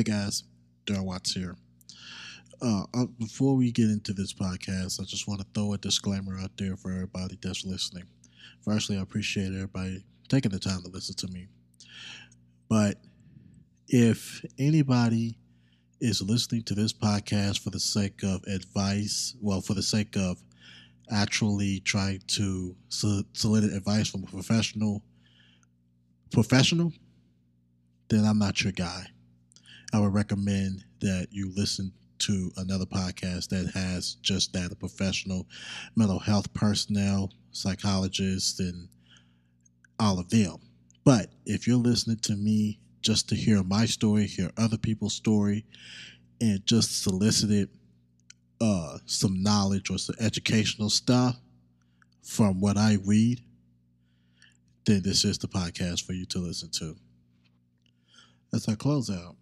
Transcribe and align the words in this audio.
Hey 0.00 0.04
guys, 0.04 0.44
Darrell 0.86 1.04
Watts 1.04 1.34
here. 1.34 1.56
Uh, 2.62 2.84
uh, 2.94 3.04
before 3.18 3.54
we 3.54 3.70
get 3.70 3.90
into 3.90 4.14
this 4.14 4.32
podcast, 4.32 4.98
I 4.98 5.04
just 5.04 5.28
want 5.28 5.40
to 5.40 5.46
throw 5.52 5.74
a 5.74 5.76
disclaimer 5.76 6.38
out 6.38 6.52
there 6.56 6.74
for 6.78 6.90
everybody 6.90 7.38
that's 7.42 7.66
listening. 7.66 8.04
Firstly, 8.64 8.96
I 8.96 9.02
appreciate 9.02 9.52
everybody 9.52 10.02
taking 10.30 10.52
the 10.52 10.58
time 10.58 10.80
to 10.80 10.88
listen 10.88 11.16
to 11.16 11.28
me. 11.28 11.48
But 12.70 12.96
if 13.88 14.42
anybody 14.58 15.36
is 16.00 16.22
listening 16.22 16.62
to 16.62 16.74
this 16.74 16.94
podcast 16.94 17.58
for 17.58 17.68
the 17.68 17.78
sake 17.78 18.22
of 18.22 18.42
advice, 18.44 19.36
well, 19.42 19.60
for 19.60 19.74
the 19.74 19.82
sake 19.82 20.16
of 20.16 20.42
actually 21.10 21.80
trying 21.80 22.22
to 22.28 22.74
solicit 22.88 23.74
advice 23.74 24.08
from 24.08 24.22
a 24.22 24.28
professional, 24.28 25.02
professional, 26.32 26.90
then 28.08 28.24
I'm 28.24 28.38
not 28.38 28.64
your 28.64 28.72
guy. 28.72 29.04
I 29.92 29.98
would 29.98 30.14
recommend 30.14 30.84
that 31.00 31.28
you 31.30 31.52
listen 31.54 31.92
to 32.20 32.52
another 32.58 32.84
podcast 32.84 33.48
that 33.48 33.70
has 33.74 34.14
just 34.22 34.52
that 34.52 34.70
a 34.70 34.76
professional 34.76 35.46
mental 35.96 36.18
health 36.18 36.52
personnel, 36.54 37.32
psychologists, 37.50 38.60
and 38.60 38.88
all 39.98 40.18
of 40.18 40.28
them. 40.30 40.56
But 41.04 41.30
if 41.46 41.66
you're 41.66 41.76
listening 41.76 42.18
to 42.18 42.36
me 42.36 42.78
just 43.00 43.28
to 43.30 43.34
hear 43.34 43.62
my 43.62 43.86
story, 43.86 44.26
hear 44.26 44.50
other 44.56 44.76
people's 44.76 45.14
story, 45.14 45.64
and 46.40 46.64
just 46.66 47.02
solicited 47.02 47.70
uh, 48.60 48.98
some 49.06 49.42
knowledge 49.42 49.90
or 49.90 49.98
some 49.98 50.16
educational 50.20 50.90
stuff 50.90 51.36
from 52.22 52.60
what 52.60 52.76
I 52.76 52.98
read, 53.04 53.40
then 54.84 55.02
this 55.02 55.24
is 55.24 55.38
the 55.38 55.48
podcast 55.48 56.04
for 56.04 56.12
you 56.12 56.26
to 56.26 56.38
listen 56.38 56.70
to. 56.72 56.96
As 58.52 58.68
I 58.68 58.74
close 58.74 59.10
out 59.10 59.36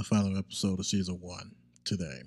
the 0.00 0.04
final 0.04 0.38
episode 0.38 0.78
of 0.78 0.86
season 0.86 1.18
one 1.20 1.50
today, 1.84 2.22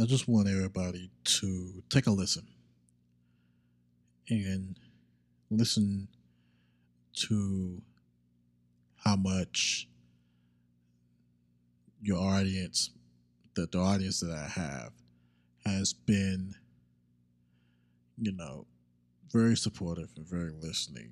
I 0.00 0.06
just 0.06 0.26
want 0.26 0.48
everybody 0.48 1.10
to 1.22 1.82
take 1.90 2.06
a 2.06 2.10
listen 2.10 2.46
and 4.30 4.78
listen 5.50 6.08
to 7.28 7.82
how 9.04 9.16
much 9.16 9.86
your 12.00 12.18
audience, 12.18 12.88
the 13.54 13.68
audience 13.76 14.20
that 14.20 14.30
I 14.30 14.48
have, 14.48 14.92
has 15.66 15.92
been, 15.92 16.54
you 18.16 18.32
know, 18.32 18.64
very 19.30 19.58
supportive 19.58 20.08
and 20.16 20.26
very 20.26 20.52
listening 20.58 21.10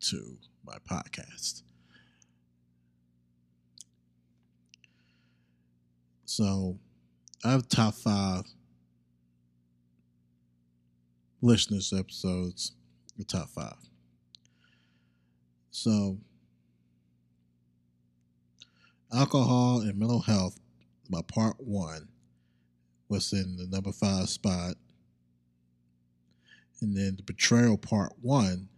to 0.00 0.36
my 0.66 0.78
podcast. 0.90 1.62
So 6.28 6.78
I 7.42 7.52
have 7.52 7.68
top 7.70 7.94
five 7.94 8.44
listeners 11.40 11.90
episodes, 11.90 12.72
the 13.16 13.24
top 13.24 13.48
five. 13.48 13.78
So 15.70 16.18
alcohol 19.10 19.80
and 19.80 19.98
mental 19.98 20.20
health, 20.20 20.60
by 21.08 21.22
part 21.22 21.56
one 21.60 22.08
was 23.08 23.32
in 23.32 23.56
the 23.56 23.66
number 23.66 23.90
five 23.90 24.28
spot. 24.28 24.74
And 26.82 26.94
then 26.94 27.16
the 27.16 27.22
betrayal 27.22 27.78
part 27.78 28.12
one 28.20 28.68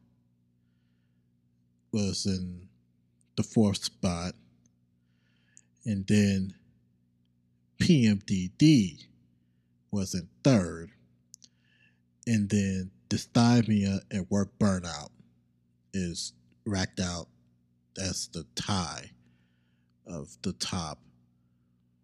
was 1.91 2.27
in 2.27 2.69
the 3.37 3.43
fourth 3.43 3.83
spot. 3.83 4.35
And 5.85 6.07
then 6.07 6.55
PMDD 7.81 9.07
was 9.91 10.15
in 10.15 10.29
third. 10.45 10.91
And 12.27 12.49
then 12.49 12.91
dysthymia 13.09 14.01
and 14.11 14.27
work 14.31 14.53
burnout 14.61 15.09
is 15.93 16.33
racked 16.65 17.01
out 17.01 17.27
as 17.99 18.29
the 18.29 18.47
tie 18.55 19.11
of 20.07 20.37
the 20.43 20.53
top 20.53 21.01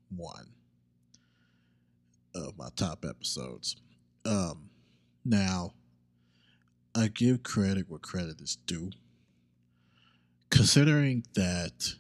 one 0.09 0.48
of 2.34 2.56
my 2.59 2.69
top 2.75 3.04
episodes. 3.09 3.76
Um, 4.25 4.70
now, 5.25 5.72
I 6.94 7.09
give 7.09 7.42
credit 7.42 7.88
where 7.88 7.98
credit 7.98 8.41
is 8.41 8.56
due. 8.66 8.91
Considering 10.50 11.25
that 11.34 11.94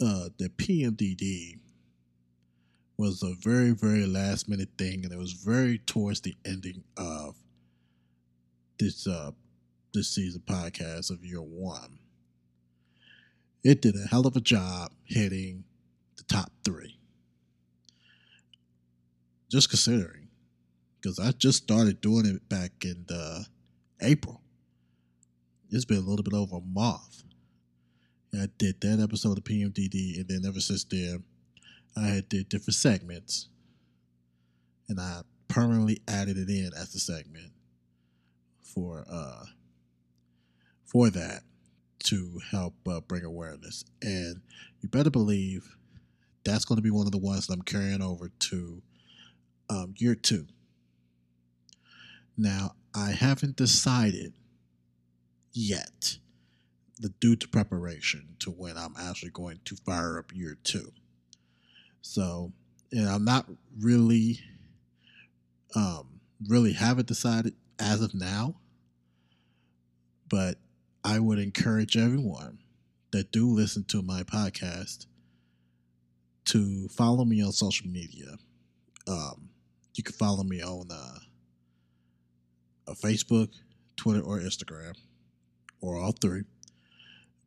uh, 0.00 0.28
the 0.38 0.48
PMDD 0.48 1.58
was 2.98 3.22
a 3.22 3.34
very, 3.40 3.70
very 3.70 4.06
last 4.06 4.48
minute 4.48 4.70
thing, 4.76 5.04
and 5.04 5.12
it 5.12 5.18
was 5.18 5.32
very 5.32 5.78
towards 5.78 6.20
the 6.20 6.36
ending 6.44 6.82
of 6.96 7.36
this 8.78 9.06
uh, 9.06 9.30
this 9.94 10.10
season 10.10 10.42
podcast 10.44 11.10
of 11.10 11.24
year 11.24 11.40
one. 11.40 12.00
It 13.62 13.80
did 13.80 13.94
a 13.94 14.08
hell 14.08 14.26
of 14.26 14.36
a 14.36 14.40
job 14.40 14.92
hitting 15.04 15.64
the 16.16 16.24
top 16.24 16.50
three. 16.64 16.98
Just 19.50 19.70
considering, 19.70 20.28
because 21.00 21.18
I 21.18 21.30
just 21.30 21.62
started 21.62 22.00
doing 22.00 22.26
it 22.26 22.48
back 22.48 22.84
in 22.84 23.04
the 23.06 23.46
April. 24.02 24.42
It's 25.70 25.84
been 25.84 25.98
a 25.98 26.00
little 26.00 26.24
bit 26.24 26.34
over 26.34 26.56
a 26.56 26.60
month. 26.60 27.24
I 28.34 28.48
did 28.58 28.80
that 28.80 29.00
episode 29.00 29.38
of 29.38 29.44
PMDD, 29.44 30.18
and 30.18 30.28
then 30.28 30.42
ever 30.46 30.60
since 30.60 30.84
then, 30.84 31.24
I 31.96 32.22
did 32.28 32.48
different 32.48 32.76
segments, 32.76 33.48
and 34.88 35.00
I 35.00 35.22
permanently 35.48 36.00
added 36.06 36.36
it 36.36 36.48
in 36.48 36.70
as 36.76 36.94
a 36.94 36.98
segment 36.98 37.52
for 38.62 39.04
uh 39.10 39.44
for 40.84 41.10
that 41.10 41.42
to 41.98 42.40
help 42.50 42.74
uh, 42.88 43.00
bring 43.00 43.24
awareness. 43.24 43.84
And 44.00 44.40
you 44.80 44.88
better 44.88 45.10
believe 45.10 45.76
that's 46.44 46.64
going 46.64 46.76
to 46.76 46.82
be 46.82 46.90
one 46.90 47.06
of 47.06 47.12
the 47.12 47.18
ones 47.18 47.46
that 47.46 47.54
I'm 47.54 47.62
carrying 47.62 48.00
over 48.02 48.28
to 48.28 48.82
um, 49.68 49.94
year 49.98 50.14
two. 50.14 50.46
Now, 52.36 52.72
I 52.94 53.10
haven't 53.10 53.56
decided 53.56 54.32
yet 55.52 56.18
the 57.00 57.10
due 57.20 57.36
to 57.36 57.48
preparation 57.48 58.36
to 58.40 58.50
when 58.50 58.78
I'm 58.78 58.94
actually 58.98 59.30
going 59.30 59.60
to 59.66 59.76
fire 59.76 60.18
up 60.18 60.34
year 60.34 60.56
two. 60.62 60.92
So, 62.02 62.52
and 62.92 63.08
I'm 63.08 63.24
not 63.24 63.46
really, 63.80 64.40
um, 65.74 66.20
really 66.48 66.72
haven't 66.72 67.08
decided 67.08 67.54
as 67.78 68.00
of 68.02 68.14
now, 68.14 68.56
but 70.28 70.58
I 71.04 71.18
would 71.18 71.38
encourage 71.38 71.96
everyone 71.96 72.58
that 73.10 73.32
do 73.32 73.48
listen 73.48 73.84
to 73.84 74.02
my 74.02 74.22
podcast 74.22 75.06
to 76.46 76.88
follow 76.88 77.24
me 77.24 77.42
on 77.42 77.52
social 77.52 77.88
media. 77.88 78.36
Um, 79.06 79.50
you 79.94 80.02
can 80.02 80.14
follow 80.14 80.44
me 80.44 80.62
on 80.62 80.88
uh, 80.90 81.18
Facebook, 82.94 83.48
Twitter, 83.96 84.22
or 84.22 84.38
Instagram, 84.38 84.96
or 85.80 85.98
all 85.98 86.12
three. 86.12 86.42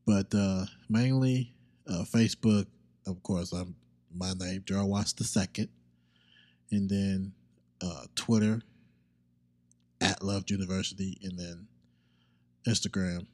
But 0.05 0.33
uh, 0.33 0.65
mainly 0.89 1.53
uh, 1.87 2.03
Facebook, 2.03 2.65
of 3.07 3.21
course, 3.23 3.51
I'm 3.51 3.75
my 4.15 4.33
name, 4.33 4.63
Darrell 4.65 4.89
Watts 4.89 5.13
the 5.13 5.23
second, 5.23 5.69
and 6.71 6.89
then 6.89 7.33
uh, 7.81 8.05
Twitter 8.15 8.61
at 9.99 10.23
Loved 10.23 10.49
University, 10.49 11.17
and 11.23 11.37
then 11.37 11.67
Instagram 12.67 13.27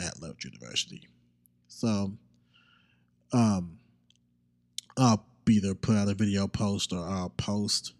at 0.00 0.20
Left 0.20 0.44
University. 0.44 1.08
So, 1.68 2.12
um, 3.32 3.78
I'll 4.96 5.26
either 5.48 5.74
put 5.74 5.96
out 5.96 6.08
a 6.08 6.14
video 6.14 6.46
post 6.46 6.92
or 6.92 7.06
I'll 7.06 7.30
post 7.30 7.92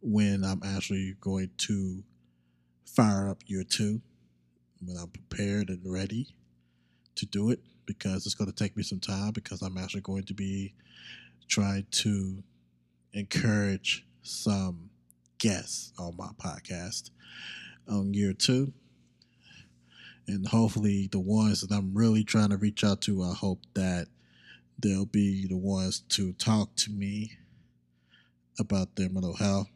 when 0.00 0.44
I'm 0.44 0.62
actually 0.64 1.14
going 1.20 1.50
to 1.58 2.02
fire 2.84 3.28
up 3.28 3.42
year 3.46 3.64
two, 3.64 4.00
when 4.84 4.96
I'm 4.96 5.08
prepared 5.08 5.68
and 5.68 5.80
ready 5.84 6.28
to 7.14 7.26
do 7.26 7.50
it, 7.50 7.60
because 7.86 8.26
it's 8.26 8.34
going 8.34 8.50
to 8.50 8.56
take 8.56 8.76
me 8.76 8.82
some 8.82 9.00
time 9.00 9.32
because 9.32 9.62
I'm 9.62 9.78
actually 9.78 10.02
going 10.02 10.24
to 10.24 10.34
be 10.34 10.74
trying 11.48 11.86
to 11.90 12.42
encourage 13.12 14.06
some 14.22 14.90
guests 15.38 15.92
on 15.98 16.16
my 16.16 16.30
podcast 16.38 17.10
on 17.88 18.14
year 18.14 18.32
two 18.32 18.72
and 20.28 20.46
hopefully 20.46 21.08
the 21.10 21.18
ones 21.18 21.60
that 21.60 21.74
I'm 21.74 21.94
really 21.94 22.24
trying 22.24 22.50
to 22.50 22.56
reach 22.56 22.84
out 22.84 23.00
to, 23.02 23.22
I 23.22 23.34
hope 23.34 23.60
that 23.74 24.06
they'll 24.78 25.06
be 25.06 25.46
the 25.46 25.56
ones 25.56 26.00
to 26.10 26.32
talk 26.34 26.74
to 26.76 26.90
me 26.90 27.32
about 28.58 28.94
their 28.96 29.08
mental 29.08 29.36
health. 29.36 29.68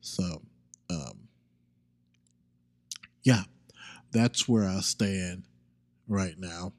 So, 0.00 0.42
um, 0.90 1.28
yeah, 3.22 3.42
that's 4.12 4.48
where 4.48 4.64
I 4.64 4.80
stand 4.80 5.44
right 6.06 6.34
now. 6.38 6.72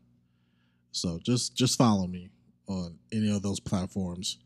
So 0.91 1.19
just 1.23 1.55
just 1.55 1.77
follow 1.77 2.07
me 2.07 2.29
on 2.67 2.97
any 3.11 3.33
of 3.35 3.41
those 3.41 3.59
platforms. 3.59 4.37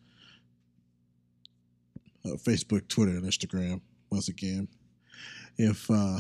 Uh, 2.26 2.38
Facebook, 2.38 2.88
Twitter, 2.88 3.12
and 3.12 3.26
Instagram. 3.26 3.82
Once 4.10 4.30
again, 4.30 4.68
if 5.58 5.90
uh, 5.90 6.20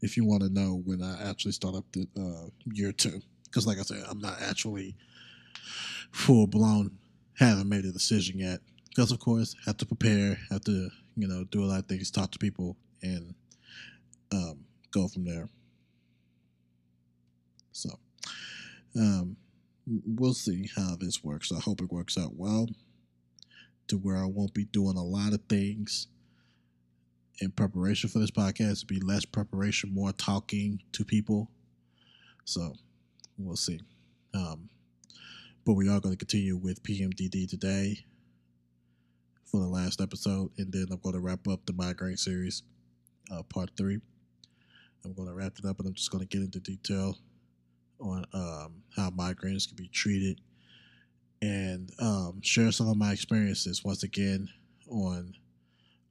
if 0.00 0.16
you 0.16 0.24
want 0.24 0.42
to 0.42 0.48
know 0.48 0.82
when 0.84 1.02
I 1.02 1.28
actually 1.28 1.52
start 1.52 1.74
up 1.74 1.84
the 1.92 2.08
uh, 2.18 2.48
year 2.72 2.92
two, 2.92 3.20
because 3.44 3.66
like 3.66 3.78
I 3.78 3.82
said, 3.82 4.04
I'm 4.08 4.20
not 4.20 4.40
actually 4.42 4.96
full 6.10 6.46
blown, 6.46 6.98
haven't 7.38 7.68
made 7.68 7.84
a 7.84 7.92
decision 7.92 8.38
yet. 8.38 8.60
Because 8.88 9.12
of 9.12 9.18
course, 9.18 9.54
have 9.66 9.76
to 9.78 9.86
prepare, 9.86 10.38
have 10.50 10.62
to 10.62 10.88
you 11.16 11.28
know 11.28 11.44
do 11.44 11.62
a 11.62 11.66
lot 11.66 11.80
of 11.80 11.86
things, 11.86 12.10
talk 12.10 12.30
to 12.32 12.38
people, 12.38 12.76
and 13.02 13.34
um, 14.32 14.64
go 14.90 15.08
from 15.08 15.24
there. 15.24 15.48
So, 17.72 17.90
um, 18.96 19.36
we'll 19.86 20.34
see 20.34 20.68
how 20.74 20.96
this 20.98 21.22
works. 21.22 21.52
I 21.52 21.60
hope 21.60 21.80
it 21.80 21.92
works 21.92 22.16
out 22.16 22.34
well 22.34 22.68
to 23.88 23.96
where 23.96 24.16
I 24.16 24.26
won't 24.26 24.54
be 24.54 24.64
doing 24.64 24.96
a 24.96 25.04
lot 25.04 25.32
of 25.32 25.40
things 25.48 26.08
in 27.40 27.50
preparation 27.50 28.08
for 28.08 28.18
this 28.18 28.30
podcast. 28.30 28.84
It'll 28.84 28.86
be 28.86 29.00
less 29.00 29.24
preparation, 29.24 29.92
more 29.92 30.12
talking 30.12 30.82
to 30.92 31.04
people. 31.04 31.50
So, 32.44 32.74
we'll 33.38 33.56
see. 33.56 33.80
Um, 34.34 34.68
but 35.64 35.74
we 35.74 35.88
are 35.88 36.00
going 36.00 36.14
to 36.14 36.18
continue 36.18 36.56
with 36.56 36.82
PMDD 36.82 37.48
today 37.48 38.04
for 39.44 39.60
the 39.60 39.66
last 39.66 40.00
episode, 40.00 40.50
and 40.58 40.72
then 40.72 40.86
I'm 40.90 40.98
going 40.98 41.14
to 41.14 41.20
wrap 41.20 41.46
up 41.48 41.66
the 41.66 41.72
migraine 41.72 42.16
series, 42.16 42.62
uh, 43.30 43.42
part 43.42 43.70
three. 43.76 44.00
I'm 45.06 45.14
going 45.14 45.28
to 45.28 45.34
wrap 45.34 45.52
it 45.58 45.64
up, 45.64 45.78
and 45.78 45.86
I'm 45.86 45.94
just 45.94 46.10
going 46.10 46.26
to 46.26 46.28
get 46.28 46.44
into 46.44 46.58
detail 46.58 47.16
on 48.00 48.24
um, 48.34 48.82
how 48.94 49.10
migraines 49.10 49.68
can 49.68 49.76
be 49.76 49.88
treated 49.88 50.40
and 51.40 51.92
um, 52.00 52.40
share 52.42 52.72
some 52.72 52.88
of 52.88 52.96
my 52.96 53.12
experiences 53.12 53.84
once 53.84 54.02
again 54.02 54.48
on 54.90 55.34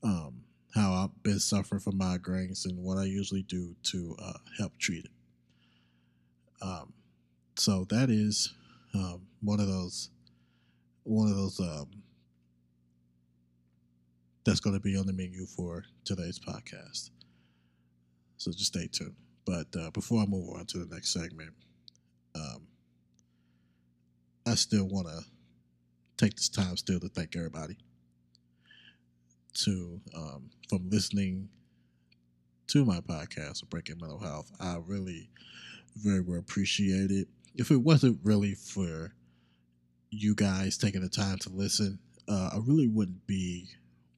um, 0.02 0.42
how 0.74 0.94
I've 0.94 1.24
been 1.24 1.40
suffering 1.40 1.82
from 1.82 2.00
migraines 2.00 2.66
and 2.66 2.78
what 2.78 2.98
I 2.98 3.04
usually 3.04 3.44
do 3.44 3.76
to 3.84 4.16
uh, 4.22 4.34
help 4.58 4.78
treat 4.78 5.06
it. 5.06 5.12
Um, 6.62 6.94
so 7.58 7.86
that 7.90 8.10
is 8.10 8.54
um, 8.94 9.22
one 9.42 9.60
of 9.60 9.68
those 9.68 10.10
one 11.04 11.28
of 11.28 11.36
those 11.36 11.60
um, 11.60 11.90
that's 14.46 14.60
going 14.60 14.76
to 14.76 14.80
be 14.80 14.98
on 14.98 15.06
the 15.06 15.14
menu 15.14 15.46
for 15.46 15.84
today's 16.04 16.40
podcast. 16.40 17.12
So 18.38 18.52
just 18.52 18.68
stay 18.68 18.88
tuned. 18.92 19.16
But 19.46 19.68
uh, 19.80 19.92
before 19.92 20.22
I 20.22 20.26
move 20.26 20.50
on 20.56 20.66
to 20.68 20.80
the 20.80 20.94
next 20.94 21.14
segment, 21.14 21.52
um, 22.36 22.68
I 24.46 24.56
still 24.56 24.88
want 24.88 25.08
to 25.08 25.24
take 26.18 26.36
this 26.36 26.50
time 26.50 26.78
still 26.78 27.00
to 27.00 27.10
thank 27.10 27.36
everybody 27.36 27.78
to 29.54 30.02
um, 30.16 30.50
from 30.70 30.90
listening 30.90 31.50
to 32.68 32.84
my 32.84 33.00
podcast 33.02 33.68
Breaking 33.70 33.98
Mental 34.00 34.20
Health. 34.20 34.52
I 34.60 34.78
really 34.86 35.30
very 35.96 36.22
well 36.22 36.40
appreciate 36.40 37.12
it. 37.12 37.28
If 37.56 37.72
it 37.72 37.78
wasn't 37.78 38.20
really 38.24 38.54
for 38.54 39.14
you 40.10 40.36
guys 40.36 40.78
taking 40.78 41.02
the 41.02 41.10
time 41.10 41.38
to 41.40 41.50
listen, 41.50 42.00
uh, 42.28 42.50
I 42.54 42.58
really 42.66 42.88
wouldn't 42.88 43.26
be 43.28 43.70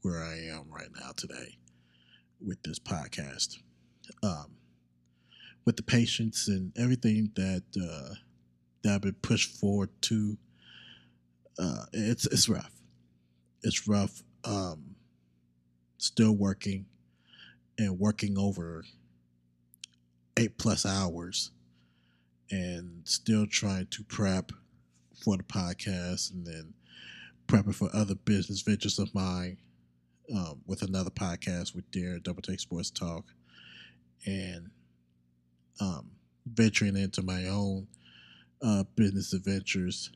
where 0.01 0.23
I 0.23 0.35
am 0.55 0.65
right 0.71 0.89
now 0.99 1.11
today 1.15 1.57
with 2.39 2.61
this 2.63 2.79
podcast. 2.79 3.57
Um, 4.23 4.57
with 5.65 5.75
the 5.75 5.83
patience 5.83 6.47
and 6.47 6.71
everything 6.77 7.31
that 7.35 7.63
uh, 7.75 8.15
that 8.83 8.95
I've 8.95 9.01
been 9.01 9.15
pushed 9.21 9.59
forward 9.59 9.89
to, 10.03 10.37
uh, 11.59 11.85
it's 11.93 12.25
it's 12.27 12.47
rough. 12.47 12.71
It's 13.63 13.87
rough. 13.87 14.23
Um, 14.43 14.95
still 15.97 16.31
working 16.33 16.85
and 17.77 17.99
working 17.99 18.37
over 18.37 18.85
eight 20.37 20.57
plus 20.57 20.85
hours 20.85 21.51
and 22.49 23.01
still 23.03 23.45
trying 23.45 23.87
to 23.87 24.03
prep 24.03 24.51
for 25.23 25.35
the 25.35 25.43
podcast 25.43 26.31
and 26.31 26.45
then 26.45 26.73
prepping 27.47 27.75
for 27.75 27.89
other 27.93 28.15
business 28.15 28.61
ventures 28.61 28.99
of 28.99 29.13
mine 29.13 29.57
um, 30.33 30.61
with 30.65 30.81
another 30.81 31.09
podcast 31.09 31.75
with 31.75 31.89
Dear 31.91 32.19
Double 32.19 32.41
Take 32.41 32.59
Sports 32.59 32.91
Talk 32.91 33.25
and 34.25 34.69
um, 35.79 36.11
venturing 36.45 36.97
into 36.97 37.21
my 37.21 37.45
own 37.45 37.87
uh, 38.61 38.83
business 38.95 39.33
adventures. 39.33 40.11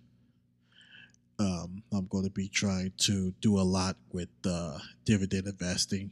Um, 1.40 1.84
I'm 1.94 2.06
going 2.08 2.24
to 2.24 2.30
be 2.30 2.48
trying 2.48 2.94
to 3.00 3.34
do 3.42 3.60
a 3.60 3.62
lot 3.62 3.98
with 4.12 4.30
uh, 4.46 4.78
dividend 5.06 5.48
investing. 5.48 6.12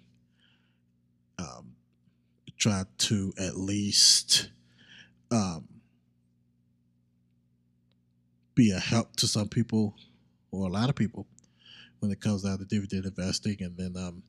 Um, 1.37 1.75
try 2.57 2.83
to 2.97 3.33
at 3.37 3.55
least 3.55 4.49
um, 5.31 5.67
be 8.55 8.71
a 8.71 8.79
help 8.79 9.15
to 9.17 9.27
some 9.27 9.47
people 9.47 9.95
or 10.51 10.67
a 10.67 10.71
lot 10.71 10.89
of 10.89 10.95
people 10.95 11.27
when 11.99 12.11
it 12.11 12.19
comes 12.19 12.43
down 12.43 12.57
to 12.57 12.65
dividend 12.65 13.05
investing, 13.05 13.57
and 13.59 13.77
then 13.77 13.95
um, 13.97 14.23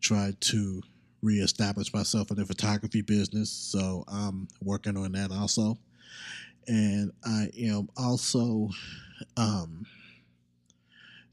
try 0.00 0.32
to 0.38 0.82
reestablish 1.26 1.92
myself 1.92 2.30
in 2.30 2.36
the 2.36 2.46
photography 2.46 3.02
business. 3.02 3.50
So 3.50 4.04
I'm 4.06 4.46
working 4.62 4.96
on 4.96 5.12
that 5.12 5.32
also. 5.32 5.76
And 6.68 7.12
I 7.24 7.48
am 7.58 7.88
also 7.96 8.70
um, 9.36 9.84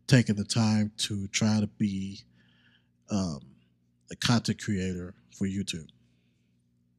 taking 0.07 0.35
the 0.35 0.43
time 0.43 0.91
to 0.97 1.27
try 1.27 1.59
to 1.59 1.67
be 1.67 2.19
um, 3.09 3.39
a 4.11 4.15
content 4.15 4.61
creator 4.61 5.13
for 5.37 5.45
YouTube. 5.45 5.89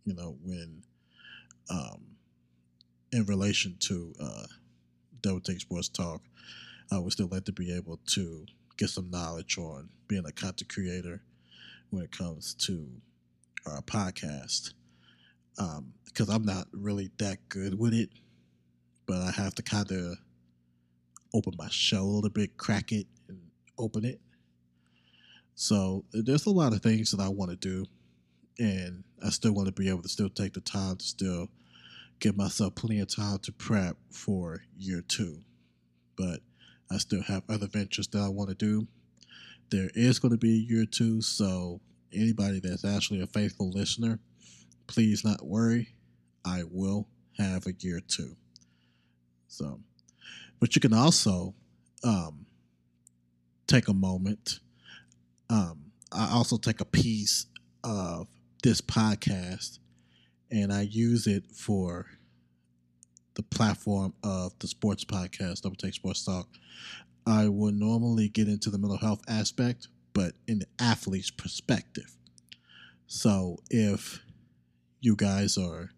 You 0.04 0.14
know, 0.14 0.36
when 0.42 0.82
um, 1.70 2.02
in 3.12 3.24
relation 3.24 3.76
to 3.80 4.12
uh, 4.20 4.46
Double 5.20 5.40
Take 5.40 5.60
Sports 5.60 5.88
Talk, 5.88 6.22
I 6.92 6.98
would 6.98 7.12
still 7.12 7.28
like 7.28 7.44
to 7.44 7.52
be 7.52 7.74
able 7.74 7.98
to 8.10 8.46
get 8.76 8.90
some 8.90 9.10
knowledge 9.10 9.56
on 9.58 9.88
being 10.08 10.24
a 10.26 10.32
content 10.32 10.72
creator 10.72 11.22
when 11.90 12.04
it 12.04 12.12
comes 12.12 12.54
to 12.54 12.88
our 13.66 13.80
podcast 13.82 14.72
um, 15.58 15.92
because 16.04 16.28
I'm 16.28 16.44
not 16.44 16.66
really 16.72 17.10
that 17.18 17.48
good 17.48 17.78
with 17.78 17.94
it, 17.94 18.10
but 19.06 19.16
I 19.16 19.30
have 19.32 19.54
to 19.56 19.62
kind 19.62 19.90
of 19.90 20.16
open 21.32 21.54
my 21.58 21.68
shell 21.68 22.02
a 22.02 22.06
little 22.06 22.30
bit, 22.30 22.56
crack 22.56 22.92
it, 22.92 23.06
and 23.28 23.38
open 23.78 24.04
it. 24.04 24.20
So 25.54 26.04
there's 26.12 26.46
a 26.46 26.50
lot 26.50 26.72
of 26.72 26.82
things 26.82 27.10
that 27.12 27.20
I 27.20 27.28
want 27.28 27.50
to 27.50 27.56
do, 27.56 27.86
and 28.58 29.04
I 29.24 29.30
still 29.30 29.52
want 29.52 29.66
to 29.66 29.72
be 29.72 29.88
able 29.88 30.02
to 30.02 30.08
still 30.08 30.28
take 30.28 30.54
the 30.54 30.60
time 30.60 30.96
to 30.96 31.04
still 31.04 31.48
give 32.20 32.36
myself 32.36 32.74
plenty 32.74 33.00
of 33.00 33.14
time 33.14 33.38
to 33.40 33.52
prep 33.52 33.96
for 34.10 34.62
year 34.76 35.02
two. 35.06 35.42
But 36.16 36.40
I 36.90 36.98
still 36.98 37.22
have 37.22 37.42
other 37.48 37.66
ventures 37.66 38.08
that 38.08 38.20
I 38.20 38.28
want 38.28 38.50
to 38.50 38.54
do. 38.54 38.86
There 39.74 39.90
is 39.96 40.20
going 40.20 40.30
to 40.30 40.38
be 40.38 40.52
a 40.52 40.72
year 40.72 40.86
two, 40.86 41.20
so 41.20 41.80
anybody 42.12 42.60
that's 42.60 42.84
actually 42.84 43.22
a 43.22 43.26
faithful 43.26 43.72
listener, 43.72 44.20
please 44.86 45.24
not 45.24 45.44
worry. 45.44 45.88
I 46.44 46.62
will 46.70 47.08
have 47.38 47.66
a 47.66 47.72
year 47.80 47.98
two. 48.06 48.36
So, 49.48 49.80
but 50.60 50.76
you 50.76 50.80
can 50.80 50.92
also 50.92 51.56
um, 52.04 52.46
take 53.66 53.88
a 53.88 53.92
moment. 53.92 54.60
Um, 55.50 55.90
I 56.12 56.30
also 56.30 56.56
take 56.56 56.80
a 56.80 56.84
piece 56.84 57.46
of 57.82 58.28
this 58.62 58.80
podcast 58.80 59.80
and 60.52 60.72
I 60.72 60.82
use 60.82 61.26
it 61.26 61.50
for 61.52 62.06
the 63.34 63.42
platform 63.42 64.14
of 64.22 64.56
the 64.60 64.68
sports 64.68 65.04
podcast, 65.04 65.62
Double 65.62 65.74
Take 65.74 65.94
Sports 65.94 66.24
Talk. 66.24 66.46
I 67.26 67.48
would 67.48 67.74
normally 67.74 68.28
get 68.28 68.48
into 68.48 68.70
the 68.70 68.78
mental 68.78 68.98
health 68.98 69.22
aspect, 69.28 69.88
but 70.12 70.32
in 70.46 70.58
the 70.58 70.66
athlete's 70.78 71.30
perspective. 71.30 72.16
So 73.06 73.58
if 73.70 74.22
you 75.00 75.16
guys 75.16 75.56
are, 75.56 75.90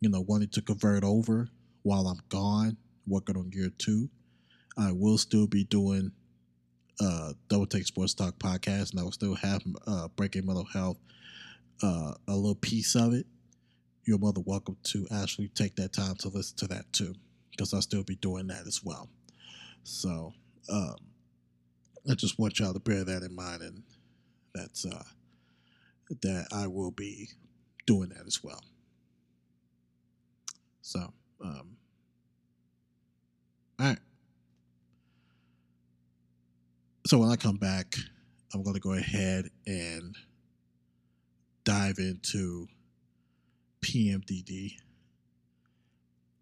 you 0.00 0.08
know, 0.08 0.20
wanting 0.20 0.48
to 0.50 0.62
convert 0.62 1.04
over 1.04 1.48
while 1.82 2.06
I'm 2.06 2.20
gone, 2.28 2.76
working 3.06 3.36
on 3.36 3.50
year 3.52 3.70
two, 3.76 4.08
I 4.78 4.92
will 4.92 5.18
still 5.18 5.46
be 5.46 5.64
doing 5.64 6.12
uh, 7.00 7.32
Double 7.48 7.66
Take 7.66 7.86
Sports 7.86 8.14
Talk 8.14 8.38
podcast, 8.38 8.90
and 8.90 9.00
I 9.00 9.02
will 9.02 9.12
still 9.12 9.34
have 9.34 9.62
uh, 9.86 10.08
Breaking 10.08 10.46
Mental 10.46 10.66
Health, 10.72 10.98
uh, 11.82 12.14
a 12.28 12.34
little 12.34 12.54
piece 12.54 12.94
of 12.94 13.12
it. 13.12 13.26
You're 14.04 14.18
more 14.18 14.32
than 14.32 14.44
welcome 14.46 14.76
to 14.84 15.06
actually 15.10 15.48
take 15.48 15.76
that 15.76 15.92
time 15.92 16.14
to 16.20 16.28
listen 16.28 16.56
to 16.58 16.66
that 16.68 16.92
too, 16.92 17.14
because 17.50 17.74
I'll 17.74 17.82
still 17.82 18.04
be 18.04 18.16
doing 18.16 18.46
that 18.46 18.66
as 18.66 18.80
well. 18.82 19.08
So 19.82 20.32
um, 20.68 20.96
I 22.10 22.14
just 22.14 22.38
want 22.38 22.58
y'all 22.58 22.72
to 22.72 22.80
bear 22.80 23.04
that 23.04 23.22
in 23.22 23.34
mind, 23.34 23.62
and 23.62 23.82
that's 24.54 24.86
uh, 24.86 25.02
that 26.22 26.46
I 26.52 26.66
will 26.66 26.92
be 26.92 27.28
doing 27.86 28.10
that 28.10 28.26
as 28.26 28.42
well. 28.42 28.60
So, 30.82 31.00
um, 31.42 31.76
all 33.78 33.86
right. 33.86 33.98
So 37.06 37.18
when 37.18 37.28
I 37.28 37.36
come 37.36 37.56
back, 37.56 37.96
I'm 38.54 38.62
going 38.62 38.74
to 38.74 38.80
go 38.80 38.92
ahead 38.92 39.46
and 39.66 40.16
dive 41.64 41.98
into 41.98 42.66
PMDD, 43.84 44.72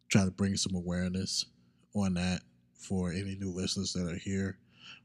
try 0.08 0.24
to 0.24 0.30
bring 0.30 0.56
some 0.56 0.74
awareness 0.74 1.46
on 1.94 2.14
that 2.14 2.42
for 2.84 3.10
any 3.12 3.34
new 3.36 3.50
listeners 3.50 3.92
that 3.94 4.06
are 4.06 4.18
here 4.18 4.58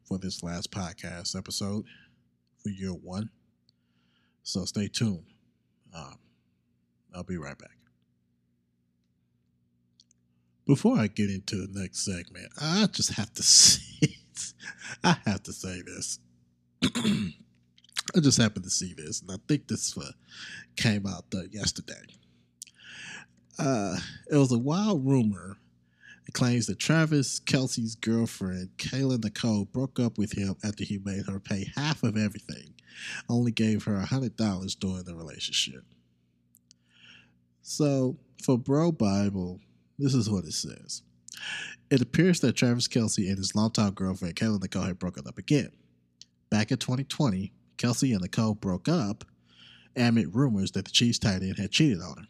for 0.04 0.18
this 0.18 0.44
last 0.44 0.72
podcast 0.72 1.38
episode 1.38 1.86
for 2.62 2.70
year 2.70 2.92
one. 2.92 3.30
So 4.44 4.66
stay 4.66 4.88
tuned. 4.88 5.24
Um, 5.96 6.16
I'll 7.16 7.24
be 7.24 7.38
right 7.38 7.58
back. 7.58 7.78
Before 10.68 10.98
I 10.98 11.08
get 11.08 11.30
into 11.30 11.56
the 11.56 11.80
next 11.80 12.06
segment, 12.06 12.52
I 12.62 12.88
just 12.92 13.14
have 13.14 13.34
to 13.36 13.44
say, 13.44 14.16
I 15.04 15.18
have 15.26 15.44
to 15.44 15.54
say 15.54 15.82
this. 15.82 16.20
I 18.16 18.20
just 18.22 18.42
happened 18.42 18.66
to 18.66 18.72
see 18.72 18.94
this, 18.94 19.22
and 19.22 19.32
I 19.32 19.36
think 19.48 19.68
this 19.68 19.98
uh, 19.98 20.12
came 20.76 21.06
out 21.06 21.26
uh, 21.34 21.44
yesterday. 21.52 22.02
Uh, 23.58 23.98
it 24.32 24.38
was 24.38 24.52
a 24.52 24.58
wild 24.58 25.06
rumor 25.06 25.58
claims 26.34 26.68
that 26.68 26.80
Travis 26.80 27.40
Kelce's 27.40 27.96
girlfriend, 27.96 28.70
Kayla 28.78 29.24
Nicole, 29.24 29.66
broke 29.66 30.00
up 30.00 30.18
with 30.18 30.38
him 30.38 30.56
after 30.64 30.84
he 30.84 30.98
made 30.98 31.26
her 31.28 31.40
pay 31.40 31.72
half 31.76 32.04
of 32.04 32.18
everything, 32.18 32.74
only 33.30 33.52
gave 33.52 33.84
her 33.86 34.02
$100 34.02 34.80
during 34.80 35.04
the 35.04 35.16
relationship. 35.16 35.84
So, 37.62 38.18
for 38.44 38.58
BroBible, 38.58 39.60
this 39.98 40.14
is 40.14 40.30
what 40.30 40.46
it 40.46 40.54
says. 40.54 41.04
It 41.90 42.02
appears 42.02 42.40
that 42.42 42.56
Travis 42.56 42.88
Kelce 42.88 43.28
and 43.28 43.38
his 43.38 43.56
longtime 43.56 43.94
girlfriend, 43.94 44.36
Kayla 44.36 44.62
Nicole, 44.62 44.84
had 44.84 45.00
broken 45.00 45.28
up 45.28 45.38
again. 45.38 45.72
Back 46.50 46.72
in 46.72 46.78
2020, 46.78 47.54
Kelce 47.78 48.12
and 48.12 48.22
Nicole 48.22 48.56
broke 48.56 48.88
up 48.88 49.24
amid 49.96 50.36
rumors 50.36 50.72
that 50.72 50.86
the 50.86 50.92
Chiefs 50.92 51.20
tight 51.20 51.42
end 51.42 51.58
had 51.58 51.72
cheated 51.72 52.02
on 52.02 52.18
her. 52.18 52.28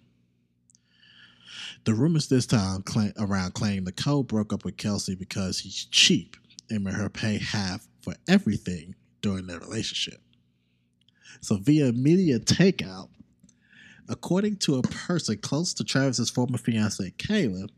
The 1.86 1.94
rumors 1.94 2.28
this 2.28 2.46
time 2.46 2.84
around 3.18 3.54
claim 3.54 3.86
Nicole 3.86 4.24
broke 4.24 4.54
up 4.54 4.66
with 4.66 4.78
Kelce 4.78 5.18
because 5.18 5.60
he's 5.60 5.86
cheap 5.86 6.36
and 6.70 6.84
made 6.84 6.94
her 6.94 7.10
pay 7.10 7.38
half 7.38 7.88
for 8.02 8.14
everything 8.28 8.96
during 9.22 9.48
their 9.48 9.60
relationship. 9.60 10.22
So, 11.42 11.58
via 11.58 11.94
media 11.94 12.40
takeout, 12.40 13.10
according 14.08 14.58
to 14.58 14.76
a 14.76 14.82
person 14.82 15.38
close 15.38 15.74
to 15.76 15.84
Travis's 15.84 16.30
former 16.30 16.58
fiancee, 16.58 17.14
Kayla, 17.18 17.70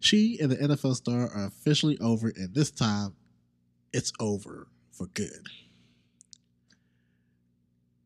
she 0.00 0.38
and 0.40 0.52
the 0.52 0.56
NFL 0.56 0.94
star 0.96 1.28
are 1.28 1.46
officially 1.46 1.98
over, 2.00 2.28
and 2.28 2.54
this 2.54 2.70
time 2.70 3.14
it's 3.92 4.12
over 4.20 4.68
for 4.92 5.06
good. 5.08 5.46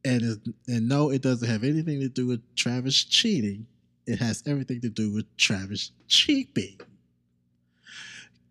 And, 0.05 0.41
and 0.67 0.89
no, 0.89 1.11
it 1.11 1.23
doesn't 1.23 1.49
have 1.49 1.63
anything 1.63 2.01
to 2.01 2.09
do 2.09 2.27
with 2.27 2.43
Travis 2.57 3.05
cheating 3.05 3.67
it 4.07 4.19
has 4.19 4.43
everything 4.47 4.81
to 4.81 4.89
do 4.89 5.13
with 5.13 5.37
Travis 5.37 5.93
cheaping. 6.09 6.81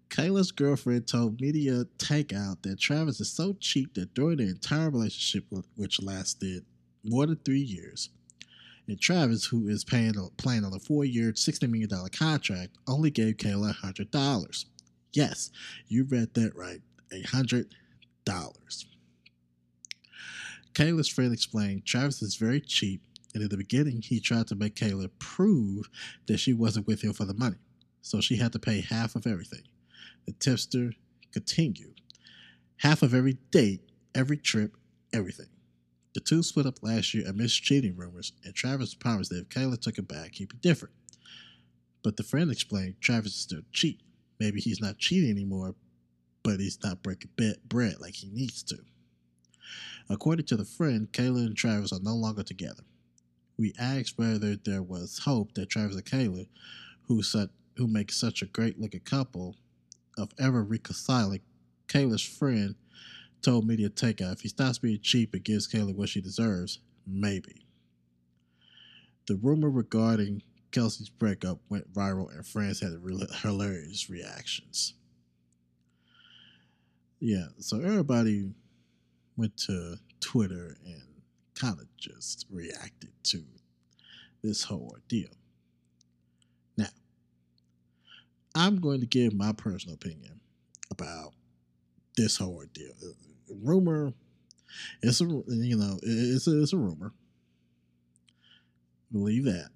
Kayla's 0.10 0.51
girlfriend 0.51 1.08
told 1.08 1.39
Media 1.39 1.86
Takeout 1.98 2.62
that 2.63 2.79
Travis 2.79 3.22
is 3.22 3.31
so 3.31 3.53
cheap 3.60 3.93
that 3.93 4.13
during 4.13 4.38
the 4.38 4.50
entire 4.50 4.89
relationship, 4.89 5.46
which 5.75 6.01
lasted 6.01 6.65
more 7.03 7.25
than 7.25 7.38
three 7.38 7.62
years, 7.62 8.10
and 8.88 9.00
Travis, 9.00 9.46
who 9.46 9.70
is 9.70 9.86
paying 9.86 10.13
playing 10.38 10.65
on 10.65 10.74
a 10.74 10.79
four-year, 10.79 11.31
$60 11.31 11.70
million 11.70 11.89
contract, 12.10 12.75
only 12.88 13.10
gave 13.10 13.38
Kayla 13.38 13.74
$100. 13.77 14.65
Yes, 15.13 15.50
you 15.88 16.03
read 16.03 16.34
that 16.34 16.55
right. 16.55 16.81
$100. 17.13 17.65
Kayla's 20.74 21.08
friend 21.08 21.34
explained 21.34 21.86
Travis 21.86 22.22
is 22.22 22.36
very 22.36 22.60
cheap 22.60 23.01
and 23.34 23.44
in 23.44 23.50
the 23.50 23.58
beginning, 23.58 24.02
he 24.02 24.20
tried 24.20 24.48
to 24.48 24.56
make 24.56 24.76
Kayla 24.76 25.10
prove 25.20 25.90
that 26.28 26.40
she 26.40 26.54
wasn't 26.54 26.88
with 26.88 27.02
him 27.02 27.14
for 27.14 27.26
the 27.26 27.34
money. 27.34 27.58
So 28.02 28.20
she 28.20 28.38
had 28.38 28.52
to 28.54 28.60
pay 28.60 28.82
half 28.82 29.16
of 29.16 29.28
everything. 29.28 29.64
The 30.26 30.34
tipster 30.34 30.94
continued. 31.32 32.02
Half 32.78 33.04
of 33.04 33.14
every 33.14 33.38
date, 33.52 33.82
every 34.16 34.38
trip, 34.38 34.76
everything. 35.14 35.48
The 36.14 36.20
two 36.20 36.44
split 36.44 36.66
up 36.66 36.84
last 36.84 37.14
year 37.14 37.26
amidst 37.28 37.64
cheating 37.64 37.96
rumors, 37.96 38.34
and 38.44 38.54
Travis 38.54 38.96
promised 38.96 39.30
that 39.30 39.42
if 39.42 39.50
Kayla 39.50 39.80
took 39.80 39.98
it 39.98 40.08
back, 40.08 40.36
he'd 40.36 40.50
be 40.50 40.58
different. 40.58 40.94
But 42.04 42.18
the 42.18 42.24
friend 42.24 42.52
explained 42.52 42.96
Travis 43.00 43.34
is 43.34 43.40
still 43.40 43.62
cheat. 43.72 44.02
Maybe 44.40 44.60
he's 44.60 44.82
not 44.82 44.98
cheating 44.98 45.30
anymore, 45.30 45.76
but 46.44 46.60
he's 46.60 46.84
not 46.84 47.04
breaking 47.04 47.32
bread 47.66 47.96
like 48.02 48.16
he 48.16 48.30
needs 48.30 48.64
to. 48.64 48.78
According 50.10 50.48
to 50.48 50.58
the 50.58 50.66
friend, 50.66 51.08
Kayla 51.12 51.46
and 51.46 51.56
Travis 51.56 51.94
are 51.94 52.00
no 52.02 52.16
longer 52.16 52.44
together 52.44 52.84
we 53.62 53.74
asked 53.77 54.18
whether 54.18 54.56
there 54.56 54.82
was 54.82 55.20
hope 55.20 55.53
that 55.53 55.70
Travis 55.70 55.96
and 55.96 56.06
Kayla, 56.06 56.48
who 57.08 57.22
such, 57.22 57.50
who 57.77 57.88
make 57.88 58.12
such 58.12 58.41
a 58.41 58.48
great 58.48 58.80
looking 58.80 59.01
couple, 59.01 59.56
of 60.18 60.32
ever 60.39 60.63
reconciling. 60.63 61.41
Kayla's 61.88 62.24
friend 62.24 62.74
told 63.44 63.68
Media 63.68 63.89
Takeout 63.89 64.34
if 64.34 64.41
he 64.41 64.50
stops 64.50 64.80
being 64.80 65.00
cheap 65.01 65.36
and 65.36 65.44
gives 65.44 65.72
Kayla 65.72 65.96
what 65.96 66.10
she 66.10 66.22
deserves, 66.22 66.80
maybe. 67.06 67.68
The 69.27 69.36
rumor 69.36 69.70
regarding 69.70 70.41
Kelce's 70.72 71.10
breakup 71.10 71.60
went 71.70 71.94
viral 71.94 72.36
and 72.36 72.46
friends 72.46 72.80
had 72.80 72.94
hilarious 73.44 74.10
reactions. 74.10 74.96
Yeah, 77.20 77.48
so 77.60 77.80
everybody 77.80 78.50
went 79.38 79.56
to 79.58 79.98
Twitter 80.20 80.77
and 80.84 81.03
kind 81.62 81.80
of 81.80 81.86
just 81.96 82.48
reacted 82.50 83.12
to 83.24 83.44
this 84.44 84.63
whole 84.63 84.89
ordeal. 84.91 85.30
Now, 86.75 86.88
I'm 88.56 88.77
going 88.77 89.00
to 89.01 89.06
give 89.06 89.34
my 89.34 89.51
personal 89.51 89.94
opinion 89.94 90.39
about 90.89 91.34
this 92.18 92.38
whole 92.38 92.56
ordeal. 92.56 92.94
Uh, 93.03 93.53
rumor, 93.63 94.12
it's 95.03 95.22
a 95.22 95.25
you 95.25 95.77
know 95.77 96.00
it's 96.01 96.48
a, 96.48 96.62
it's 96.62 96.74
a 96.74 96.77
rumor. 96.77 97.13
Believe 99.12 99.46
that, 99.46 99.70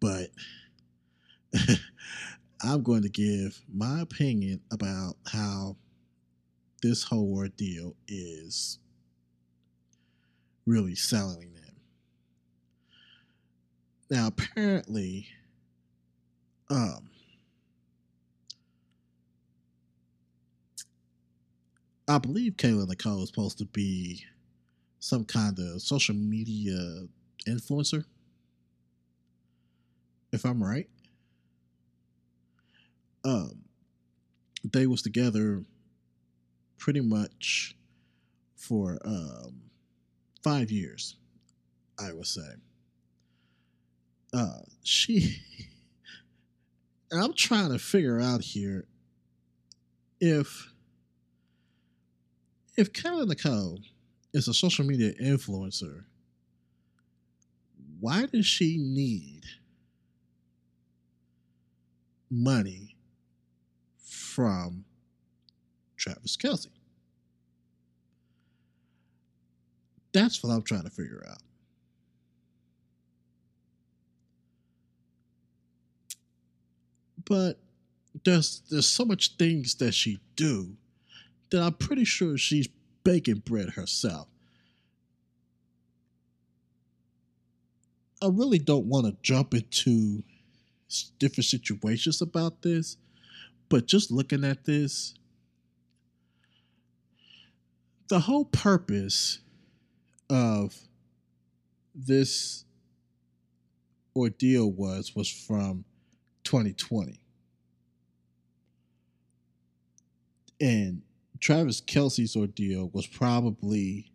but 0.00 0.30
I'm 2.62 2.82
going 2.82 3.02
to 3.02 3.10
give 3.10 3.60
my 3.70 4.00
opinion 4.00 4.60
about 4.72 5.16
how 5.30 5.76
this 6.82 7.02
whole 7.02 7.34
ordeal 7.34 7.94
is 8.08 8.78
really 10.66 10.94
selling 10.94 11.52
them. 11.54 11.76
Now, 14.10 14.26
apparently, 14.28 15.28
um, 16.70 17.10
I 22.08 22.18
believe 22.18 22.56
Kayla 22.56 22.88
Nicole 22.88 23.22
is 23.22 23.28
supposed 23.28 23.58
to 23.58 23.64
be 23.64 24.24
some 25.00 25.24
kind 25.24 25.58
of 25.58 25.82
social 25.82 26.14
media 26.14 27.06
influencer, 27.48 28.04
if 30.32 30.44
I'm 30.44 30.62
right. 30.62 30.88
Um, 33.24 33.62
they 34.62 34.86
was 34.86 35.02
together 35.02 35.64
pretty 36.78 37.00
much 37.00 37.76
for 38.54 38.98
um, 39.04 39.62
five 40.46 40.70
years, 40.70 41.16
I 41.98 42.12
would 42.12 42.26
say. 42.26 42.48
Uh, 44.32 44.60
she, 44.84 45.38
and 47.10 47.20
I'm 47.20 47.32
trying 47.32 47.72
to 47.72 47.80
figure 47.80 48.20
out 48.20 48.42
here 48.42 48.86
if 50.20 50.72
if 52.76 52.92
Kayla 52.92 53.26
Nicole 53.26 53.80
is 54.32 54.46
a 54.46 54.54
social 54.54 54.84
media 54.84 55.14
influencer, 55.20 56.04
why 57.98 58.26
does 58.26 58.46
she 58.46 58.76
need 58.76 59.42
money 62.30 62.94
from 63.98 64.84
Travis 65.96 66.36
Kelce? 66.36 66.75
That's 70.16 70.42
what 70.42 70.48
I'm 70.50 70.62
trying 70.62 70.84
to 70.84 70.90
figure 70.90 71.22
out. 71.28 71.42
But 77.26 77.58
there's 78.24 78.62
there's 78.70 78.88
so 78.88 79.04
much 79.04 79.36
things 79.36 79.74
that 79.74 79.92
she 79.92 80.20
do 80.34 80.74
that 81.50 81.60
I'm 81.60 81.74
pretty 81.74 82.04
sure 82.04 82.38
she's 82.38 82.66
baking 83.04 83.42
bread 83.44 83.70
herself. 83.70 84.28
I 88.22 88.28
really 88.28 88.58
don't 88.58 88.86
want 88.86 89.04
to 89.04 89.16
jump 89.20 89.52
into 89.52 90.24
different 91.18 91.44
situations 91.44 92.22
about 92.22 92.62
this, 92.62 92.96
but 93.68 93.84
just 93.84 94.10
looking 94.10 94.44
at 94.44 94.64
this, 94.64 95.12
the 98.08 98.20
whole 98.20 98.46
purpose 98.46 99.40
of 100.30 100.74
this 101.94 102.64
ordeal 104.14 104.70
was 104.70 105.14
was 105.14 105.28
from 105.28 105.84
2020. 106.44 107.20
And 110.60 111.02
Travis 111.40 111.80
Kelce's 111.80 112.34
ordeal 112.34 112.90
was 112.92 113.06
probably 113.06 114.10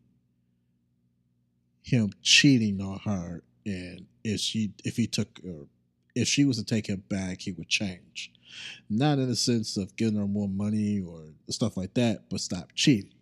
him 1.84 2.12
cheating 2.22 2.82
on 2.82 3.00
her 3.00 3.44
and 3.66 4.06
if 4.24 4.40
she 4.40 4.72
if 4.84 4.96
he 4.96 5.08
took 5.08 5.40
her 5.44 5.66
if 6.16 6.28
she 6.28 6.46
was 6.46 6.58
to 6.58 6.64
take 6.64 6.88
him 6.88 7.04
back 7.10 7.42
he 7.42 7.52
would 7.52 7.68
change 7.68 8.32
not 8.90 9.18
in 9.18 9.28
the 9.28 9.36
sense 9.36 9.78
of 9.78 9.96
giving 9.96 10.16
her 10.16 10.28
more 10.28 10.48
money 10.48 11.02
or 11.02 11.24
stuff 11.50 11.76
like 11.78 11.94
that 11.94 12.30
but 12.30 12.40
stop 12.40 12.70
cheating 12.76 13.14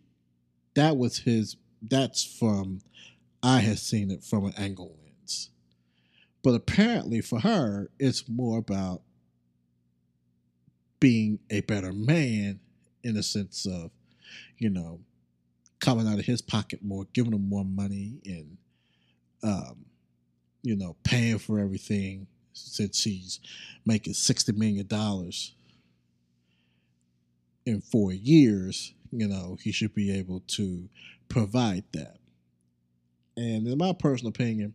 that 0.75 0.97
was 0.97 1.19
his 1.19 1.55
that's 1.81 2.23
from 2.23 2.81
i 3.41 3.59
had 3.59 3.79
seen 3.79 4.11
it 4.11 4.23
from 4.23 4.45
an 4.45 4.53
angle 4.57 4.95
lens. 5.03 5.49
But 6.43 6.55
apparently 6.55 7.21
for 7.21 7.39
her 7.39 7.89
it's 7.99 8.27
more 8.27 8.57
about 8.57 9.01
being 10.99 11.39
a 11.49 11.61
better 11.61 11.93
man 11.93 12.59
in 13.03 13.15
the 13.15 13.23
sense 13.23 13.65
of 13.65 13.91
you 14.57 14.69
know 14.69 14.99
coming 15.79 16.07
out 16.07 16.19
of 16.19 16.25
his 16.25 16.41
pocket 16.41 16.83
more 16.83 17.05
giving 17.13 17.33
him 17.33 17.47
more 17.47 17.65
money 17.65 18.19
and 18.25 18.57
um, 19.43 19.85
you 20.61 20.75
know, 20.75 20.95
paying 21.03 21.39
for 21.39 21.59
everything 21.59 22.27
since 22.53 22.99
she's 22.99 23.39
making 23.85 24.13
sixty 24.13 24.51
million 24.51 24.87
dollars 24.87 25.53
in 27.65 27.81
four 27.81 28.11
years, 28.11 28.93
you 29.11 29.27
know, 29.27 29.57
he 29.61 29.71
should 29.71 29.93
be 29.93 30.11
able 30.17 30.41
to 30.47 30.87
provide 31.27 31.83
that. 31.93 32.17
And 33.37 33.67
in 33.67 33.77
my 33.77 33.93
personal 33.93 34.29
opinion, 34.29 34.73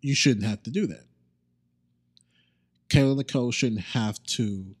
you, 0.00 0.14
shouldn't 0.14 0.44
have 0.44 0.62
to 0.64 0.70
do 0.70 0.86
that. 0.88 1.04
Kayla 2.88 3.16
Nicole 3.16 3.50
shouldn't 3.50 3.80
have 3.80 4.22
to 4.24 4.74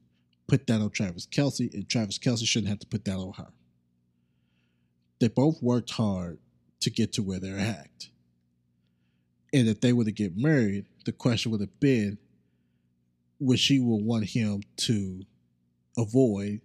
put 0.46 0.66
that 0.66 0.80
on 0.80 0.90
Travis 0.90 1.26
Kelce, 1.26 1.72
and 1.72 1.88
Travis 1.88 2.18
Kelce 2.18 2.46
shouldn't 2.46 2.68
have 2.68 2.80
to 2.80 2.86
put 2.86 3.04
that 3.04 3.16
on 3.16 3.32
her. 3.34 3.48
They 5.20 5.28
both 5.28 5.62
worked 5.62 5.90
hard 5.90 6.38
to 6.80 6.90
get 6.90 7.12
to 7.14 7.22
where 7.22 7.38
they're 7.38 7.58
at. 7.58 8.08
And 9.52 9.68
if 9.68 9.80
they 9.80 9.92
were 9.92 10.04
to 10.04 10.12
get 10.12 10.36
married, 10.36 10.86
the 11.04 11.12
question 11.12 11.52
would 11.52 11.60
have 11.60 11.80
been 11.80 12.18
would 13.38 13.58
she 13.58 13.80
want 13.80 14.26
him 14.26 14.62
to 14.76 15.22
avoid 16.00 16.60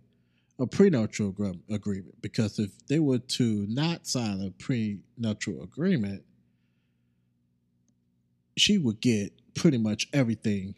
a 0.59 0.67
prenuptial 0.67 1.29
agreement? 1.69 2.21
Because 2.21 2.59
if 2.59 2.71
they 2.87 2.99
were 2.99 3.19
to 3.19 3.65
not 3.69 4.07
sign 4.07 4.41
a 4.41 4.51
prenuptial 4.51 5.63
agreement, 5.63 6.23
she 8.57 8.77
would 8.77 9.01
get 9.01 9.33
pretty 9.53 9.77
much 9.77 10.07
everything 10.13 10.75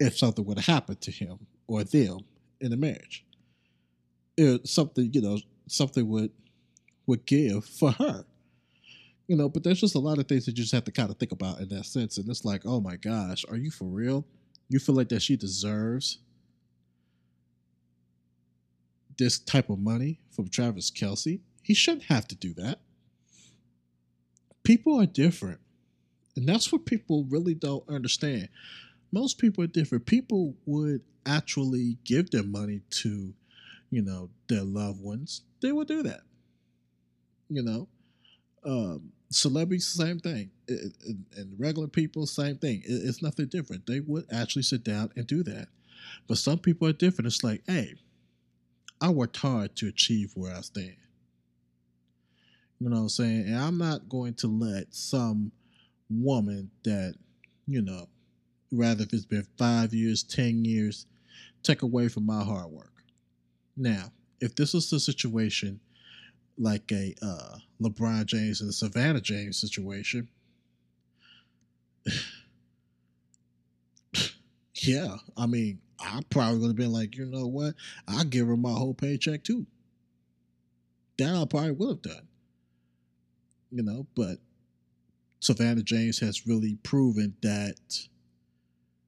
if 0.00 0.16
something 0.16 0.44
would 0.44 0.58
have 0.58 0.66
happened 0.66 1.00
to 1.02 1.10
him 1.10 1.38
or 1.66 1.84
them 1.84 2.20
in 2.60 2.70
the 2.70 2.76
marriage. 2.76 3.24
It, 4.36 4.66
something, 4.68 5.10
you 5.12 5.20
know, 5.20 5.38
something 5.66 6.08
would 6.08 6.30
would 7.06 7.24
give 7.24 7.64
for 7.64 7.92
her 7.92 8.24
you 9.28 9.36
know, 9.36 9.48
but 9.48 9.62
there's 9.62 9.80
just 9.80 9.94
a 9.94 10.00
lot 10.00 10.18
of 10.18 10.26
things 10.26 10.46
that 10.46 10.52
you 10.52 10.62
just 10.62 10.72
have 10.72 10.84
to 10.84 10.90
kind 10.90 11.10
of 11.10 11.18
think 11.18 11.32
about 11.32 11.60
in 11.60 11.68
that 11.68 11.84
sense. 11.84 12.16
And 12.16 12.28
it's 12.28 12.46
like, 12.46 12.62
oh 12.64 12.80
my 12.80 12.96
gosh, 12.96 13.44
are 13.50 13.56
you 13.56 13.70
for 13.70 13.84
real? 13.84 14.24
You 14.70 14.78
feel 14.78 14.94
like 14.94 15.10
that 15.10 15.22
she 15.22 15.36
deserves 15.36 16.18
this 19.18 19.38
type 19.38 19.70
of 19.70 19.78
money 19.78 20.20
from 20.30 20.48
Travis 20.48 20.90
Kelce. 20.90 21.40
He 21.62 21.74
shouldn't 21.74 22.04
have 22.04 22.26
to 22.28 22.34
do 22.34 22.54
that. 22.54 22.80
People 24.62 25.00
are 25.00 25.06
different. 25.06 25.60
And 26.36 26.48
that's 26.48 26.70
what 26.70 26.86
people 26.86 27.26
really 27.28 27.54
don't 27.54 27.88
understand. 27.88 28.48
Most 29.12 29.38
people 29.38 29.64
are 29.64 29.68
different. 29.68 30.06
People 30.06 30.54
would 30.66 31.00
actually 31.26 31.98
give 32.04 32.30
their 32.30 32.44
money 32.44 32.82
to, 32.90 33.34
you 33.90 34.02
know, 34.02 34.30
their 34.48 34.62
loved 34.62 35.00
ones. 35.00 35.42
They 35.60 35.72
would 35.72 35.88
do 35.88 36.02
that. 36.04 36.20
You 37.48 37.62
know, 37.62 37.88
um, 38.64 39.12
celebrities, 39.30 39.86
same 39.86 40.20
thing, 40.20 40.50
and, 40.68 41.24
and 41.36 41.54
regular 41.58 41.88
people, 41.88 42.26
same 42.26 42.58
thing. 42.58 42.82
it's 42.84 43.22
nothing 43.22 43.46
different. 43.46 43.86
They 43.86 44.00
would 44.00 44.26
actually 44.30 44.62
sit 44.62 44.84
down 44.84 45.10
and 45.16 45.26
do 45.26 45.42
that. 45.44 45.68
But 46.26 46.38
some 46.38 46.58
people 46.58 46.86
are 46.86 46.92
different. 46.92 47.26
It's 47.26 47.42
like, 47.42 47.62
hey, 47.66 47.94
I 49.00 49.10
worked 49.10 49.36
hard 49.36 49.76
to 49.76 49.88
achieve 49.88 50.32
where 50.34 50.54
I 50.54 50.60
stand. 50.60 50.96
You 52.80 52.88
know 52.88 52.96
what 52.96 53.02
I'm 53.02 53.08
saying? 53.08 53.44
And 53.46 53.56
I'm 53.56 53.78
not 53.78 54.08
going 54.08 54.34
to 54.34 54.46
let 54.46 54.94
some 54.94 55.52
woman 56.10 56.70
that, 56.84 57.14
you 57.66 57.82
know, 57.82 58.08
rather 58.70 59.04
if 59.04 59.12
it's 59.12 59.24
been 59.24 59.46
five 59.56 59.92
years, 59.92 60.22
10 60.22 60.64
years, 60.64 61.06
take 61.62 61.82
away 61.82 62.08
from 62.08 62.26
my 62.26 62.42
hard 62.42 62.70
work. 62.70 62.92
Now, 63.76 64.12
if 64.40 64.54
this 64.54 64.74
was 64.74 64.90
the 64.90 65.00
situation 65.00 65.80
like 66.58 66.90
a 66.92 67.14
uh, 67.22 67.58
LeBron 67.80 68.26
James 68.26 68.60
and 68.60 68.74
Savannah 68.74 69.20
James 69.20 69.60
situation. 69.60 70.28
yeah, 74.74 75.16
I 75.36 75.46
mean, 75.46 75.80
I'm 76.00 76.22
probably 76.24 76.58
would 76.60 76.68
have 76.68 76.76
been 76.76 76.92
like, 76.92 77.16
you 77.16 77.26
know 77.26 77.46
what? 77.46 77.74
I'll 78.06 78.24
give 78.24 78.46
her 78.46 78.56
my 78.56 78.70
whole 78.72 78.94
paycheck 78.94 79.44
too. 79.44 79.66
That 81.18 81.34
I 81.34 81.44
probably 81.44 81.72
would 81.72 81.88
have 81.88 82.02
done. 82.02 82.28
You 83.70 83.82
know, 83.82 84.06
but 84.14 84.38
Savannah 85.40 85.82
James 85.82 86.20
has 86.20 86.46
really 86.46 86.78
proven 86.82 87.34
that 87.42 87.76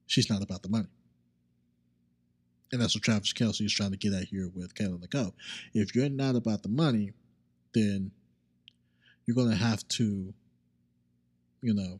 she's 0.05 0.29
not 0.29 0.43
about 0.43 0.61
the 0.61 0.69
money. 0.69 0.87
And 2.71 2.81
that's 2.81 2.95
what 2.95 3.03
Travis 3.03 3.33
Kelce 3.33 3.65
is 3.65 3.73
trying 3.73 3.91
to 3.91 3.97
get 3.97 4.13
at 4.13 4.25
here 4.25 4.49
with 4.53 4.75
Kayla 4.75 5.01
Nicole. 5.01 5.33
If 5.73 5.93
you're 5.93 6.09
not 6.09 6.35
about 6.35 6.63
the 6.63 6.69
money, 6.69 7.11
then 7.73 8.11
you're 9.25 9.35
to 9.49 9.55
have 9.55 9.85
to, 9.89 10.33
you 11.61 11.73
know, 11.73 11.99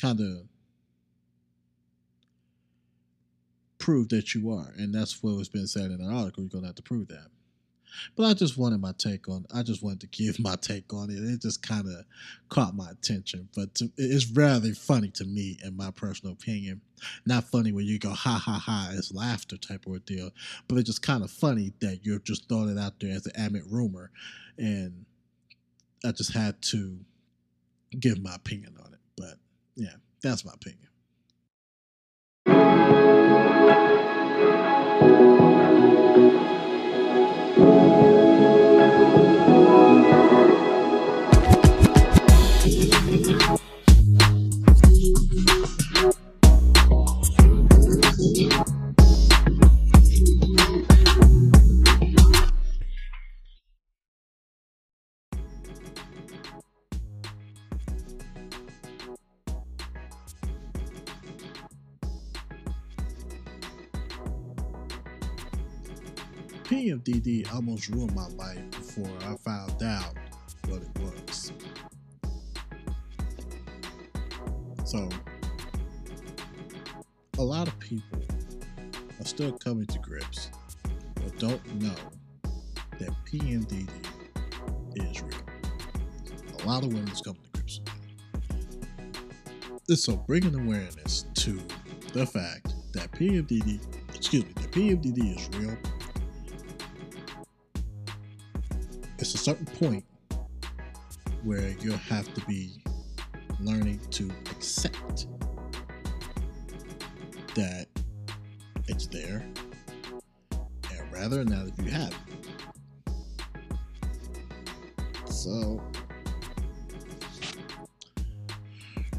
kind 0.00 0.20
of 0.20 0.46
prove 3.88 4.10
that 4.10 4.34
you 4.34 4.50
are. 4.50 4.74
And 4.76 4.94
that's 4.94 5.22
what 5.22 5.38
was 5.38 5.48
been 5.48 5.66
said 5.66 5.90
in 5.90 6.02
an 6.02 6.14
article. 6.14 6.42
You're 6.42 6.60
to 6.60 6.66
have 6.66 6.74
to 6.74 6.82
prove 6.82 7.08
that. 7.08 7.28
But 8.16 8.26
I 8.26 8.34
just 8.34 8.58
wanted 8.58 8.82
my 8.82 8.92
take 8.98 9.30
on. 9.30 9.46
I 9.54 9.62
just 9.62 9.82
wanted 9.82 10.00
to 10.00 10.08
give 10.08 10.38
my 10.38 10.56
take 10.56 10.92
on 10.92 11.08
it. 11.08 11.14
It 11.14 11.40
just 11.40 11.66
kind 11.66 11.86
of 11.86 12.04
caught 12.50 12.76
my 12.76 12.90
attention. 12.90 13.48
But 13.56 13.74
to, 13.76 13.90
it's 13.96 14.30
rather 14.30 14.74
funny 14.74 15.08
to 15.12 15.24
me, 15.24 15.58
in 15.64 15.74
my 15.74 15.90
personal 15.90 16.34
opinion. 16.34 16.82
Not 17.24 17.44
funny 17.44 17.72
when 17.72 17.86
you 17.86 17.98
go 17.98 18.10
ha 18.10 18.38
ha 18.44 18.62
ha, 18.62 18.90
it's 18.92 19.14
laughter 19.14 19.56
type 19.56 19.86
of 19.86 20.04
deal. 20.04 20.32
But 20.68 20.76
it's 20.76 20.88
just 20.88 21.00
kind 21.00 21.24
of 21.24 21.30
funny 21.30 21.72
that 21.80 22.00
you're 22.02 22.18
just 22.18 22.46
throwing 22.46 22.68
it 22.68 22.78
out 22.78 23.00
there 23.00 23.14
as 23.14 23.24
an 23.24 23.40
admit 23.42 23.62
rumor, 23.70 24.10
and 24.58 25.06
I 26.04 26.12
just 26.12 26.34
had 26.34 26.60
to 26.60 26.98
give 27.98 28.22
my 28.22 28.34
opinion 28.34 28.76
on 28.84 28.92
it. 28.92 29.00
But 29.16 29.38
yeah, 29.76 29.96
that's 30.22 30.44
my 30.44 30.52
opinion. 30.52 30.87
Thank 38.98 39.38
you. 48.68 48.77
PMDD 66.88 67.52
almost 67.54 67.90
ruined 67.90 68.14
my 68.14 68.28
life 68.28 68.70
before 68.70 69.10
I 69.20 69.36
found 69.36 69.82
out 69.82 70.14
what 70.68 70.80
it 70.80 70.88
was. 70.98 71.52
So, 74.84 75.06
a 77.36 77.42
lot 77.42 77.68
of 77.68 77.78
people 77.78 78.22
are 79.20 79.26
still 79.26 79.52
coming 79.52 79.84
to 79.84 79.98
grips 79.98 80.50
but 81.14 81.38
don't 81.38 81.82
know 81.82 81.94
that 82.98 83.10
PMDD 83.26 83.86
is 84.96 85.22
real. 85.22 85.36
A 86.62 86.66
lot 86.66 86.84
of 86.84 86.94
women 86.94 87.08
is 87.10 87.20
coming 87.20 87.42
to 87.42 87.60
grips 87.60 87.80
with 89.70 89.90
it. 89.90 89.96
So 89.96 90.16
bringing 90.16 90.54
awareness 90.54 91.26
to 91.34 91.60
the 92.14 92.24
fact 92.24 92.74
that 92.94 93.12
PMDD, 93.12 93.78
excuse 94.14 94.46
me, 94.46 94.52
that 94.54 94.72
PMDD 94.72 95.36
is 95.36 95.60
real. 95.60 95.76
It's 99.28 99.34
a 99.34 99.44
certain 99.44 99.66
point 99.66 100.06
where 101.44 101.76
you'll 101.82 101.98
have 101.98 102.32
to 102.32 102.40
be 102.46 102.82
learning 103.60 104.00
to 104.12 104.30
accept 104.50 105.26
that 107.54 107.88
it's 108.86 109.06
there 109.06 109.46
and 110.90 111.12
rather 111.12 111.44
now 111.44 111.66
that 111.66 111.78
you 111.78 111.90
have 111.90 112.14
it. 115.26 115.30
So, 115.30 115.82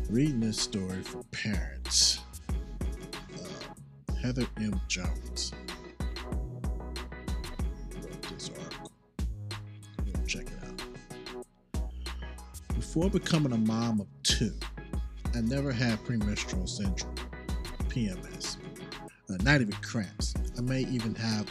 reading 0.09 0.39
this 0.39 0.57
story 0.59 1.03
for 1.03 1.21
parents, 1.25 2.21
uh, 3.35 4.15
Heather 4.15 4.47
M. 4.57 4.81
Jones 4.87 5.53
Before 12.99 13.11
becoming 13.11 13.53
a 13.53 13.57
mom 13.57 14.01
of 14.01 14.07
two, 14.23 14.51
I 15.33 15.39
never 15.39 15.71
had 15.71 16.03
premenstrual 16.03 16.67
syndrome, 16.67 17.15
PMS, 17.87 18.57
uh, 19.29 19.37
not 19.41 19.61
even 19.61 19.71
cramps. 19.75 20.33
I 20.57 20.61
may 20.63 20.81
even 20.81 21.15
have 21.15 21.47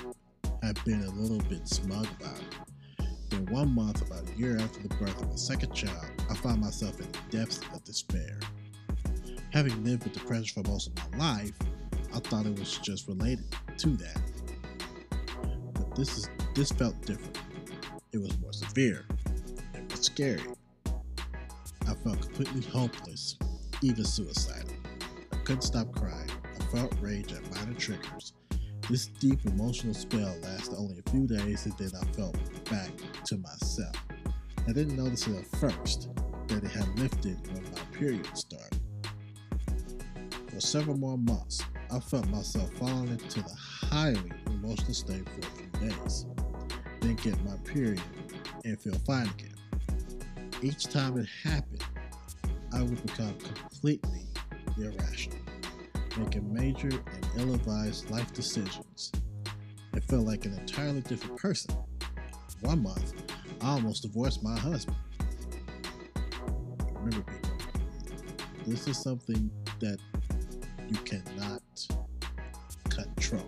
have 0.63 0.85
been 0.85 1.03
a 1.05 1.11
little 1.13 1.39
bit 1.49 1.67
smug 1.67 2.07
about 2.21 2.37
it. 2.37 3.07
Then 3.31 3.47
one 3.47 3.75
month, 3.75 4.03
about 4.03 4.29
a 4.29 4.39
year 4.39 4.59
after 4.59 4.83
the 4.83 4.95
birth 4.97 5.19
of 5.23 5.31
my 5.31 5.37
second 5.37 5.73
child, 5.73 6.05
I 6.29 6.35
found 6.35 6.61
myself 6.61 7.01
in 7.01 7.11
the 7.11 7.39
depths 7.39 7.61
of 7.73 7.83
despair. 7.83 8.39
Having 9.51 9.85
lived 9.85 10.05
with 10.05 10.13
depression 10.13 10.63
for 10.63 10.69
most 10.69 10.89
of 10.89 11.13
my 11.13 11.37
life, 11.37 11.53
I 12.13 12.19
thought 12.19 12.45
it 12.45 12.59
was 12.59 12.77
just 12.77 13.09
related 13.09 13.47
to 13.79 13.89
that. 13.97 14.21
But 15.73 15.97
this 15.97 16.19
is 16.19 16.29
this 16.55 16.71
felt 16.73 17.01
different. 17.07 17.39
It 18.13 18.19
was 18.19 18.39
more 18.39 18.53
severe. 18.53 19.07
It 19.73 19.91
was 19.91 20.03
scary. 20.03 20.43
Felt 22.05 22.21
completely 22.21 22.63
hopeless, 22.63 23.37
even 23.83 24.05
suicidal. 24.05 24.73
I 25.33 25.37
couldn't 25.45 25.63
stop 25.63 25.93
crying. 25.93 26.31
I 26.59 26.65
felt 26.73 26.95
rage 27.01 27.33
at 27.33 27.55
minor 27.55 27.75
triggers. 27.75 28.33
This 28.89 29.07
deep 29.07 29.45
emotional 29.45 29.95
spell 29.95 30.35
lasted 30.43 30.77
only 30.79 31.03
a 31.05 31.11
few 31.11 31.27
days 31.27 31.67
and 31.67 31.77
then 31.77 31.91
I 32.01 32.05
felt 32.13 32.37
back 32.71 32.91
to 33.27 33.37
myself. 33.37 33.95
I 34.67 34.73
didn't 34.73 34.97
notice 34.97 35.27
it 35.27 35.37
at 35.37 35.47
first 35.59 36.09
that 36.47 36.65
it 36.65 36.71
had 36.71 36.99
lifted 36.99 37.37
when 37.53 37.65
my 37.65 37.81
period 37.93 38.27
started. 38.35 38.81
For 40.49 40.61
several 40.61 40.97
more 40.97 41.19
months, 41.19 41.63
I 41.91 42.01
felt 42.01 42.27
myself 42.29 42.73
falling 42.75 43.09
into 43.09 43.43
the 43.43 43.55
highly 43.55 44.33
emotional 44.47 44.95
state 44.95 45.29
for 45.29 45.41
a 45.41 45.51
few 45.53 45.89
days, 45.89 46.27
then 47.01 47.17
get 47.17 47.43
my 47.45 47.57
period 47.65 48.01
and 48.65 48.81
feel 48.81 48.99
fine 49.07 49.29
again. 49.29 49.55
Each 50.63 50.85
time 50.85 51.19
it 51.19 51.29
happened, 51.45 51.85
I 52.73 52.83
would 52.83 53.05
become 53.07 53.35
completely 53.39 54.27
irrational, 54.77 55.39
making 56.19 56.53
major 56.53 56.89
and 56.89 57.27
ill 57.37 57.55
advised 57.55 58.11
life 58.11 58.33
decisions. 58.33 59.13
It 59.95 60.05
felt 60.05 60.27
like 60.27 60.45
an 60.45 60.55
entirely 60.55 61.01
different 61.01 61.37
person. 61.37 61.75
One 62.61 62.83
month, 62.83 63.15
I 63.61 63.71
almost 63.71 64.03
divorced 64.03 64.43
my 64.43 64.57
husband. 64.59 64.97
Remember, 66.95 67.23
people, 67.23 67.51
this 68.67 68.87
is 68.87 68.99
something 68.99 69.51
that 69.81 69.99
you 70.89 70.97
cannot 70.99 71.63
control. 72.89 73.47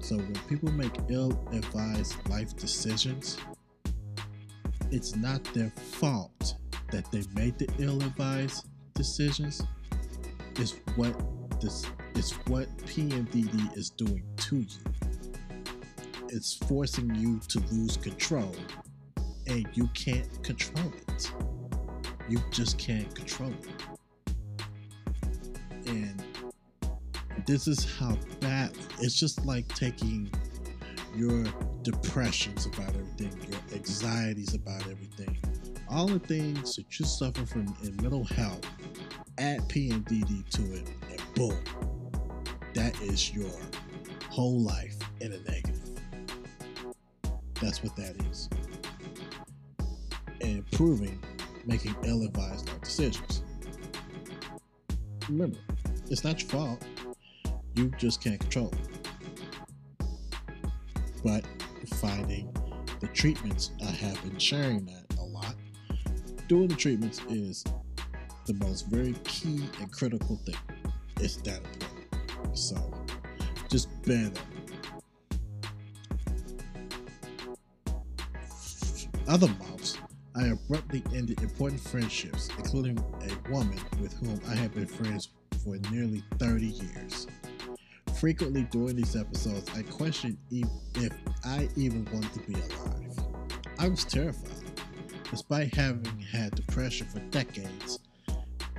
So 0.00 0.16
when 0.16 0.34
people 0.48 0.72
make 0.72 0.92
ill-advised 1.08 2.28
life 2.28 2.56
decisions, 2.56 3.38
it's 4.90 5.14
not 5.14 5.44
their 5.54 5.70
fault 5.70 6.54
that 6.90 7.10
they 7.12 7.22
made 7.34 7.58
the 7.58 7.68
ill-advised 7.78 8.66
decisions. 8.94 9.62
is 10.58 10.74
what 10.96 11.14
this 11.60 11.86
is 12.14 12.32
what 12.48 12.68
PMDD 12.78 13.76
is 13.76 13.90
doing 13.90 14.24
to 14.36 14.56
you. 14.56 14.66
It's 16.28 16.54
forcing 16.54 17.14
you 17.14 17.40
to 17.48 17.60
lose 17.72 17.96
control, 17.96 18.54
and 19.46 19.66
you 19.74 19.88
can't 19.94 20.42
control 20.42 20.92
it. 21.08 21.32
You 22.28 22.38
just 22.50 22.78
can't 22.78 23.12
control 23.14 23.52
it. 23.52 23.82
And 25.86 26.22
this 27.46 27.66
is 27.66 27.84
how 27.98 28.16
bad 28.40 28.72
it's 29.00 29.18
just 29.18 29.46
like 29.46 29.66
taking 29.68 30.30
your 31.16 31.44
depressions 31.82 32.66
about 32.66 32.88
everything, 32.88 33.32
your 33.50 33.60
anxieties 33.74 34.54
about 34.54 34.82
everything, 34.82 35.36
all 35.88 36.06
the 36.06 36.18
things 36.18 36.76
that 36.76 36.98
you 36.98 37.04
suffer 37.04 37.44
from 37.46 37.74
in 37.82 37.96
mental 38.02 38.24
health, 38.24 38.64
add 39.38 39.60
PMDD 39.68 40.48
to 40.50 40.74
it, 40.74 40.88
and 41.10 41.34
boom, 41.34 41.58
that 42.74 43.00
is 43.02 43.32
your 43.34 43.50
whole 44.30 44.60
life 44.60 44.96
in 45.20 45.32
a 45.32 45.38
negative. 45.50 46.00
That's 47.60 47.82
what 47.82 47.96
that 47.96 48.16
is. 48.30 48.48
And 50.40 50.58
improving 50.58 51.20
making 51.66 51.94
ill 52.04 52.22
advised 52.22 52.70
decisions. 52.80 53.42
Remember, 55.28 55.58
it's 56.10 56.24
not 56.24 56.40
your 56.40 56.48
fault. 56.50 56.84
You 57.74 57.90
just 57.98 58.22
can't 58.22 58.40
control 58.40 58.72
it. 58.72 58.97
But 61.28 61.44
finding 61.96 62.50
the 63.00 63.06
treatments, 63.08 63.72
I 63.82 63.90
have 63.90 64.22
been 64.22 64.38
sharing 64.38 64.86
that 64.86 65.04
a 65.18 65.22
lot. 65.22 65.54
Doing 66.48 66.68
the 66.68 66.74
treatments 66.74 67.20
is 67.28 67.64
the 68.46 68.54
most 68.54 68.86
very 68.86 69.12
key 69.24 69.60
and 69.78 69.92
critical 69.92 70.36
thing. 70.46 70.56
It's 71.20 71.36
that 71.42 71.60
important. 71.74 72.56
So 72.56 72.94
just 73.68 73.90
bear 74.04 74.30
that. 74.30 74.42
Other 79.28 79.48
months, 79.48 79.98
I 80.34 80.46
abruptly 80.46 81.02
ended 81.14 81.42
important 81.42 81.82
friendships, 81.82 82.48
including 82.56 82.98
a 83.20 83.50
woman 83.50 83.78
with 84.00 84.14
whom 84.14 84.40
I 84.48 84.54
have 84.54 84.74
been 84.74 84.86
friends 84.86 85.28
for 85.62 85.76
nearly 85.92 86.24
30 86.38 86.64
years. 86.64 87.26
Frequently 88.18 88.64
during 88.64 88.96
these 88.96 89.14
episodes, 89.14 89.70
I 89.76 89.82
questioned 89.82 90.38
if 90.50 91.12
I 91.44 91.68
even 91.76 92.04
wanted 92.12 92.32
to 92.32 92.40
be 92.40 92.54
alive. 92.54 93.16
I 93.78 93.86
was 93.86 94.04
terrified. 94.04 94.50
Despite 95.30 95.72
having 95.72 96.18
had 96.18 96.56
depression 96.56 97.06
for 97.06 97.20
decades, 97.30 98.00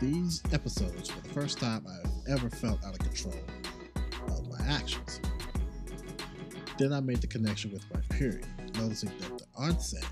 these 0.01 0.43
episodes 0.51 1.15
were 1.15 1.21
the 1.21 1.29
first 1.29 1.57
time 1.57 1.85
I've 1.87 2.33
ever 2.37 2.49
felt 2.49 2.83
out 2.83 2.91
of 2.91 2.99
control 2.99 3.33
of 4.27 4.49
my 4.49 4.65
actions. 4.67 5.21
Then 6.77 6.91
I 6.91 6.99
made 6.99 7.21
the 7.21 7.27
connection 7.27 7.71
with 7.71 7.85
my 7.93 8.01
period, 8.13 8.45
noticing 8.75 9.09
that 9.19 9.37
the 9.37 9.45
onset 9.55 10.05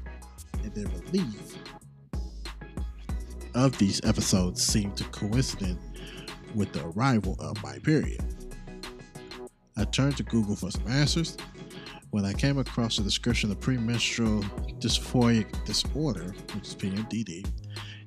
and 0.63 0.73
then 0.73 0.89
relief 1.05 1.57
of 3.55 3.77
these 3.77 3.99
episodes 4.05 4.65
seemed 4.65 4.95
to 4.95 5.03
coincident 5.05 5.79
with 6.55 6.71
the 6.71 6.85
arrival 6.85 7.35
of 7.39 7.61
my 7.61 7.77
period. 7.79 8.23
I 9.77 9.85
turned 9.85 10.17
to 10.17 10.23
Google 10.23 10.55
for 10.55 10.71
some 10.71 10.87
answers. 10.87 11.37
When 12.09 12.25
I 12.25 12.33
came 12.33 12.57
across 12.57 12.97
the 12.97 13.03
description 13.03 13.51
of 13.51 13.59
premenstrual 13.59 14.41
dysphoric 14.79 15.63
disorder, 15.65 16.33
which 16.55 16.69
is 16.69 16.75
PMDD, 16.75 17.45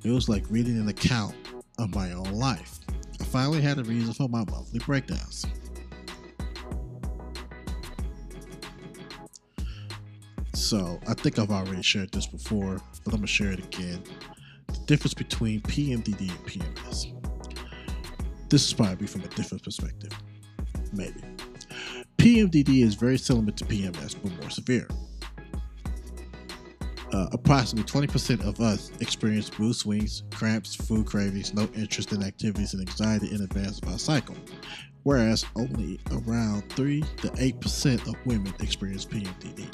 it 0.03 0.11
was 0.11 0.29
like 0.29 0.45
reading 0.51 0.79
an 0.79 0.89
account 0.89 1.35
of 1.79 1.95
my 1.95 2.13
own 2.13 2.33
life. 2.33 2.81
I 3.21 3.25
finally 3.25 3.61
had 3.61 3.79
a 3.79 3.85
reason 3.85 4.13
for 4.15 4.29
my 4.29 4.45
monthly 4.51 4.81
breakdowns. 4.81 5.47
So 10.55 10.99
I 11.07 11.15
think 11.15 11.39
I've 11.39 11.51
already 11.51 11.83
shared 11.83 12.11
this 12.13 12.27
before, 12.27 12.81
but 13.05 13.13
I'm 13.13 13.21
gonna 13.21 13.27
share 13.27 13.53
it 13.53 13.59
again. 13.59 14.03
The 14.69 14.79
difference 14.87 15.15
between 15.15 15.61
PMDD 15.63 16.31
and 16.31 16.47
PMS. 16.47 17.13
This 18.49 18.67
is 18.67 18.73
probably 18.73 19.07
from 19.07 19.23
a 19.23 19.29
different 19.29 19.63
perspective. 19.63 20.13
Maybe. 20.93 21.30
PMDD 22.21 22.83
is 22.83 22.97
very 22.97 23.17
similar 23.17 23.51
to 23.51 23.65
PMS, 23.65 24.15
but 24.23 24.31
more 24.43 24.51
severe. 24.51 24.87
Uh, 27.15 27.29
approximately 27.33 27.91
20% 27.91 28.47
of 28.47 28.61
us 28.61 28.93
experience 29.01 29.59
mood 29.59 29.75
swings, 29.75 30.25
cramps, 30.31 30.75
food 30.75 31.07
cravings, 31.07 31.55
no 31.55 31.67
interest 31.75 32.13
in 32.13 32.23
activities, 32.23 32.75
and 32.75 32.87
anxiety 32.87 33.35
in 33.35 33.41
advance 33.41 33.81
of 33.81 33.89
our 33.89 33.99
cycle, 33.99 34.37
whereas 35.05 35.47
only 35.57 35.99
around 36.11 36.63
3 36.75 37.01
to 37.01 37.29
8% 37.29 38.07
of 38.07 38.15
women 38.27 38.53
experience 38.61 39.07
PMDD. 39.07 39.67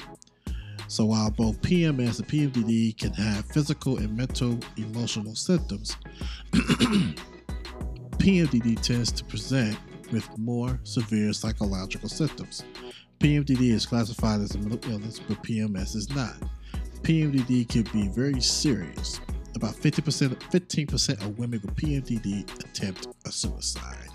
So 0.86 1.06
while 1.06 1.32
both 1.32 1.60
PMS 1.62 2.20
and 2.20 2.28
PMDD 2.28 2.96
can 2.96 3.12
have 3.14 3.44
physical 3.46 3.98
and 3.98 4.16
mental 4.16 4.56
emotional 4.76 5.34
symptoms, 5.34 5.96
PMDD 6.52 7.20
tends 8.82 9.10
to 9.10 9.24
present 9.24 9.76
with 10.12 10.28
more 10.38 10.78
severe 10.84 11.32
psychological 11.32 12.08
symptoms. 12.08 12.64
PMDD 13.20 13.72
is 13.72 13.86
classified 13.86 14.40
as 14.40 14.54
a 14.54 14.58
mental 14.58 14.92
illness, 14.92 15.20
but 15.20 15.42
PMS 15.42 15.96
is 15.96 16.10
not. 16.10 16.36
PMDD 17.02 17.68
can 17.68 17.82
be 17.92 18.08
very 18.08 18.40
serious. 18.40 19.20
About 19.54 19.74
50%, 19.74 20.34
15% 20.50 21.24
of 21.24 21.38
women 21.38 21.60
with 21.62 21.74
PMDD 21.76 22.42
attempt 22.60 23.08
a 23.24 23.32
suicide. 23.32 24.08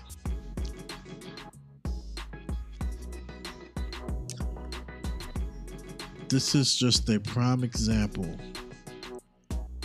This 6.28 6.54
is 6.54 6.76
just 6.76 7.08
a 7.10 7.18
prime 7.20 7.64
example 7.64 8.38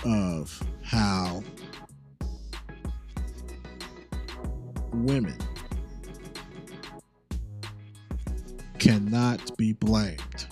of 0.05 0.63
how 0.83 1.43
women 4.93 5.37
cannot 8.87 9.57
be 9.57 9.73
blamed 9.73 10.47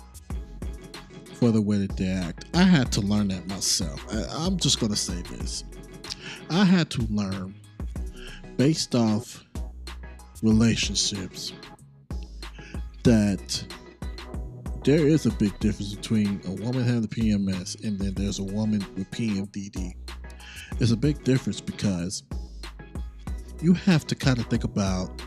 for 1.36 1.52
the 1.52 1.62
way 1.62 1.78
that 1.78 1.96
they 1.96 2.10
act. 2.10 2.46
I 2.54 2.64
had 2.64 2.92
to 2.94 3.02
learn 3.02 3.30
that 3.30 3.48
myself. 3.48 4.06
I, 4.14 4.46
am 4.46 4.58
just 4.58 4.82
going 4.82 4.92
to 4.92 4.98
say 4.98 5.22
this. 5.22 5.64
I 6.50 6.66
had 6.66 6.90
to 6.92 7.04
learn 7.04 7.56
based 8.58 8.94
off 8.94 9.42
relationships 10.44 11.54
that 13.04 13.64
there 14.84 15.08
is 15.08 15.26
a 15.26 15.32
big 15.32 15.58
difference 15.60 15.96
between 15.96 16.42
a 16.46 16.52
woman 16.62 16.84
having 16.84 17.04
the 17.04 17.08
PMS 17.08 17.82
and 17.86 17.98
then 17.98 18.14
there's 18.16 18.40
a 18.40 18.44
woman 18.44 18.86
with 18.98 19.10
PMDD. 19.12 19.94
It's 20.82 20.92
a 20.92 20.98
big 20.98 21.24
difference 21.24 21.62
because 21.62 22.24
you 23.62 23.72
have 23.74 24.06
to 24.08 24.16
kind 24.16 24.40
of 24.40 24.48
think 24.48 24.66
about 24.66 25.22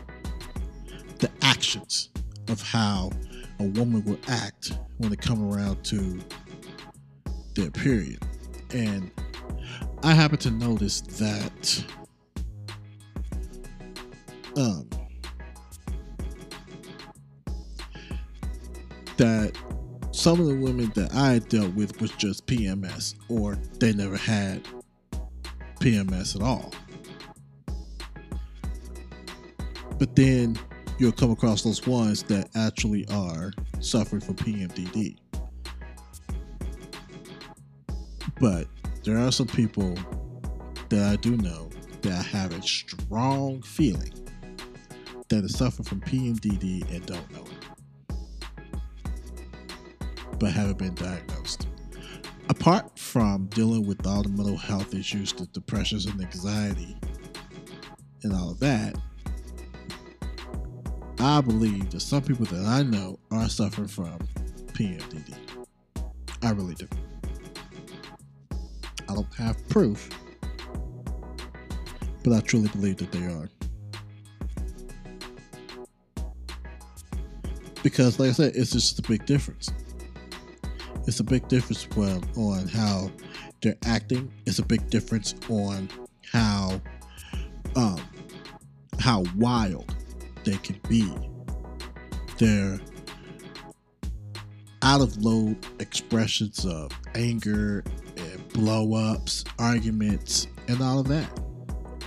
the 1.17 1.31
actions 1.41 2.09
of 2.49 2.61
how 2.61 3.11
a 3.59 3.63
woman 3.63 4.03
will 4.05 4.19
act 4.27 4.77
when 4.97 5.09
they 5.09 5.15
come 5.15 5.51
around 5.51 5.83
to 5.85 6.19
their 7.55 7.71
period. 7.71 8.23
And 8.73 9.11
I 10.03 10.13
happen 10.13 10.37
to 10.39 10.51
notice 10.51 11.01
that 11.01 11.85
um, 14.57 14.89
that 19.17 19.51
some 20.11 20.39
of 20.39 20.47
the 20.47 20.55
women 20.55 20.91
that 20.95 21.13
I 21.13 21.39
dealt 21.39 21.73
with 21.75 22.01
was 22.01 22.11
just 22.11 22.45
PMS 22.47 23.15
or 23.29 23.57
they 23.79 23.93
never 23.93 24.17
had 24.17 24.65
PMS 25.79 26.35
at 26.35 26.41
all. 26.41 26.73
But 29.97 30.15
then 30.15 30.57
you'll 30.99 31.11
come 31.13 31.31
across 31.31 31.63
those 31.63 31.87
ones 31.87 32.23
that 32.23 32.49
actually 32.55 33.07
are 33.09 33.51
suffering 33.79 34.21
from 34.21 34.35
PMDD. 34.35 35.17
But 38.39 38.67
there 39.03 39.17
are 39.17 39.31
some 39.31 39.47
people 39.47 39.97
that 40.89 41.11
I 41.11 41.15
do 41.15 41.37
know 41.37 41.69
that 42.01 42.25
have 42.25 42.53
a 42.53 42.61
strong 42.61 43.61
feeling 43.61 44.13
that 45.29 45.43
is 45.43 45.57
suffering 45.57 45.85
from 45.85 46.01
PMDD 46.01 46.93
and 46.93 47.05
don't 47.05 47.31
know 47.31 47.45
it, 47.45 47.69
but 50.37 50.51
haven't 50.51 50.79
been 50.79 50.95
diagnosed. 50.95 51.67
Apart 52.49 52.97
from 52.97 53.45
dealing 53.47 53.85
with 53.85 54.05
all 54.07 54.23
the 54.23 54.29
mental 54.29 54.57
health 54.57 54.93
issues, 54.93 55.31
the 55.33 55.45
depressions 55.47 56.07
and 56.07 56.19
anxiety, 56.19 56.97
and 58.23 58.33
all 58.33 58.51
of 58.51 58.59
that, 58.59 58.95
I 61.21 61.41
believe 61.41 61.89
that 61.91 61.99
some 61.99 62.21
people 62.21 62.45
that 62.45 62.65
I 62.65 62.81
know 62.81 63.19
are 63.29 63.49
suffering 63.49 63.89
from 63.89 64.17
PMDD. 64.67 65.35
I 66.41 66.51
really 66.51 66.75
do. 66.75 66.87
I 69.09 69.15
don't 69.15 69.33
have 69.35 69.67
proof, 69.67 70.09
but 72.23 72.31
I 72.31 72.39
truly 72.39 72.69
believe 72.69 72.97
that 72.97 73.11
they 73.11 73.25
are. 73.25 73.49
Because, 77.83 78.17
like 78.17 78.29
I 78.29 78.33
said, 78.33 78.55
it's 78.55 78.71
just 78.71 78.99
a 78.99 79.01
big 79.01 79.25
difference. 79.25 79.69
It's 81.05 81.19
a 81.19 81.23
big 81.23 81.47
difference 81.49 81.85
on 81.97 82.67
how 82.67 83.11
they're 83.61 83.77
acting. 83.85 84.31
It's 84.45 84.59
a 84.59 84.65
big 84.65 84.89
difference 84.89 85.35
on 85.49 85.89
how 86.31 86.79
um, 87.75 87.99
how 88.99 89.23
wild 89.35 89.95
they 90.49 90.57
can 90.57 90.79
be. 90.89 91.13
Their 92.37 92.79
out 94.81 95.01
of 95.01 95.17
load 95.17 95.57
expressions 95.79 96.65
of 96.65 96.91
anger 97.13 97.83
and 98.17 98.47
blow 98.53 98.93
ups, 98.93 99.43
arguments, 99.59 100.47
and 100.67 100.81
all 100.81 100.99
of 100.99 101.07
that. 101.09 101.29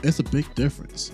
It's 0.02 0.18
a 0.18 0.24
big 0.24 0.52
difference. 0.54 1.12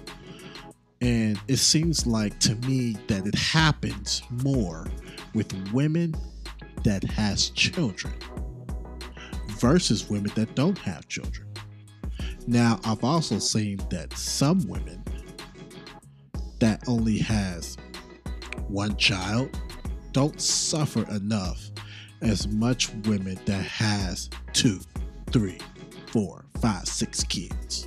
And 1.01 1.39
it 1.49 1.59
seems 1.59 2.07
like 2.07 2.39
to 2.41 2.55
me 2.67 2.97
that 3.09 3.27
it 3.27 3.35
happens 3.35 4.23
more 4.43 4.87
with 5.35 5.53
women 5.73 6.15
that 6.85 7.05
has 7.05 7.51
children 7.51 8.15
versus 9.59 10.09
women 10.09 10.31
that 10.37 10.55
don't 10.55 10.79
have 10.79 11.09
children. 11.09 11.47
Now, 12.47 12.81
I've 12.85 13.05
also 13.05 13.39
seen 13.39 13.79
that 13.91 14.17
some 14.17 14.67
women 14.69 15.03
that 16.61 16.83
only 16.89 17.19
has 17.19 17.77
one 18.69 18.97
child 18.97 19.59
don't 20.13 20.41
suffer 20.41 21.09
enough 21.15 21.71
as 22.23 22.49
much 22.49 22.93
women 23.05 23.39
that 23.45 23.65
has 23.65 24.29
two, 24.53 24.81
three, 25.31 25.59
four, 26.07 26.45
five, 26.61 26.87
six 26.87 27.23
kids. 27.23 27.87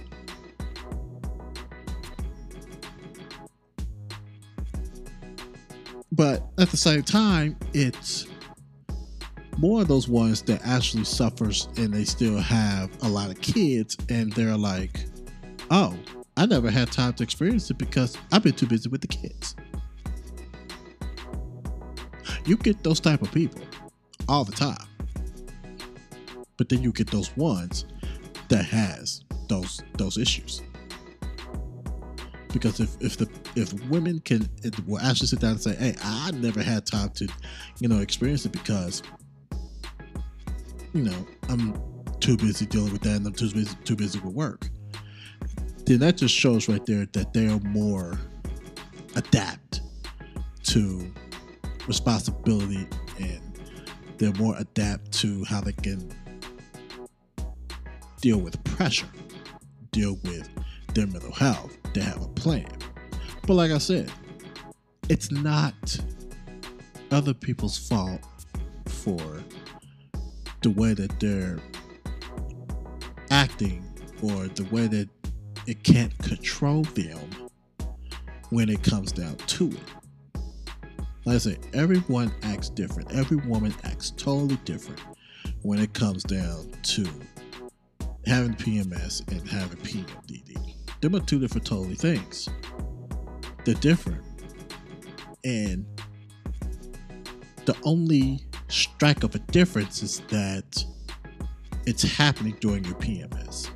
But 6.14 6.44
at 6.58 6.70
the 6.70 6.78
same 6.78 7.04
time, 7.04 7.58
it's 7.74 8.28
more 9.58 9.82
of 9.82 9.88
those 9.88 10.08
ones 10.08 10.42
that 10.44 10.62
actually 10.66 11.04
suffers 11.04 11.68
and 11.78 11.94
they 11.94 12.04
still 12.04 12.38
have 12.38 12.90
a 13.04 13.08
lot 13.08 13.30
of 13.30 13.40
kids 13.42 13.98
and 14.10 14.32
they're 14.34 14.58
like, 14.58 15.06
oh, 15.70 15.96
I 16.42 16.48
never 16.48 16.72
had 16.72 16.92
time 16.92 17.14
to 17.14 17.24
experience 17.24 17.70
it 17.70 17.78
because 17.78 18.18
I've 18.32 18.42
been 18.42 18.54
too 18.54 18.66
busy 18.66 18.90
with 18.90 19.02
the 19.02 19.08
kids. 19.08 19.56
You 22.48 22.58
get 22.58 22.84
those 22.84 23.00
type 23.00 23.22
of 23.22 23.32
people 23.32 23.62
all 24.28 24.44
the 24.44 24.52
time. 24.52 24.88
But 26.58 26.68
then 26.68 26.82
you 26.82 26.94
get 26.94 27.12
those 27.12 27.38
ones 27.38 27.86
that 28.50 28.66
has 28.66 29.24
those 29.50 29.84
those 30.00 30.18
issues. 30.18 30.64
Because 32.52 32.80
if, 32.80 33.00
if 33.00 33.18
the 33.18 33.30
if 33.56 33.72
women 33.92 34.20
can 34.22 34.50
will 34.88 34.98
actually 34.98 35.28
sit 35.28 35.42
down 35.42 35.52
and 35.52 35.62
say, 35.62 35.76
"Hey, 35.76 35.96
I 36.04 36.32
never 36.32 36.64
had 36.64 36.88
time 36.88 37.10
to, 37.18 37.28
you 37.80 37.88
know, 37.88 38.00
experience 38.00 38.48
it 38.48 38.52
because, 38.52 39.04
you 40.94 41.04
know, 41.04 41.28
I'm 41.50 41.80
too 42.20 42.36
busy 42.36 42.66
dealing 42.66 42.94
with 42.94 43.04
that, 43.04 43.18
and 43.18 43.28
I'm 43.28 43.34
too 43.34 43.52
busy 43.52 43.76
too 43.86 43.96
busy 43.96 44.18
with 44.18 44.34
work." 44.34 44.72
That 46.00 46.18
just 46.18 46.34
shows 46.34 46.70
right 46.70 46.86
there 46.86 47.08
that 47.14 47.34
they're 47.34 47.60
more 47.60 48.20
adapt 49.16 49.82
to 50.64 51.12
responsibility 51.88 52.88
and 53.20 53.60
they're 54.18 54.34
more 54.34 54.56
adapt 54.58 55.12
to 55.12 55.44
how 55.46 55.62
they 55.62 55.72
can 55.74 56.12
deal 58.22 58.38
with 58.38 58.64
pressure, 58.64 59.10
deal 59.92 60.18
with 60.24 60.48
their 60.94 61.08
mental 61.08 61.32
health. 61.32 61.76
They 61.94 62.02
have 62.02 62.22
a 62.22 62.28
plan. 62.30 62.72
But 63.48 63.56
like 63.56 63.72
I 63.72 63.80
said, 63.80 64.12
it's 65.10 65.32
not 65.32 66.00
other 67.12 67.34
people's 67.34 67.78
fault 67.78 68.22
for 68.88 69.44
the 70.62 70.70
way 70.70 70.94
that 70.94 71.20
they're 71.20 71.60
acting 73.32 73.84
or 74.22 74.48
the 74.48 74.68
way 74.72 74.88
that 74.88 75.10
it 75.68 75.84
can't 75.84 76.18
control 76.20 76.84
them 76.84 77.50
when 78.50 78.70
it 78.70 78.84
comes 78.84 79.12
down 79.12 79.36
to 79.36 79.70
it. 79.70 80.40
Like 81.26 81.36
I 81.36 81.38
say, 81.38 81.58
everyone 81.74 82.34
acts 82.44 82.70
different. 82.70 83.14
Every 83.14 83.38
woman 83.38 83.74
acts 83.84 84.12
totally 84.12 84.58
different 84.66 85.00
when 85.62 85.80
it 85.80 85.94
comes 85.94 86.24
down 86.24 86.72
to 86.84 87.08
having 88.26 88.56
PMS 88.56 89.28
and 89.32 89.48
having 89.48 89.78
PMDD. 89.78 90.76
They're 91.00 91.20
two 91.22 91.40
different 91.40 91.66
totally 91.66 91.96
things. 91.96 92.50
They're 93.66 93.76
different. 93.76 94.24
And 95.44 95.86
the 97.66 97.76
only 97.84 98.46
strike 98.68 99.24
of 99.24 99.36
a 99.36 99.40
difference 99.40 100.04
is 100.04 100.20
that 100.30 100.86
it's 101.86 102.04
happening 102.04 102.56
during 102.60 102.84
your 102.86 102.96
PMS. 102.96 103.70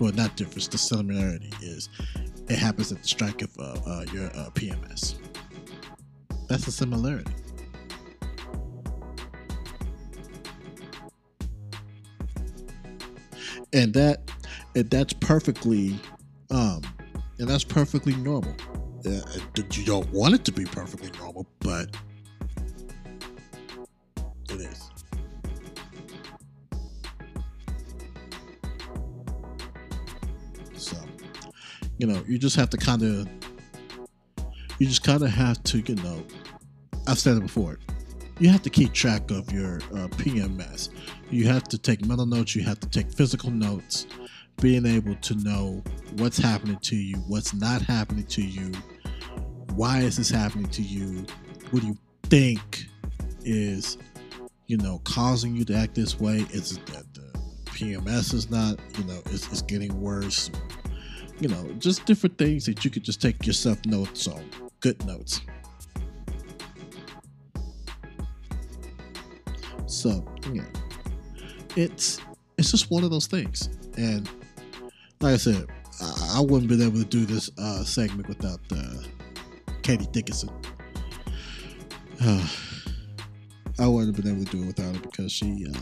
Well, 0.00 0.12
not 0.12 0.36
difference. 0.36 0.68
The 0.68 0.78
similarity 0.78 1.52
is 1.62 1.88
it 2.48 2.58
happens 2.58 2.92
at 2.92 3.02
the 3.02 3.08
strike 3.08 3.42
of 3.42 3.50
uh, 3.58 3.76
uh, 3.86 4.04
your 4.12 4.26
uh, 4.26 4.50
PMS. 4.54 5.16
That's 6.48 6.64
the 6.64 6.72
similarity. 6.72 7.32
And 13.72 13.92
that, 13.94 14.30
and 14.76 14.88
that's 14.90 15.12
perfectly, 15.14 15.98
um, 16.50 16.82
and 17.38 17.48
that's 17.48 17.64
perfectly 17.64 18.14
normal. 18.16 18.54
Uh, 19.06 19.20
you 19.72 19.84
don't 19.84 20.08
want 20.12 20.34
it 20.34 20.44
to 20.44 20.52
be 20.52 20.64
perfectly 20.64 21.10
normal, 21.18 21.46
but 21.60 21.96
you 32.04 32.12
know, 32.12 32.22
you 32.28 32.36
just 32.38 32.54
have 32.56 32.68
to 32.68 32.76
kind 32.76 33.02
of, 33.02 33.26
you 34.78 34.86
just 34.86 35.02
kind 35.02 35.22
of 35.22 35.30
have 35.30 35.62
to, 35.62 35.78
you 35.78 35.94
know, 35.94 36.22
I've 37.06 37.18
said 37.18 37.38
it 37.38 37.40
before. 37.40 37.78
You 38.38 38.50
have 38.50 38.60
to 38.60 38.68
keep 38.68 38.92
track 38.92 39.30
of 39.30 39.50
your 39.50 39.76
uh, 39.76 40.08
PMS. 40.18 40.90
You 41.30 41.46
have 41.46 41.64
to 41.64 41.78
take 41.78 42.04
mental 42.04 42.26
notes. 42.26 42.54
You 42.54 42.62
have 42.64 42.78
to 42.80 42.88
take 42.90 43.10
physical 43.10 43.50
notes. 43.50 44.06
Being 44.60 44.84
able 44.84 45.14
to 45.14 45.34
know 45.36 45.82
what's 46.18 46.36
happening 46.36 46.76
to 46.82 46.94
you, 46.94 47.16
what's 47.26 47.54
not 47.54 47.80
happening 47.80 48.26
to 48.26 48.42
you, 48.42 48.72
why 49.74 50.00
is 50.00 50.18
this 50.18 50.28
happening 50.28 50.68
to 50.72 50.82
you? 50.82 51.24
What 51.70 51.80
do 51.80 51.88
you 51.88 51.98
think 52.24 52.84
is, 53.46 53.96
you 54.66 54.76
know, 54.76 55.00
causing 55.04 55.56
you 55.56 55.64
to 55.64 55.74
act 55.74 55.94
this 55.94 56.20
way? 56.20 56.44
Is 56.50 56.72
it 56.72 56.84
that 56.86 57.14
the 57.14 57.32
PMS 57.70 58.34
is 58.34 58.50
not, 58.50 58.78
you 58.98 59.04
know, 59.04 59.22
is, 59.30 59.50
is 59.50 59.62
getting 59.62 59.98
worse? 60.02 60.50
You 61.40 61.48
know, 61.48 61.72
just 61.78 62.04
different 62.06 62.38
things 62.38 62.64
that 62.66 62.84
you 62.84 62.90
could 62.90 63.02
just 63.02 63.20
take 63.20 63.46
yourself 63.46 63.84
notes 63.86 64.28
on, 64.28 64.48
good 64.80 65.04
notes. 65.04 65.40
So 69.86 70.24
yeah, 70.52 70.64
it's 71.76 72.20
it's 72.56 72.70
just 72.70 72.90
one 72.90 73.04
of 73.04 73.10
those 73.10 73.26
things, 73.26 73.68
and 73.96 74.28
like 75.20 75.34
I 75.34 75.36
said, 75.36 75.66
I, 76.00 76.36
I 76.36 76.40
wouldn't 76.40 76.68
been 76.68 76.82
able 76.82 76.98
to 76.98 77.04
do 77.04 77.24
this 77.24 77.50
uh, 77.58 77.84
segment 77.84 78.28
without 78.28 78.60
uh, 78.72 79.02
Katie 79.82 80.06
Dickieson. 80.06 80.50
Uh, 82.22 82.46
I 83.78 83.88
wouldn't 83.88 84.14
have 84.14 84.24
been 84.24 84.34
able 84.34 84.44
to 84.44 84.56
do 84.56 84.62
it 84.62 84.66
without 84.66 84.94
her 84.94 85.02
because 85.02 85.32
she 85.32 85.66
uh, 85.74 85.78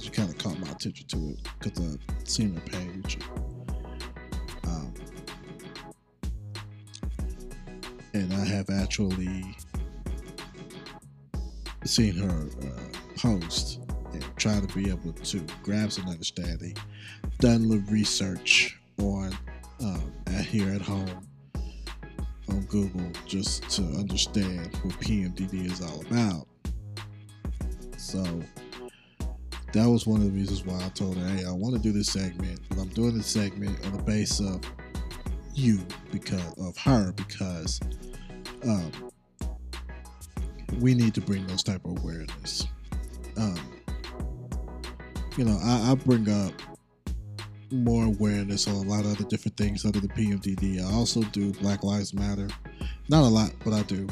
she 0.00 0.10
kind 0.10 0.28
of 0.28 0.38
caught 0.38 0.58
my 0.58 0.68
attention 0.70 1.06
to 1.08 1.16
it 1.30 1.38
because 1.58 1.98
I've 2.18 2.28
seen 2.28 2.54
her 2.54 2.60
page. 2.62 3.18
And 8.12 8.32
I 8.32 8.44
have 8.44 8.70
actually 8.70 9.56
seen 11.84 12.14
her 12.14 12.48
uh, 12.62 13.18
post 13.18 13.80
and 14.12 14.24
try 14.36 14.60
to 14.60 14.66
be 14.74 14.90
able 14.90 15.12
to 15.12 15.44
grab 15.62 15.92
some 15.92 16.08
understanding, 16.08 16.76
done 17.38 17.62
a 17.62 17.66
little 17.66 17.92
research 17.92 18.78
on 18.98 19.36
um, 19.80 20.12
here 20.42 20.70
at 20.70 20.82
home 20.82 21.26
on 22.48 22.62
Google 22.62 23.10
just 23.26 23.68
to 23.70 23.82
understand 23.82 24.74
what 24.82 24.94
PMDD 25.00 25.66
is 25.66 25.80
all 25.80 26.00
about. 26.02 26.46
So 27.96 28.24
that 29.72 29.86
was 29.86 30.06
one 30.06 30.20
of 30.20 30.26
the 30.26 30.32
reasons 30.32 30.64
why 30.64 30.84
I 30.84 30.88
told 30.88 31.16
her, 31.16 31.28
hey, 31.28 31.44
I 31.44 31.52
want 31.52 31.76
to 31.76 31.80
do 31.80 31.92
this 31.92 32.10
segment, 32.10 32.60
but 32.68 32.78
I'm 32.78 32.88
doing 32.88 33.16
this 33.16 33.28
segment 33.28 33.84
on 33.86 33.96
the 33.96 34.02
base 34.02 34.40
of 34.40 34.60
you 35.54 35.80
because 36.12 36.54
of 36.58 36.76
her 36.78 37.12
because 37.12 37.80
um, 38.64 38.90
we 40.78 40.94
need 40.94 41.14
to 41.14 41.20
bring 41.20 41.46
those 41.46 41.62
type 41.62 41.84
of 41.84 41.98
awareness. 41.98 42.66
Um, 43.36 43.58
you 45.36 45.44
know, 45.44 45.58
I, 45.62 45.92
I 45.92 45.94
bring 45.94 46.28
up 46.28 46.52
more 47.72 48.04
awareness 48.04 48.66
on 48.66 48.74
a 48.74 48.82
lot 48.88 49.04
of 49.04 49.12
other 49.12 49.24
different 49.24 49.56
things 49.56 49.84
under 49.84 50.00
the 50.00 50.08
PMDD. 50.08 50.80
I 50.80 50.92
also 50.92 51.22
do 51.22 51.52
Black 51.54 51.84
Lives 51.84 52.12
Matter. 52.12 52.48
Not 53.08 53.22
a 53.22 53.28
lot, 53.28 53.52
but 53.64 53.72
I 53.72 53.82
do. 53.82 54.08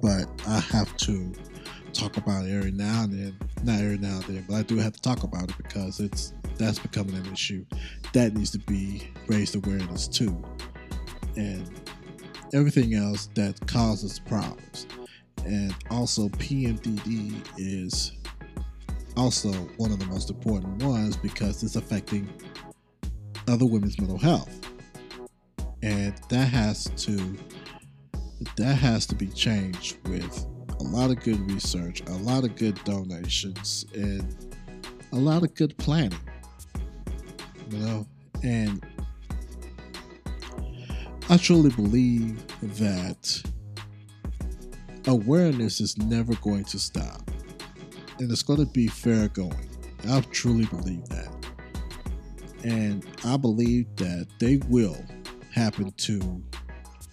But 0.00 0.26
I 0.46 0.60
have 0.60 0.94
to 0.98 1.32
talk 1.92 2.16
about 2.16 2.46
it 2.46 2.54
every 2.54 2.72
now 2.72 3.04
and 3.04 3.12
then. 3.12 3.38
Not 3.62 3.80
every 3.80 3.98
now 3.98 4.16
and 4.16 4.24
then, 4.24 4.44
but 4.48 4.56
I 4.56 4.62
do 4.62 4.76
have 4.78 4.92
to 4.92 5.00
talk 5.00 5.22
about 5.22 5.50
it 5.50 5.56
because 5.56 6.00
it's 6.00 6.32
that's 6.56 6.78
becoming 6.78 7.16
an 7.16 7.26
issue 7.32 7.64
that 8.12 8.34
needs 8.34 8.50
to 8.52 8.58
be 8.60 9.10
raised 9.26 9.56
awareness 9.56 10.06
too. 10.06 10.42
And 11.36 11.70
everything 12.52 12.94
else 12.94 13.28
that 13.34 13.66
causes 13.66 14.18
problems. 14.18 14.86
And 15.44 15.74
also 15.90 16.28
PMDD 16.28 17.46
is 17.58 18.12
also 19.16 19.52
one 19.76 19.92
of 19.92 19.98
the 19.98 20.06
most 20.06 20.30
important 20.30 20.82
ones 20.82 21.16
because 21.16 21.62
it's 21.62 21.76
affecting 21.76 22.28
other 23.48 23.66
women's 23.66 23.98
mental 23.98 24.18
health. 24.18 24.60
And 25.82 26.14
that 26.30 26.46
has 26.46 26.84
to 27.04 27.36
that 28.56 28.74
has 28.74 29.06
to 29.06 29.14
be 29.14 29.26
changed 29.28 29.96
with 30.08 30.46
a 30.80 30.82
lot 30.82 31.10
of 31.10 31.20
good 31.20 31.50
research, 31.50 32.02
a 32.08 32.12
lot 32.12 32.44
of 32.44 32.56
good 32.56 32.82
donations, 32.84 33.84
and 33.94 34.54
a 35.12 35.16
lot 35.16 35.42
of 35.42 35.54
good 35.54 35.76
planning. 35.78 36.18
You 37.70 37.78
know, 37.78 38.06
and 38.42 38.84
I 41.30 41.38
truly 41.38 41.70
believe 41.70 42.46
that 42.76 43.42
awareness 45.06 45.80
is 45.80 45.96
never 45.96 46.34
going 46.36 46.64
to 46.64 46.78
stop. 46.78 47.30
And 48.18 48.30
it's 48.30 48.42
going 48.42 48.60
to 48.60 48.70
be 48.70 48.88
fair 48.88 49.28
going. 49.28 49.70
I 50.08 50.20
truly 50.32 50.66
believe 50.66 51.08
that. 51.08 51.34
And 52.62 53.06
I 53.24 53.38
believe 53.38 53.86
that 53.96 54.28
they 54.38 54.58
will 54.68 55.02
happen 55.54 55.92
to 55.92 56.42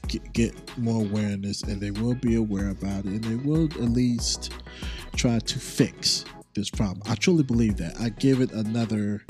get, 0.08 0.34
get 0.34 0.78
more 0.78 1.06
awareness 1.06 1.63
and 1.63 1.80
they 1.80 1.91
will 1.91 2.15
be 2.15 2.36
aware 2.36 2.69
about 2.69 3.06
it 3.06 3.06
and 3.06 3.24
they 3.24 3.36
will 3.36 3.65
at 3.65 3.91
least 3.91 4.54
try 5.15 5.39
to 5.39 5.60
fix 5.60 6.26
this 6.54 6.69
problem. 6.69 7.02
I 7.06 7.15
truly 7.15 7.43
believe 7.43 7.78
that. 7.78 8.00
I 8.00 8.10
give 8.10 8.41
it 8.41 8.52
another 8.52 9.26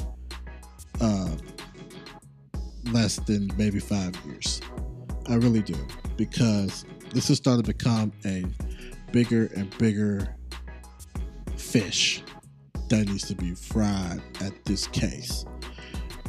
uh, 0.99 1.35
less 2.91 3.17
than 3.17 3.51
maybe 3.57 3.79
five 3.79 4.15
years. 4.25 4.59
I 5.31 5.35
really 5.35 5.61
do. 5.61 5.75
Because 6.17 6.85
this 7.13 7.29
is 7.29 7.37
starting 7.37 7.63
to 7.63 7.73
become 7.73 8.11
a 8.25 8.43
bigger 9.13 9.49
and 9.55 9.75
bigger 9.77 10.35
fish 11.55 12.21
that 12.89 13.07
needs 13.07 13.27
to 13.29 13.35
be 13.35 13.55
fried 13.55 14.21
at 14.41 14.65
this 14.65 14.87
case. 14.87 15.45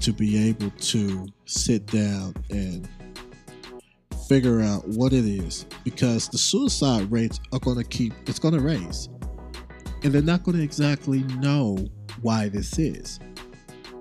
To 0.00 0.12
be 0.12 0.48
able 0.48 0.70
to 0.70 1.26
sit 1.46 1.86
down 1.86 2.34
and 2.50 2.88
figure 4.28 4.60
out 4.60 4.86
what 4.88 5.12
it 5.12 5.24
is 5.24 5.66
because 5.84 6.28
the 6.28 6.38
suicide 6.38 7.10
rates 7.10 7.40
are 7.52 7.58
going 7.58 7.76
to 7.76 7.84
keep 7.84 8.12
it's 8.26 8.38
going 8.38 8.54
to 8.54 8.60
raise. 8.60 9.08
And 10.04 10.12
they're 10.12 10.22
not 10.22 10.44
going 10.44 10.56
to 10.56 10.62
exactly 10.62 11.24
know 11.40 11.76
why 12.22 12.48
this 12.48 12.78
is. 12.78 13.18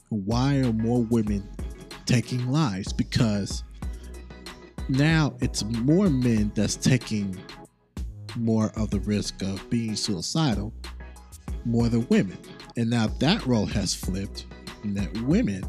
Why 0.10 0.58
are 0.58 0.74
more 0.74 1.04
women 1.04 1.48
taking 2.06 2.52
lives? 2.52 2.94
Because 2.94 3.64
now 4.90 5.34
it's 5.42 5.64
more 5.64 6.10
men 6.10 6.52
that's 6.56 6.76
taking 6.76 7.38
more 8.36 8.72
of 8.76 8.90
the 8.90 9.00
risk 9.02 9.42
of 9.42 9.70
being 9.70 9.96
suicidal 9.96 10.74
more 11.66 11.90
than 11.90 12.08
women 12.10 12.38
and 12.78 12.90
now 12.90 13.08
that 13.20 13.46
role 13.46 13.66
has 13.66 13.94
flipped 13.94 14.46
and 14.84 14.96
that 14.96 15.22
women 15.24 15.64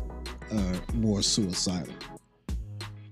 are 0.53 0.95
more 0.95 1.23
suicidal. 1.23 1.95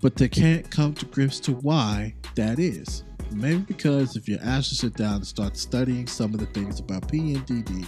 But 0.00 0.16
they 0.16 0.28
can't 0.28 0.70
come 0.70 0.94
to 0.94 1.06
grips 1.06 1.40
to 1.40 1.52
why 1.52 2.14
that 2.36 2.58
is. 2.58 3.04
Maybe 3.32 3.58
because 3.58 4.16
if 4.16 4.28
you 4.28 4.38
actually 4.42 4.76
sit 4.76 4.94
down 4.94 5.16
and 5.16 5.26
start 5.26 5.56
studying 5.56 6.06
some 6.06 6.34
of 6.34 6.40
the 6.40 6.46
things 6.46 6.80
about 6.80 7.08
PMDD, 7.08 7.86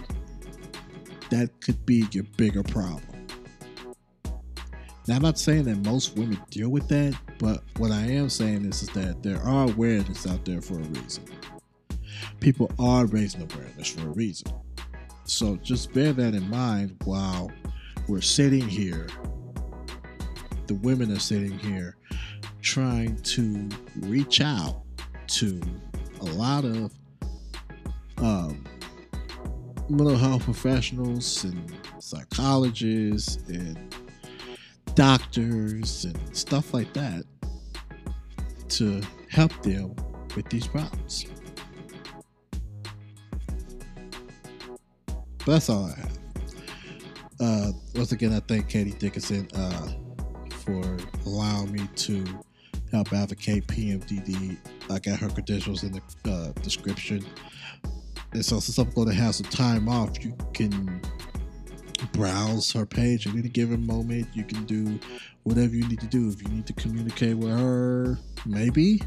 that 1.30 1.50
could 1.60 1.84
be 1.86 2.06
your 2.12 2.24
bigger 2.36 2.62
problem. 2.62 3.02
Now, 5.08 5.16
I'm 5.16 5.22
not 5.22 5.38
saying 5.38 5.64
that 5.64 5.84
most 5.84 6.16
women 6.16 6.40
deal 6.50 6.68
with 6.68 6.86
that, 6.88 7.16
but 7.42 7.64
what 7.78 7.90
I 7.90 8.02
am 8.02 8.28
saying 8.28 8.64
is, 8.66 8.84
is 8.84 8.88
that 8.90 9.20
there 9.24 9.42
are 9.42 9.68
awareness 9.68 10.28
out 10.28 10.44
there 10.44 10.60
for 10.60 10.74
a 10.74 10.84
reason. 10.84 11.24
People 12.38 12.70
are 12.78 13.04
raising 13.06 13.42
awareness 13.42 13.88
for 13.88 14.02
a 14.02 14.12
reason. 14.12 14.52
So 15.24 15.56
just 15.56 15.92
bear 15.92 16.12
that 16.12 16.34
in 16.34 16.48
mind 16.48 16.96
while 17.04 17.50
we're 18.06 18.20
sitting 18.20 18.68
here 18.68 19.08
the 20.68 20.74
women 20.76 21.10
are 21.10 21.18
sitting 21.18 21.58
here 21.58 21.96
trying 22.60 23.16
to 23.22 23.68
reach 24.02 24.40
out 24.40 24.82
to 25.26 25.60
a 26.20 26.24
lot 26.24 26.64
of 26.64 26.92
um, 28.18 28.64
mental 29.88 30.16
health 30.16 30.44
professionals 30.44 31.42
and 31.42 31.72
psychologists 31.98 33.36
and 33.48 33.92
doctors 34.94 36.04
and 36.04 36.36
stuff 36.36 36.72
like 36.72 36.92
that 36.92 37.24
to 38.76 39.02
help 39.30 39.52
them 39.62 39.94
with 40.34 40.48
these 40.48 40.66
problems. 40.66 41.26
That's 45.46 45.68
all 45.68 45.86
I 45.86 46.00
have. 46.00 46.18
Uh, 47.40 47.72
once 47.96 48.12
again, 48.12 48.32
I 48.32 48.40
thank 48.40 48.68
Katie 48.68 48.92
Dickieson 48.92 49.50
uh, 49.54 50.52
for 50.58 50.82
allowing 51.26 51.72
me 51.72 51.88
to 51.96 52.24
help 52.92 53.12
advocate 53.12 53.66
PMDD. 53.66 54.56
I 54.90 54.98
got 55.00 55.18
her 55.18 55.28
credentials 55.28 55.82
in 55.82 55.92
the 55.92 56.30
uh, 56.30 56.52
description. 56.62 57.24
And 58.32 58.44
so, 58.44 58.60
since 58.60 58.78
I'm 58.78 58.90
going 58.90 59.08
to 59.08 59.14
have 59.14 59.34
some 59.34 59.50
time 59.50 59.88
off, 59.88 60.24
you 60.24 60.36
can 60.54 61.00
browse 62.08 62.72
her 62.72 62.86
page 62.86 63.26
at 63.26 63.34
any 63.34 63.48
given 63.48 63.86
moment. 63.86 64.28
You 64.34 64.44
can 64.44 64.64
do 64.64 64.98
whatever 65.44 65.74
you 65.74 65.86
need 65.88 66.00
to 66.00 66.06
do. 66.06 66.28
If 66.28 66.42
you 66.42 66.48
need 66.48 66.66
to 66.66 66.72
communicate 66.72 67.36
with 67.36 67.50
her, 67.50 68.18
maybe 68.46 69.02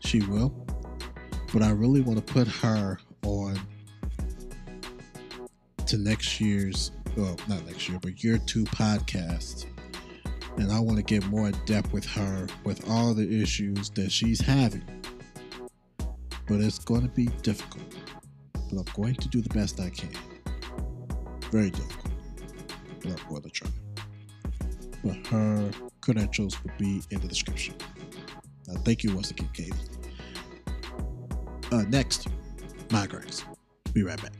she 0.00 0.20
will. 0.22 0.54
But 1.52 1.62
I 1.62 1.70
really 1.70 2.00
want 2.00 2.24
to 2.24 2.32
put 2.32 2.46
her 2.46 2.98
on 3.24 3.58
to 5.86 5.98
next 5.98 6.40
year's, 6.40 6.92
well, 7.16 7.36
not 7.48 7.66
next 7.66 7.88
year, 7.88 7.98
but 8.00 8.22
year 8.22 8.38
two 8.38 8.64
podcast. 8.64 9.66
And 10.56 10.70
I 10.70 10.78
want 10.78 10.98
to 10.98 11.02
get 11.02 11.26
more 11.26 11.48
in 11.48 11.54
depth 11.64 11.92
with 11.92 12.04
her 12.06 12.46
with 12.64 12.88
all 12.88 13.14
the 13.14 13.42
issues 13.42 13.90
that 13.90 14.12
she's 14.12 14.40
having. 14.40 14.84
But 16.46 16.60
it's 16.60 16.78
going 16.78 17.02
to 17.02 17.08
be 17.08 17.26
difficult. 17.42 17.94
But 18.52 18.78
I'm 18.78 18.94
going 18.94 19.14
to 19.14 19.28
do 19.28 19.40
the 19.40 19.48
best 19.50 19.80
I 19.80 19.90
can. 19.90 20.10
Very 21.50 21.70
difficult. 21.70 21.99
But 23.02 23.12
I'm 23.12 23.50
try. 23.50 23.68
But 25.02 25.26
her 25.28 25.70
credentials 26.00 26.62
will 26.62 26.72
be 26.78 27.02
in 27.10 27.20
the 27.20 27.28
description. 27.28 27.74
Uh, 28.70 28.74
thank 28.84 29.02
you 29.02 29.14
once 29.14 29.30
again, 29.30 29.48
Katie. 29.52 29.72
Uh, 31.72 31.82
next, 31.88 32.28
migraines. 32.88 33.44
Be 33.92 34.02
right 34.02 34.20
back. 34.20 34.39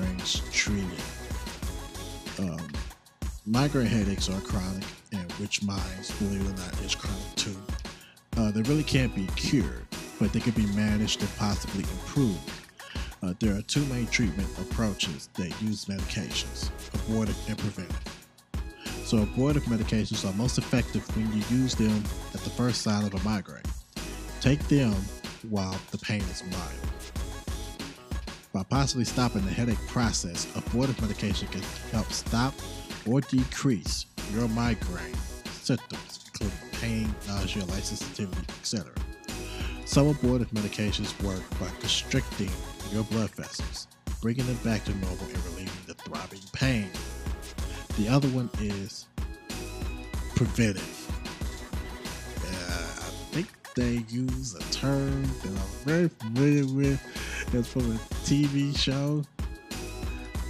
Migraines 0.00 0.52
treated? 0.52 1.00
um, 2.38 2.68
migraine 3.46 3.86
headaches 3.86 4.28
are 4.28 4.40
chronic, 4.40 4.84
and 5.12 5.30
which 5.32 5.62
mine, 5.62 5.80
believe 6.18 6.40
it 6.40 6.46
or 6.46 6.62
not, 6.62 6.80
is 6.82 6.94
chronic 6.94 7.34
too. 7.36 7.56
Uh, 8.36 8.50
they 8.50 8.62
really 8.62 8.82
can't 8.82 9.14
be 9.14 9.26
cured, 9.36 9.86
but 10.18 10.32
they 10.32 10.40
can 10.40 10.52
be 10.52 10.66
managed 10.74 11.20
and 11.20 11.36
possibly 11.36 11.82
improved. 11.82 12.50
Uh, 13.22 13.34
there 13.38 13.54
are 13.54 13.62
two 13.62 13.84
main 13.86 14.06
treatment 14.06 14.48
approaches 14.58 15.28
that 15.34 15.48
use 15.60 15.84
medications 15.84 16.70
abortive 16.94 17.36
and 17.48 17.58
preventive. 17.58 18.16
So, 19.04 19.18
abortive 19.18 19.64
medications 19.64 20.28
are 20.28 20.32
most 20.36 20.56
effective 20.56 21.04
when 21.16 21.26
you 21.32 21.42
use 21.50 21.74
them 21.74 22.02
at 22.32 22.40
the 22.40 22.50
first 22.50 22.82
sign 22.82 23.04
of 23.04 23.12
a 23.14 23.22
migraine. 23.28 23.62
Take 24.40 24.60
them 24.68 24.94
while 25.50 25.76
the 25.90 25.98
pain 25.98 26.22
is 26.22 26.44
mild 26.44 27.19
by 28.52 28.62
possibly 28.64 29.04
stopping 29.04 29.44
the 29.44 29.50
headache 29.52 29.84
process, 29.86 30.46
abortive 30.56 31.00
medication 31.00 31.46
can 31.48 31.62
help 31.92 32.10
stop 32.12 32.54
or 33.08 33.20
decrease 33.20 34.06
your 34.32 34.48
migraine 34.48 35.14
symptoms, 35.44 36.24
including 36.26 36.58
pain, 36.72 37.14
nausea, 37.28 37.64
light 37.66 37.84
sensitivity, 37.84 38.42
etc. 38.58 38.90
Some 39.84 40.08
abortive 40.08 40.50
medications 40.50 41.20
work 41.22 41.42
by 41.60 41.68
constricting 41.80 42.50
your 42.92 43.04
blood 43.04 43.30
vessels, 43.30 43.88
bringing 44.20 44.46
them 44.46 44.58
back 44.64 44.84
to 44.84 44.94
normal 44.96 45.26
and 45.26 45.44
relieving 45.44 45.72
the 45.86 45.94
throbbing 45.94 46.40
pain. 46.52 46.90
The 47.98 48.08
other 48.08 48.28
one 48.28 48.50
is 48.60 49.06
preventive. 50.34 50.96
Uh, 52.46 53.06
I 53.06 53.10
think 53.32 53.48
they 53.74 54.04
use 54.08 54.54
a 54.54 54.72
term 54.72 55.22
that 55.22 55.50
I'm 55.50 55.84
very 55.84 56.08
familiar 56.08 56.66
with 56.74 57.00
it's 57.52 57.68
from 57.68 57.90
a 57.90 57.98
TV 58.24 58.76
show. 58.76 59.24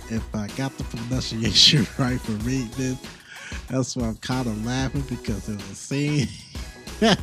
If 0.09 0.23
I 0.35 0.49
got 0.57 0.77
the 0.77 0.85
pronunciation 0.85 1.87
right 1.99 2.21
for 2.21 2.33
reading 2.45 2.71
this, 2.77 2.99
that's 3.69 3.97
why 3.97 4.09
I'm 4.09 4.17
kind 4.17 4.47
of 4.47 4.67
laughing 4.67 5.03
because 5.03 5.49
it 5.49 5.57
was 5.57 5.71
a 5.71 5.75
scene. 5.75 6.29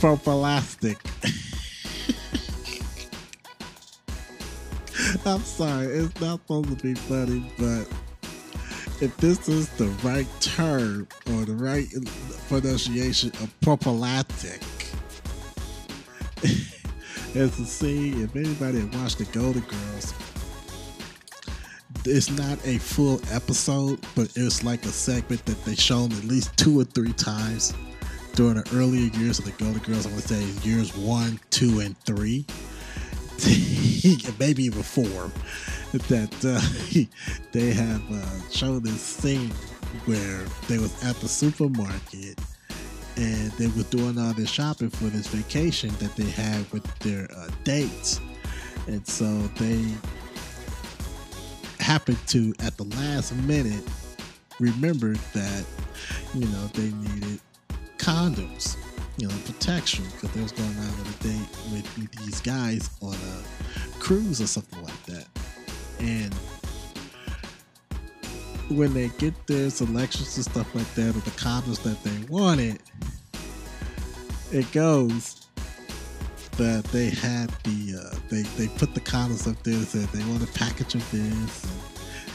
Propalastic. 0.00 0.96
I'm 5.26 5.42
sorry, 5.42 5.86
it's 5.86 6.20
not 6.20 6.40
supposed 6.40 6.68
to 6.70 6.76
be 6.76 6.94
funny, 6.94 7.52
but 7.58 7.86
if 9.02 9.16
this 9.16 9.48
is 9.48 9.68
the 9.70 9.88
right 10.04 10.28
term 10.40 11.08
or 11.30 11.44
the 11.44 11.54
right 11.54 11.88
pronunciation 12.46 13.30
of 13.42 13.52
prophylactic. 13.60 14.62
As 17.34 17.56
to 17.56 17.64
see, 17.64 18.10
if 18.22 18.36
anybody 18.36 18.84
watched 18.96 19.18
the 19.18 19.24
Golden 19.32 19.62
Girls, 19.62 20.14
it's 22.04 22.30
not 22.30 22.64
a 22.64 22.78
full 22.78 23.20
episode, 23.32 23.98
but 24.14 24.32
it's 24.36 24.62
like 24.62 24.84
a 24.84 24.88
segment 24.88 25.44
that 25.46 25.64
they 25.64 25.74
shown 25.74 26.12
at 26.12 26.22
least 26.24 26.56
two 26.56 26.78
or 26.78 26.84
three 26.84 27.12
times 27.14 27.74
during 28.34 28.54
the 28.54 28.70
earlier 28.72 29.10
years 29.18 29.40
of 29.40 29.46
the 29.46 29.52
Golden 29.52 29.82
Girls. 29.82 30.06
I 30.06 30.14
would 30.14 30.22
say 30.22 30.44
years 30.68 30.96
one, 30.96 31.40
two, 31.50 31.80
and 31.80 31.98
three, 31.98 32.46
maybe 34.38 34.68
four. 34.70 35.30
That 36.08 36.32
uh, 36.44 36.60
they 37.52 37.72
have 37.72 38.02
uh, 38.10 38.50
shown 38.50 38.82
this 38.82 39.00
scene 39.00 39.50
where 40.06 40.44
they 40.68 40.78
was 40.78 41.04
at 41.04 41.16
the 41.16 41.28
supermarket 41.28 42.38
and 43.16 43.52
they 43.52 43.66
were 43.68 43.82
doing 43.90 44.18
all 44.18 44.32
this 44.32 44.48
shopping 44.48 44.88
for 44.88 45.04
this 45.04 45.26
vacation 45.26 45.90
that 45.98 46.16
they 46.16 46.30
had 46.30 46.70
with 46.72 46.82
their 47.00 47.28
uh, 47.36 47.48
dates 47.62 48.22
and 48.86 49.06
so 49.06 49.26
they 49.58 49.84
happened 51.78 52.16
to 52.26 52.54
at 52.60 52.74
the 52.78 52.84
last 52.84 53.34
minute 53.36 53.84
remember 54.58 55.12
that 55.34 55.66
you 56.32 56.46
know 56.46 56.66
they 56.68 56.90
needed 56.90 57.38
condoms, 58.02 58.76
you 59.16 59.28
know, 59.28 59.34
protection 59.46 60.04
because 60.12 60.30
they 60.32 60.42
was 60.42 60.52
going 60.52 60.76
out 60.78 61.00
on 61.00 61.06
a 61.06 61.22
date 61.22 61.48
with, 61.72 62.10
these 62.26 62.40
guys 62.40 62.90
on 63.00 63.14
a 63.14 63.31
cruise 64.12 64.42
or 64.42 64.46
something 64.46 64.82
like 64.82 65.02
that, 65.04 65.26
and 65.98 66.34
when 68.76 68.92
they 68.92 69.08
get 69.18 69.34
their 69.46 69.70
selections 69.70 70.36
and 70.36 70.44
stuff 70.44 70.74
like 70.74 70.94
that, 70.94 71.16
or 71.16 71.20
the 71.20 71.30
condoms 71.30 71.82
that 71.82 72.02
they 72.04 72.26
wanted, 72.28 72.78
it 74.50 74.70
goes 74.72 75.46
that 76.58 76.84
they 76.92 77.08
had 77.08 77.48
the 77.64 77.98
uh, 77.98 78.16
they 78.28 78.42
they 78.58 78.68
put 78.76 78.92
the 78.92 79.00
condoms 79.00 79.50
up 79.50 79.62
there 79.62 79.74
and 79.74 79.86
said 79.86 80.06
they 80.08 80.24
want 80.30 80.42
a 80.42 80.52
package 80.52 80.94
of 80.94 81.10
this. 81.10 81.66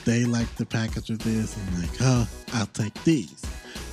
They 0.03 0.23
like 0.25 0.53
the 0.55 0.65
package 0.65 1.11
of 1.11 1.19
this, 1.19 1.55
and 1.57 1.81
like, 1.81 1.91
oh, 2.01 2.27
I'll 2.53 2.65
take 2.67 2.95
these. 3.03 3.43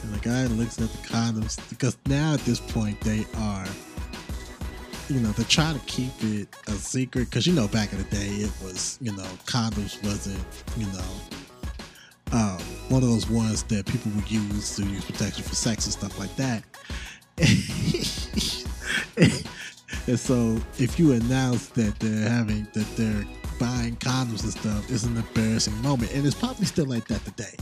And 0.02 0.14
the 0.14 0.20
guy 0.20 0.46
looks 0.46 0.80
at 0.80 0.88
the 0.88 1.08
condoms 1.08 1.58
because 1.68 1.98
now 2.06 2.32
at 2.32 2.40
this 2.40 2.60
point 2.60 2.98
they 3.02 3.26
are, 3.36 3.66
you 5.08 5.20
know, 5.20 5.30
they're 5.32 5.44
to 5.44 5.80
keep 5.86 6.12
it 6.22 6.48
a 6.66 6.72
secret 6.72 7.30
because 7.30 7.46
you 7.46 7.52
know 7.52 7.68
back 7.68 7.92
in 7.92 7.98
the 7.98 8.04
day 8.04 8.26
it 8.26 8.50
was, 8.62 8.98
you 9.00 9.12
know, 9.12 9.22
condoms 9.46 10.02
wasn't, 10.02 10.42
you 10.76 10.86
know, 10.86 11.04
um, 12.32 12.58
one 12.88 13.02
of 13.02 13.08
those 13.08 13.28
ones 13.28 13.62
that 13.64 13.84
people 13.86 14.10
would 14.12 14.30
use 14.30 14.76
to 14.76 14.84
use 14.84 15.04
protection 15.04 15.44
for 15.44 15.54
sex 15.54 15.84
and 15.84 15.92
stuff 15.92 16.18
like 16.18 16.34
that. 16.36 16.64
and 20.06 20.18
so 20.18 20.58
if 20.78 20.98
you 20.98 21.12
announce 21.12 21.68
that 21.70 21.98
they're 22.00 22.28
having 22.28 22.66
that 22.74 22.86
they're 22.96 23.24
buying 23.58 23.96
condoms 23.96 24.42
and 24.42 24.52
stuff, 24.52 24.90
it's 24.90 25.04
an 25.04 25.16
embarrassing 25.16 25.80
moment. 25.82 26.12
And 26.12 26.26
it's 26.26 26.34
probably 26.34 26.66
still 26.66 26.86
like 26.86 27.06
that 27.08 27.24
today. 27.24 27.54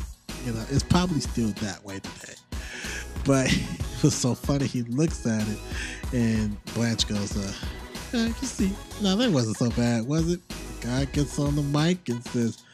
You 0.45 0.53
know, 0.53 0.65
it's 0.71 0.83
probably 0.83 1.21
still 1.21 1.51
that 1.61 1.85
way 1.85 2.01
today. 2.01 2.35
But 3.25 3.51
it 4.03 4.07
was 4.07 4.15
so 4.17 4.35
funny. 4.35 4.67
He 4.67 4.83
looks 4.83 5.25
at 5.29 5.47
it, 5.47 5.59
and 6.13 6.65
Blanche 6.75 7.07
goes, 7.07 7.37
uh, 7.37 7.53
"I 8.13 8.33
can 8.33 8.49
see. 8.49 8.73
No, 9.01 9.15
that 9.15 9.31
wasn't 9.31 9.59
so 9.59 9.71
bad, 9.71 10.09
was 10.09 10.33
it?" 10.33 10.41
The 10.49 10.87
guy 10.89 11.05
gets 11.05 11.39
on 11.39 11.55
the 11.55 11.63
mic 11.63 12.09
and 12.09 12.25
says, 12.25 12.65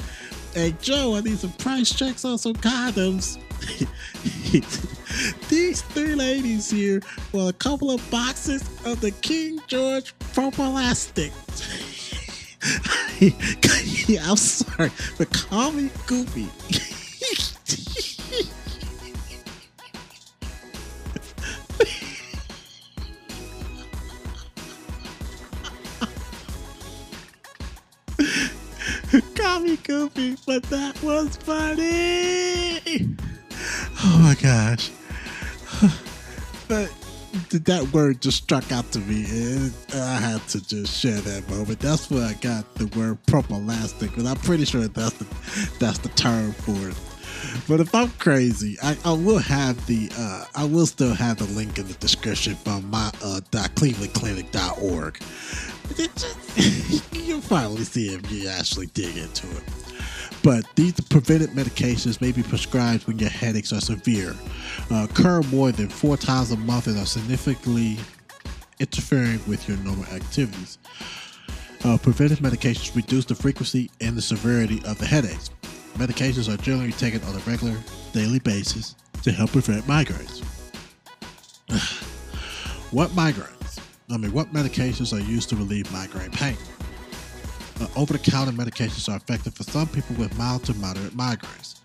"Hey 0.55 0.75
Joe, 0.81 1.17
I 1.17 1.21
need 1.21 1.39
some 1.39 1.53
price 1.53 1.93
checks 1.95 2.25
on 2.25 2.39
some 2.39 2.55
condoms." 2.55 3.37
These 5.51 5.83
three 5.83 6.15
ladies 6.15 6.71
here 6.71 7.03
want 7.33 7.51
a 7.51 7.59
couple 7.59 7.91
of 7.91 8.11
boxes 8.11 8.63
of 8.87 9.03
the 9.03 9.11
King 9.11 9.61
George 9.67 10.15
Propolastic. 10.33 11.33
I'm 14.23 14.37
sorry, 14.37 14.91
but 15.19 15.31
call 15.31 15.73
me 15.73 15.91
Goofy. 16.07 16.49
Call 29.35 29.61
me 29.61 29.77
Goofy, 29.77 30.37
but 30.47 30.63
that 30.65 31.01
was 31.03 31.37
funny. 31.37 32.81
Oh 34.05 34.19
my 34.23 34.37
gosh. 34.41 34.91
but 36.69 36.93
that 37.51 37.89
word 37.93 38.21
just 38.21 38.39
struck 38.43 38.71
out 38.73 38.91
to 38.93 39.01
me, 39.01 39.25
and 39.29 39.73
I 39.95 40.17
had 40.17 40.47
to 40.49 40.67
just 40.67 40.99
share 40.99 41.21
that 41.21 41.49
moment. 41.51 41.79
That's 41.81 42.11
where 42.11 42.27
I 42.27 42.35
got 42.35 42.75
the 42.75 42.87
word 42.99 43.19
propolastic, 43.27 44.17
and 44.17 44.29
I'm 44.29 44.37
pretty 44.37 44.65
sure 44.65 44.87
that's 44.89 45.15
the 45.15 45.27
that's 45.79 45.99
the 45.99 46.09
term 46.11 46.53
for 46.53 46.89
it. 46.89 47.08
But 47.69 47.81
if 47.81 47.95
I'm 47.95 48.11
crazy, 48.13 48.77
I, 48.83 48.97
I 49.05 49.13
will 49.13 49.39
have 49.39 49.85
the 49.87 50.11
uh, 50.17 50.45
I 50.55 50.65
will 50.65 50.87
still 50.87 51.15
have 51.15 51.39
the 51.39 51.45
link 51.45 51.79
in 51.79 51.87
the 51.87 51.95
description 51.95 52.55
from 52.57 52.89
my 52.91 53.09
uh, 53.23 53.41
clevelandclinic.org. 53.53 55.21
You'll 57.27 57.41
finally 57.41 57.85
see 57.85 58.09
if 58.15 58.31
you 58.31 58.49
actually 58.49 58.87
dig 58.87 59.17
into 59.17 59.47
it. 59.57 59.63
But 60.43 60.65
these 60.77 60.93
preventive 61.01 61.51
medications 61.51 62.21
may 62.21 62.33
be 62.33 62.43
prescribed 62.43 63.07
when 63.07 63.19
your 63.19 63.31
headaches 63.31 63.73
are 63.73 63.81
severe, 63.81 64.35
uh, 64.91 65.07
occur 65.11 65.43
more 65.43 65.73
than 65.73 65.89
four 65.89 66.17
times 66.17 66.53
a 66.53 66.57
month, 66.57 66.87
and 66.87 66.99
are 66.99 67.07
significantly 67.07 67.99
interfering 68.79 69.41
with 69.47 69.69
your 69.69 69.77
normal 69.79 70.05
activities. 70.07 70.79
Uh, 71.85 71.97
preventive 71.99 72.39
medications 72.41 72.95
reduce 72.95 73.25
the 73.25 73.35
frequency 73.35 73.91
and 74.01 74.17
the 74.17 74.23
severity 74.23 74.81
of 74.85 74.99
the 74.99 75.07
headaches. 75.07 75.51
Medications 75.99 76.53
are 76.53 76.57
generally 76.59 76.93
taken 76.93 77.21
on 77.25 77.35
a 77.35 77.39
regular, 77.41 77.77
daily 78.13 78.39
basis 78.39 78.95
to 79.25 79.33
help 79.33 79.51
prevent 79.51 79.85
migraines. 79.87 80.45
what 82.93 83.11
migraines? 83.11 83.81
I 84.09 84.17
mean, 84.17 84.33
what 84.33 84.53
medications 84.53 85.13
are 85.13 85.21
used 85.21 85.49
to 85.49 85.57
relieve 85.57 85.91
migraine 85.93 86.31
pain? 86.31 86.57
Uh, 87.81 87.89
over 87.97 88.13
the 88.13 88.19
counter 88.21 88.53
medications 88.53 89.13
are 89.13 89.17
effective 89.17 89.55
for 89.55 89.65
some 89.65 89.89
people 89.89 90.15
with 90.15 90.37
mild 90.39 90.63
to 90.67 90.75
moderate 90.75 91.17
migraines. 91.17 91.81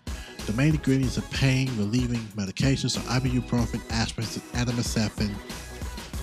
The 0.46 0.52
main 0.52 0.76
ingredients 0.76 1.16
of 1.16 1.28
pain 1.32 1.68
relieving 1.76 2.20
medications 2.36 2.96
are 2.96 3.18
ibuprofen, 3.18 3.82
aspirin, 3.90 4.28
acetaminophen, 4.52 5.34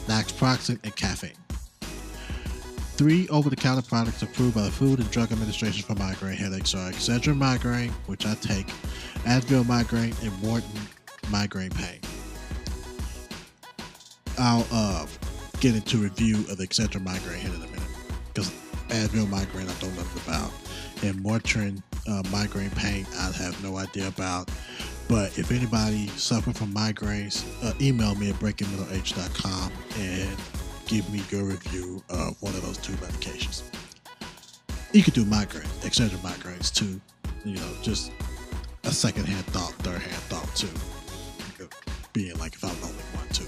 naproxen, 0.08 0.80
and 0.84 0.96
caffeine. 0.96 1.32
Three 2.96 3.28
over 3.30 3.50
the 3.50 3.56
counter 3.56 3.82
products 3.82 4.22
approved 4.22 4.56
by 4.56 4.62
the 4.62 4.72
Food 4.72 5.00
and 5.00 5.10
Drug 5.10 5.32
Administration 5.32 5.84
for 5.84 5.96
migraine 5.96 6.38
headaches 6.38 6.76
are 6.76 6.92
Excedrin 6.92 7.38
migraine, 7.38 7.92
which 8.06 8.26
I 8.26 8.36
take, 8.36 8.68
Advil 9.26 9.66
migraine, 9.66 10.14
and 10.22 10.32
Motrin 10.44 11.32
migraine 11.32 11.72
pain. 11.72 12.00
I'll 14.38 14.68
uh, 14.72 15.08
get 15.60 15.76
into 15.76 15.98
review 15.98 16.38
of 16.50 16.58
the 16.58 16.68
Excedrin 16.68 17.04
migraine 17.04 17.40
here 17.40 17.50
in 17.50 17.58
a 17.58 17.66
minute 17.66 17.82
because 18.34 18.52
Advil 18.90 19.30
migraine 19.30 19.68
I 19.68 19.74
don't 19.80 19.96
know 19.96 20.06
about, 20.26 20.52
and 21.04 21.16
Motrin 21.24 21.82
uh, 22.08 22.24
migraine 22.32 22.70
pain 22.72 23.06
I 23.18 23.32
have 23.32 23.62
no 23.64 23.78
idea 23.78 24.08
about. 24.10 24.50
But 25.08 25.38
if 25.38 25.52
anybody 25.52 26.08
suffering 26.08 26.54
from 26.54 26.74
migraines, 26.74 27.46
uh, 27.64 27.74
email 27.82 28.16
me 28.16 28.30
at 28.30 28.36
breakingmiddleage.com 28.36 29.72
and 29.98 30.38
give 30.92 31.10
me 31.10 31.24
your 31.30 31.46
review 31.46 32.04
of 32.10 32.36
one 32.42 32.54
of 32.54 32.62
those 32.64 32.78
two 32.78 32.92
medications. 32.94 33.64
You 34.92 35.02
could 35.02 35.14
do 35.14 35.24
migraine, 35.24 35.64
Excedrin 35.84 36.18
migraines 36.18 36.70
too. 36.70 37.00
You 37.46 37.56
know, 37.56 37.70
just 37.82 38.12
a 38.84 38.92
second 38.92 39.26
hand 39.26 39.46
thought, 39.46 39.72
third 39.86 40.02
hand 40.02 40.22
thought 40.24 40.54
too. 40.54 40.68
Being 42.12 42.38
like 42.40 42.56
if 42.56 42.66
I'm 42.66 42.78
the 42.82 42.88
only 42.88 43.04
one 43.14 43.28
too. 43.30 43.48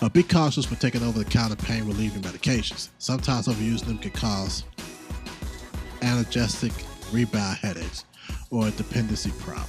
Uh, 0.00 0.08
be 0.08 0.22
cautious 0.22 0.70
when 0.70 0.78
taking 0.78 1.02
over 1.02 1.18
the 1.18 1.24
counter 1.26 1.54
pain 1.54 1.86
relieving 1.86 2.22
medications. 2.22 2.88
Sometimes 2.96 3.46
overusing 3.46 3.84
them 3.84 3.98
can 3.98 4.12
cause 4.12 4.64
analgesic 6.00 6.72
rebound 7.12 7.58
headaches 7.58 8.06
or 8.50 8.68
a 8.68 8.70
dependency 8.70 9.32
problem. 9.38 9.68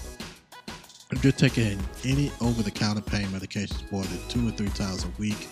If 1.11 1.25
you're 1.25 1.33
taking 1.33 1.77
any 2.05 2.31
over 2.39 2.63
the 2.63 2.71
counter 2.71 3.01
pain 3.01 3.27
medications 3.27 3.91
more 3.91 4.03
than 4.03 4.17
two 4.29 4.47
or 4.47 4.51
three 4.51 4.69
times 4.69 5.03
a 5.03 5.09
week, 5.19 5.49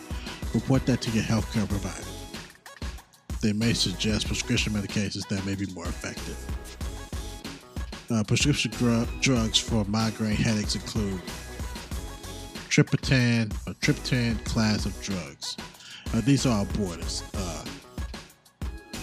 report 0.54 0.86
that 0.86 1.02
to 1.02 1.12
your 1.12 1.24
healthcare 1.24 1.68
provider. 1.68 2.06
They 3.42 3.54
may 3.54 3.74
suggest 3.74 4.28
prescription 4.28 4.74
medications 4.74 5.28
that 5.28 5.46
may 5.46 5.56
be 5.56 5.66
more 5.74 5.86
effective. 5.86 6.38
Uh, 8.10 8.24
prescription 8.24 8.72
drugs 9.22 9.58
for 9.58 9.84
migraine 9.86 10.36
headaches 10.36 10.76
include 10.76 11.22
triptan, 12.70 13.52
a 13.68 13.74
triptan 13.76 14.44
class 14.46 14.86
of 14.86 15.00
drugs. 15.02 15.56
Uh, 16.14 16.22
these 16.22 16.46
are 16.46 16.66
abortives. 16.66 17.24
Uh, 17.36 17.64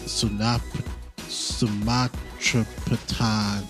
Sunap- 0.07 0.85
Sumatriptan, 1.19 3.65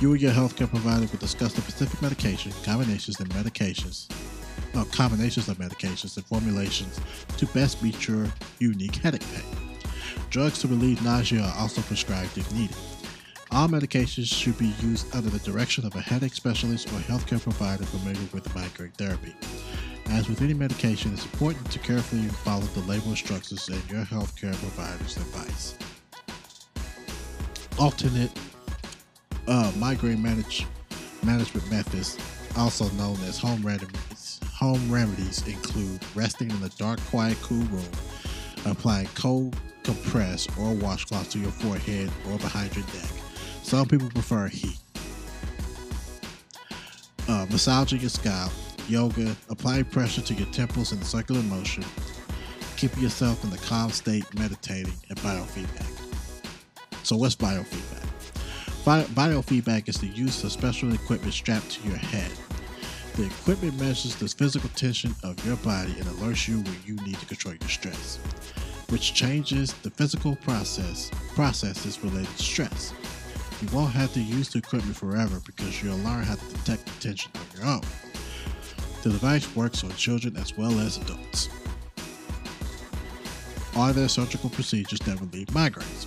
You 0.00 0.12
and 0.12 0.22
your 0.22 0.32
healthcare 0.32 0.68
provider 0.68 1.06
will 1.06 1.18
discuss 1.18 1.52
the 1.52 1.60
specific 1.60 2.00
medication, 2.00 2.52
combinations, 2.64 3.20
and 3.20 3.28
medications, 3.30 4.08
uh, 4.74 4.84
combinations 4.92 5.48
of 5.48 5.58
medications 5.58 6.16
and 6.16 6.26
formulations 6.26 7.00
to 7.36 7.46
best 7.46 7.82
meet 7.82 8.06
your 8.06 8.26
unique 8.58 8.96
headache 8.96 9.24
pain. 9.34 9.44
Drugs 10.30 10.60
to 10.60 10.68
relieve 10.68 11.02
nausea 11.02 11.42
are 11.42 11.54
also 11.58 11.80
prescribed 11.82 12.36
if 12.38 12.52
needed. 12.54 12.76
All 13.52 13.66
medications 13.66 14.32
should 14.32 14.56
be 14.58 14.72
used 14.80 15.12
under 15.14 15.28
the 15.28 15.40
direction 15.40 15.84
of 15.84 15.94
a 15.96 16.00
headache 16.00 16.34
specialist 16.34 16.86
or 16.88 17.00
healthcare 17.00 17.42
provider 17.42 17.84
familiar 17.84 18.20
with 18.32 18.54
migraine 18.54 18.92
therapy. 18.92 19.34
As 20.10 20.28
with 20.28 20.40
any 20.42 20.54
medication, 20.54 21.12
it's 21.12 21.24
important 21.24 21.70
to 21.72 21.78
carefully 21.80 22.22
follow 22.22 22.62
the 22.62 22.80
label 22.80 23.10
instructions 23.10 23.68
and 23.68 23.90
your 23.90 24.04
healthcare 24.04 24.54
provider's 24.54 25.16
advice. 25.16 25.76
Alternate 27.78 28.30
uh, 29.48 29.72
migraine 29.76 30.22
manage, 30.22 30.66
management 31.24 31.68
methods, 31.70 32.18
also 32.56 32.88
known 32.90 33.16
as 33.24 33.38
home 33.38 33.64
remedies, 33.64 34.00
home 34.60 34.92
remedies, 34.92 35.46
include 35.48 36.00
resting 36.14 36.50
in 36.50 36.62
a 36.62 36.68
dark, 36.70 37.00
quiet, 37.06 37.36
cool 37.42 37.64
room, 37.64 37.90
applying 38.66 39.08
cold 39.14 39.56
compress 39.82 40.46
or 40.58 40.74
washcloth 40.74 41.30
to 41.30 41.38
your 41.38 41.50
forehead 41.50 42.10
or 42.30 42.36
behind 42.38 42.76
your 42.76 42.84
neck 42.84 43.10
some 43.70 43.86
people 43.86 44.10
prefer 44.10 44.48
heat. 44.48 44.78
Uh, 47.28 47.46
massaging 47.50 48.00
your 48.00 48.10
scalp, 48.10 48.50
yoga, 48.88 49.36
applying 49.48 49.84
pressure 49.84 50.20
to 50.22 50.34
your 50.34 50.48
temples 50.48 50.90
in 50.90 50.98
a 50.98 51.04
circular 51.04 51.42
motion, 51.42 51.84
keeping 52.76 53.00
yourself 53.00 53.44
in 53.44 53.50
the 53.50 53.58
calm 53.58 53.90
state, 53.90 54.24
meditating, 54.36 54.92
and 55.08 55.18
biofeedback. 55.20 55.86
So, 57.04 57.16
what's 57.16 57.36
biofeedback? 57.36 58.84
Bi- 58.84 59.04
biofeedback 59.04 59.88
is 59.88 60.00
the 60.00 60.08
use 60.08 60.42
of 60.42 60.50
special 60.50 60.92
equipment 60.92 61.32
strapped 61.32 61.70
to 61.70 61.88
your 61.88 61.98
head. 61.98 62.32
The 63.16 63.26
equipment 63.26 63.78
measures 63.78 64.14
the 64.16 64.28
physical 64.28 64.70
tension 64.70 65.14
of 65.22 65.44
your 65.44 65.56
body 65.56 65.92
and 65.98 66.04
alerts 66.06 66.48
you 66.48 66.60
when 66.60 66.76
you 66.86 66.94
need 67.04 67.18
to 67.18 67.26
control 67.26 67.54
your 67.60 67.68
stress, 67.68 68.18
which 68.88 69.14
changes 69.14 69.72
the 69.74 69.90
physical 69.90 70.36
process 70.36 71.10
processes 71.34 72.02
related 72.02 72.34
to 72.36 72.42
stress. 72.42 72.94
You 73.60 73.68
won't 73.76 73.92
have 73.92 74.12
to 74.14 74.20
use 74.20 74.48
the 74.48 74.58
equipment 74.58 74.96
forever 74.96 75.40
because 75.44 75.82
you'll 75.82 75.98
learn 75.98 76.22
how 76.22 76.36
to 76.36 76.44
detect 76.46 76.86
the 76.86 77.08
tension 77.08 77.30
on 77.34 77.58
your 77.58 77.66
own. 77.68 77.82
The 79.02 79.10
device 79.10 79.54
works 79.56 79.84
on 79.84 79.90
children 79.90 80.36
as 80.36 80.56
well 80.56 80.78
as 80.78 80.96
adults. 80.98 81.48
Are 83.76 83.92
there 83.92 84.08
surgical 84.08 84.50
procedures 84.50 85.00
that 85.00 85.20
relieve 85.20 85.48
migraines? 85.48 86.06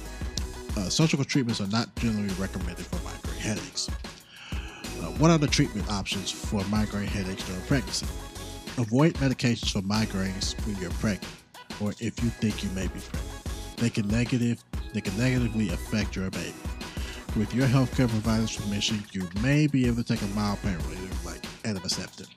Uh, 0.77 0.89
surgical 0.89 1.25
treatments 1.25 1.61
are 1.61 1.67
not 1.67 1.95
generally 1.95 2.33
recommended 2.35 2.85
for 2.85 2.95
migraine 3.03 3.39
headaches. 3.39 3.89
Uh, 5.03 5.07
what 5.17 5.29
are 5.29 5.37
the 5.37 5.47
treatment 5.47 5.89
options 5.91 6.31
for 6.31 6.63
migraine 6.65 7.07
headaches 7.07 7.43
during 7.43 7.61
pregnancy? 7.63 8.05
Avoid 8.77 9.15
medications 9.15 9.71
for 9.71 9.81
migraines 9.81 10.55
when 10.65 10.77
you're 10.77 10.91
pregnant 10.91 11.27
or 11.81 11.91
if 11.99 12.23
you 12.23 12.29
think 12.29 12.63
you 12.63 12.69
may 12.69 12.87
be 12.87 12.99
pregnant. 12.99 13.77
They 13.77 13.89
can 13.89 14.07
negative 14.07 14.63
they 14.93 15.01
can 15.01 15.17
negatively 15.17 15.69
affect 15.69 16.15
your 16.15 16.29
baby. 16.29 16.53
With 17.35 17.53
your 17.53 17.67
healthcare 17.67 18.07
provider's 18.07 18.55
permission, 18.55 19.03
you 19.11 19.27
may 19.41 19.67
be 19.67 19.87
able 19.87 19.97
to 19.97 20.03
take 20.03 20.21
a 20.21 20.27
mild 20.35 20.61
pain 20.61 20.77
reliever 20.87 21.15
like 21.25 21.41
atomoceptin. 21.63 22.29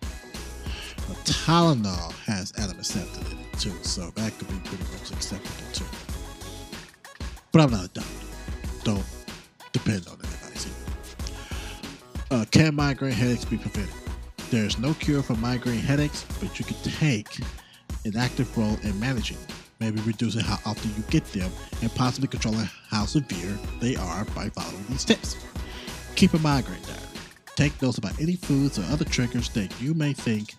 But 1.06 1.16
Tylenol 1.24 2.12
has 2.24 2.50
atomoceptin 2.52 3.30
in 3.30 3.38
it 3.38 3.58
too, 3.58 3.74
so 3.82 4.10
that 4.16 4.36
could 4.38 4.48
be 4.48 4.58
pretty 4.64 4.84
much 4.84 5.12
acceptable 5.12 5.72
too. 5.72 5.84
But 7.52 7.60
I'm 7.60 7.70
not 7.70 7.84
a 7.84 7.88
doctor. 7.88 8.26
Don't 8.84 9.04
depend 9.72 10.08
on 10.08 10.14
advice. 10.14 10.25
Uh, 12.30 12.44
can 12.50 12.74
migraine 12.74 13.12
headaches 13.12 13.44
be 13.44 13.56
prevented? 13.56 13.94
There 14.50 14.64
is 14.64 14.78
no 14.78 14.94
cure 14.94 15.22
for 15.22 15.34
migraine 15.34 15.78
headaches, 15.78 16.24
but 16.40 16.58
you 16.58 16.64
can 16.64 16.76
take 16.82 17.38
an 18.04 18.16
active 18.16 18.56
role 18.56 18.76
in 18.82 18.98
managing 18.98 19.38
maybe 19.80 20.00
reducing 20.02 20.40
how 20.40 20.58
often 20.64 20.90
you 20.96 21.02
get 21.10 21.24
them, 21.32 21.50
and 21.82 21.94
possibly 21.94 22.28
controlling 22.28 22.68
how 22.88 23.04
severe 23.04 23.58
they 23.80 23.96
are 23.96 24.24
by 24.26 24.48
following 24.50 24.84
these 24.88 25.04
tips. 25.04 25.36
Keep 26.14 26.34
a 26.34 26.38
migraine 26.38 26.82
diary. 26.82 27.00
Take 27.56 27.80
notes 27.82 27.98
about 27.98 28.18
any 28.20 28.36
foods 28.36 28.78
or 28.78 28.82
other 28.84 29.04
triggers 29.04 29.48
that 29.50 29.80
you 29.80 29.94
may 29.94 30.12
think 30.12 30.54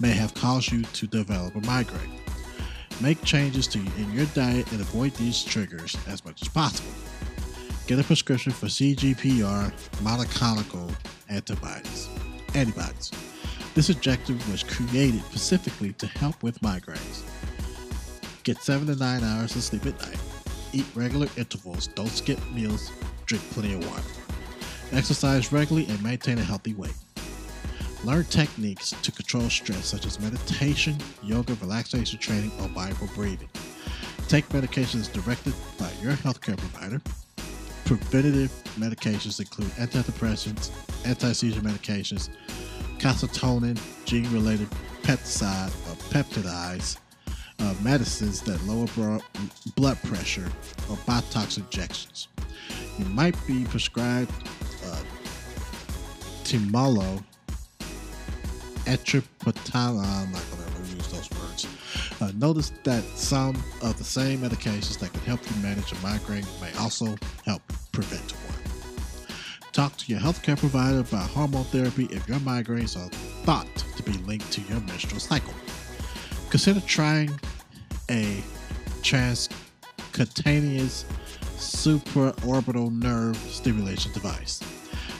may 0.00 0.10
have 0.10 0.34
caused 0.34 0.70
you 0.70 0.82
to 0.82 1.06
develop 1.06 1.54
a 1.56 1.60
migraine. 1.62 2.20
Make 3.00 3.22
changes 3.24 3.66
to 3.68 3.78
in 3.78 4.12
your 4.12 4.26
diet 4.26 4.70
and 4.72 4.80
avoid 4.80 5.12
these 5.14 5.42
triggers 5.42 5.96
as 6.06 6.24
much 6.24 6.42
as 6.42 6.48
possible. 6.48 6.90
Get 7.86 8.00
a 8.00 8.02
prescription 8.02 8.50
for 8.50 8.66
CGPR 8.66 9.72
monoclonal 10.02 10.92
antibodies. 11.28 12.08
Antibodies. 12.52 13.12
This 13.76 13.90
objective 13.90 14.50
was 14.50 14.64
created 14.64 15.22
specifically 15.26 15.92
to 15.92 16.08
help 16.08 16.42
with 16.42 16.58
migraines. 16.62 17.22
Get 18.42 18.60
seven 18.60 18.88
to 18.88 18.96
nine 18.96 19.22
hours 19.22 19.54
of 19.54 19.62
sleep 19.62 19.86
at 19.86 20.00
night. 20.02 20.20
Eat 20.72 20.84
regular 20.96 21.28
intervals. 21.36 21.86
Don't 21.86 22.08
skip 22.08 22.40
meals. 22.52 22.90
Drink 23.26 23.44
plenty 23.50 23.74
of 23.74 23.88
water. 23.88 24.02
Exercise 24.90 25.52
regularly 25.52 25.88
and 25.88 26.02
maintain 26.02 26.38
a 26.38 26.42
healthy 26.42 26.74
weight. 26.74 26.96
Learn 28.02 28.24
techniques 28.24 28.94
to 29.02 29.12
control 29.12 29.48
stress, 29.48 29.86
such 29.86 30.06
as 30.06 30.18
meditation, 30.18 30.96
yoga, 31.22 31.54
relaxation 31.60 32.18
training, 32.18 32.50
or 32.60 32.68
mindful 32.70 33.08
breathing. 33.14 33.48
Take 34.26 34.48
medications 34.48 35.12
directed 35.12 35.54
by 35.78 35.90
your 36.02 36.14
healthcare 36.14 36.56
provider. 36.56 37.00
Preventative 37.86 38.50
medications 38.76 39.38
include 39.38 39.70
antidepressants, 39.72 40.70
anti 41.06 41.30
seizure 41.32 41.60
medications, 41.60 42.30
calcitonin, 42.98 43.80
gene 44.04 44.28
related 44.32 44.68
pesticide 45.02 45.68
or 45.88 45.94
peptides, 46.10 46.98
uh, 47.60 47.74
medicines 47.82 48.42
that 48.42 48.60
lower 48.64 48.88
blood 49.76 50.02
pressure 50.02 50.50
or 50.90 50.96
Botox 51.06 51.58
injections. 51.58 52.26
you 52.98 53.04
might 53.06 53.36
be 53.46 53.64
prescribed 53.66 54.32
uh, 54.86 55.02
Timolo, 56.42 57.22
Etripatala. 58.86 60.04
I'm 60.04 60.34
Uh, 62.20 62.32
notice 62.36 62.70
that 62.84 63.02
some 63.14 63.56
of 63.82 63.98
the 63.98 64.04
same 64.04 64.38
medications 64.38 64.98
that 64.98 65.12
can 65.12 65.20
help 65.22 65.40
you 65.50 65.56
manage 65.62 65.92
a 65.92 65.94
migraine 65.96 66.46
may 66.60 66.72
also 66.78 67.16
help 67.44 67.62
prevent 67.92 68.32
one. 68.32 68.42
Talk 69.72 69.96
to 69.98 70.10
your 70.10 70.20
healthcare 70.20 70.58
provider 70.58 71.00
about 71.00 71.28
hormone 71.28 71.64
therapy 71.64 72.06
if 72.06 72.26
your 72.26 72.38
migraines 72.38 72.96
are 72.96 73.10
thought 73.44 73.66
to 73.96 74.02
be 74.02 74.12
linked 74.24 74.50
to 74.52 74.62
your 74.62 74.80
menstrual 74.80 75.20
cycle. 75.20 75.52
Consider 76.48 76.80
trying 76.80 77.38
a 78.10 78.42
transcutaneous 79.02 81.04
supraorbital 81.58 82.92
nerve 82.92 83.36
stimulation 83.36 84.10
device. 84.12 84.62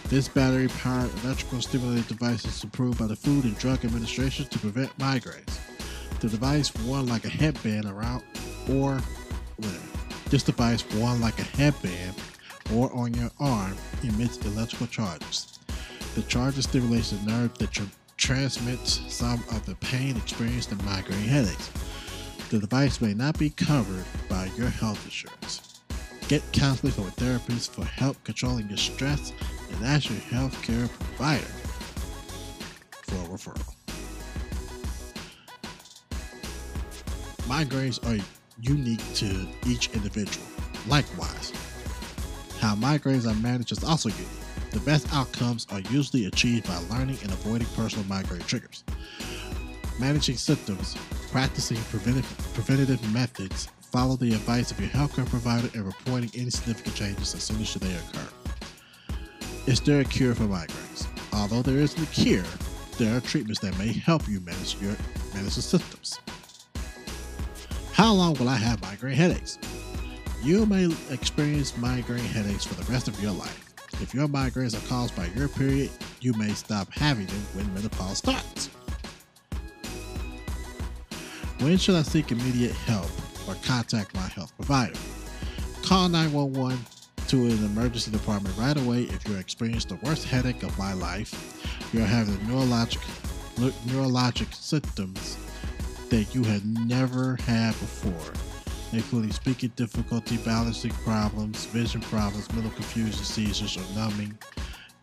This 0.08 0.28
battery 0.28 0.68
powered 0.68 1.10
electrical 1.24 1.60
stimulated 1.60 2.06
device 2.06 2.46
is 2.46 2.64
approved 2.64 2.98
by 2.98 3.06
the 3.06 3.16
Food 3.16 3.44
and 3.44 3.58
Drug 3.58 3.84
Administration 3.84 4.46
to 4.46 4.58
prevent 4.58 4.96
migraines. 4.98 5.58
The 6.26 6.32
device 6.32 6.74
worn 6.78 7.06
like 7.06 7.24
a 7.24 7.28
headband 7.28 7.84
around 7.84 8.24
or 8.68 8.98
this 10.28 10.42
device 10.42 10.84
worn 10.96 11.20
like 11.20 11.38
a 11.38 11.44
headband 11.44 12.16
or 12.74 12.92
on 12.92 13.14
your 13.14 13.30
arm 13.38 13.76
emits 14.02 14.36
electrical 14.44 14.88
charges. 14.88 15.60
The 16.16 16.22
charges 16.22 16.64
stimulates 16.64 17.12
the 17.12 17.30
nerve 17.30 17.56
that 17.58 17.70
tr- 17.70 17.84
transmits 18.16 19.00
some 19.06 19.44
of 19.52 19.64
the 19.66 19.76
pain 19.76 20.16
experienced 20.16 20.72
in 20.72 20.84
migraine 20.84 21.28
headaches. 21.28 21.70
The 22.50 22.58
device 22.58 23.00
may 23.00 23.14
not 23.14 23.38
be 23.38 23.50
covered 23.50 24.04
by 24.28 24.50
your 24.56 24.70
health 24.70 25.04
insurance. 25.04 25.80
Get 26.26 26.42
counseling 26.50 26.92
from 26.92 27.06
a 27.06 27.10
therapist 27.12 27.72
for 27.72 27.84
help 27.84 28.16
controlling 28.24 28.66
your 28.66 28.78
stress 28.78 29.32
and 29.72 29.86
ask 29.86 30.10
your 30.10 30.18
healthcare 30.18 30.90
provider 30.98 31.46
for 33.04 33.14
a 33.14 33.28
referral. 33.28 33.75
Migraines 37.46 38.04
are 38.04 38.24
unique 38.60 39.02
to 39.14 39.46
each 39.66 39.90
individual. 39.94 40.44
Likewise, 40.88 41.52
how 42.58 42.74
migraines 42.74 43.30
are 43.30 43.40
managed 43.40 43.70
is 43.70 43.84
also 43.84 44.08
unique. 44.08 44.26
The 44.72 44.80
best 44.80 45.06
outcomes 45.14 45.66
are 45.70 45.80
usually 45.80 46.26
achieved 46.26 46.66
by 46.66 46.76
learning 46.94 47.18
and 47.22 47.30
avoiding 47.30 47.68
personal 47.76 48.04
migraine 48.06 48.42
triggers. 48.42 48.82
Managing 50.00 50.36
symptoms, 50.36 50.96
practicing 51.30 51.76
preventative, 51.84 52.50
preventative 52.54 53.12
methods, 53.12 53.68
follow 53.80 54.16
the 54.16 54.34
advice 54.34 54.72
of 54.72 54.80
your 54.80 54.90
healthcare 54.90 55.26
provider, 55.26 55.68
and 55.74 55.86
reporting 55.86 56.30
any 56.34 56.50
significant 56.50 56.96
changes 56.96 57.34
as 57.34 57.44
soon 57.44 57.60
as 57.60 57.72
they 57.74 57.94
occur. 57.94 58.28
Is 59.66 59.80
there 59.80 60.00
a 60.00 60.04
cure 60.04 60.34
for 60.34 60.44
migraines? 60.44 61.06
Although 61.32 61.62
there 61.62 61.78
isn't 61.78 62.02
a 62.02 62.06
cure, 62.12 62.44
there 62.98 63.16
are 63.16 63.20
treatments 63.20 63.60
that 63.60 63.78
may 63.78 63.92
help 63.92 64.28
you 64.28 64.40
manage 64.40 64.76
your 64.80 64.96
manage 65.32 65.54
the 65.54 65.62
symptoms. 65.62 66.18
How 67.96 68.12
long 68.12 68.34
will 68.34 68.50
I 68.50 68.56
have 68.56 68.82
migraine 68.82 69.16
headaches? 69.16 69.58
You 70.42 70.66
may 70.66 70.94
experience 71.08 71.78
migraine 71.78 72.22
headaches 72.22 72.66
for 72.66 72.74
the 72.74 72.92
rest 72.92 73.08
of 73.08 73.18
your 73.22 73.32
life. 73.32 73.72
If 74.02 74.12
your 74.12 74.28
migraines 74.28 74.76
are 74.76 74.86
caused 74.86 75.16
by 75.16 75.28
your 75.28 75.48
period, 75.48 75.88
you 76.20 76.34
may 76.34 76.50
stop 76.50 76.92
having 76.92 77.24
them 77.24 77.40
when 77.54 77.72
menopause 77.72 78.18
starts. 78.18 78.66
When 81.60 81.78
should 81.78 81.94
I 81.94 82.02
seek 82.02 82.30
immediate 82.30 82.72
help 82.72 83.08
or 83.48 83.54
contact 83.64 84.14
my 84.14 84.28
health 84.28 84.54
provider? 84.56 84.98
Call 85.82 86.10
911 86.10 86.78
to 87.28 87.46
an 87.46 87.64
emergency 87.64 88.10
department 88.10 88.54
right 88.58 88.76
away 88.76 89.04
if 89.04 89.26
you're 89.26 89.40
experiencing 89.40 89.96
the 89.96 90.06
worst 90.06 90.26
headache 90.26 90.62
of 90.64 90.78
my 90.78 90.92
life, 90.92 91.66
you're 91.94 92.04
having 92.04 92.36
neurologic 92.40 93.00
neurologic 93.86 94.54
symptoms 94.54 95.38
that 96.10 96.34
you 96.34 96.42
had 96.44 96.64
never 96.86 97.36
had 97.36 97.70
before, 97.72 98.32
including 98.92 99.32
speaking 99.32 99.72
difficulty, 99.76 100.36
balancing 100.38 100.92
problems, 101.04 101.64
vision 101.66 102.00
problems, 102.02 102.50
mental 102.52 102.70
confusion, 102.72 103.12
seizures, 103.12 103.76
or 103.76 103.98
numbing, 103.98 104.36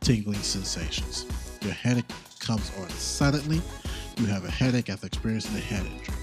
tingling 0.02 0.42
sensations. 0.42 1.26
Your 1.62 1.74
headache 1.74 2.06
comes 2.40 2.72
on 2.80 2.90
suddenly. 2.90 3.62
You 4.18 4.26
have 4.28 4.46
a 4.46 4.52
headache 4.52 4.90
after 4.90 5.08
experiencing 5.08 5.56
a 5.56 5.60
head 5.60 5.86
injury. 5.86 6.23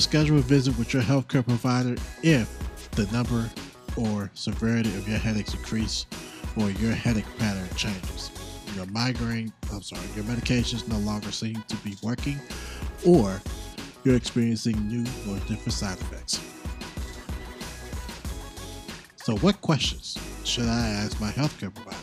Schedule 0.00 0.38
a 0.38 0.42
visit 0.42 0.76
with 0.78 0.94
your 0.94 1.02
healthcare 1.02 1.44
provider 1.44 1.96
if 2.22 2.58
the 2.92 3.06
number 3.12 3.48
or 3.96 4.30
severity 4.34 4.88
of 4.90 5.08
your 5.08 5.18
headaches 5.18 5.54
increase 5.54 6.06
or 6.56 6.70
your 6.70 6.92
headache 6.92 7.26
pattern 7.38 7.68
changes. 7.76 8.30
Your 8.76 8.86
migraine, 8.86 9.52
I'm 9.72 9.82
sorry, 9.82 10.02
your 10.14 10.24
medications 10.24 10.88
no 10.88 10.98
longer 10.98 11.30
seem 11.32 11.62
to 11.68 11.76
be 11.78 11.96
working, 12.02 12.38
or 13.06 13.40
you're 14.04 14.16
experiencing 14.16 14.76
new 14.88 15.02
or 15.30 15.38
different 15.40 15.72
side 15.72 15.98
effects. 15.98 16.40
So, 19.16 19.36
what 19.38 19.60
questions 19.60 20.16
should 20.44 20.66
I 20.66 20.88
ask 20.88 21.20
my 21.20 21.30
healthcare 21.30 21.74
provider? 21.74 21.96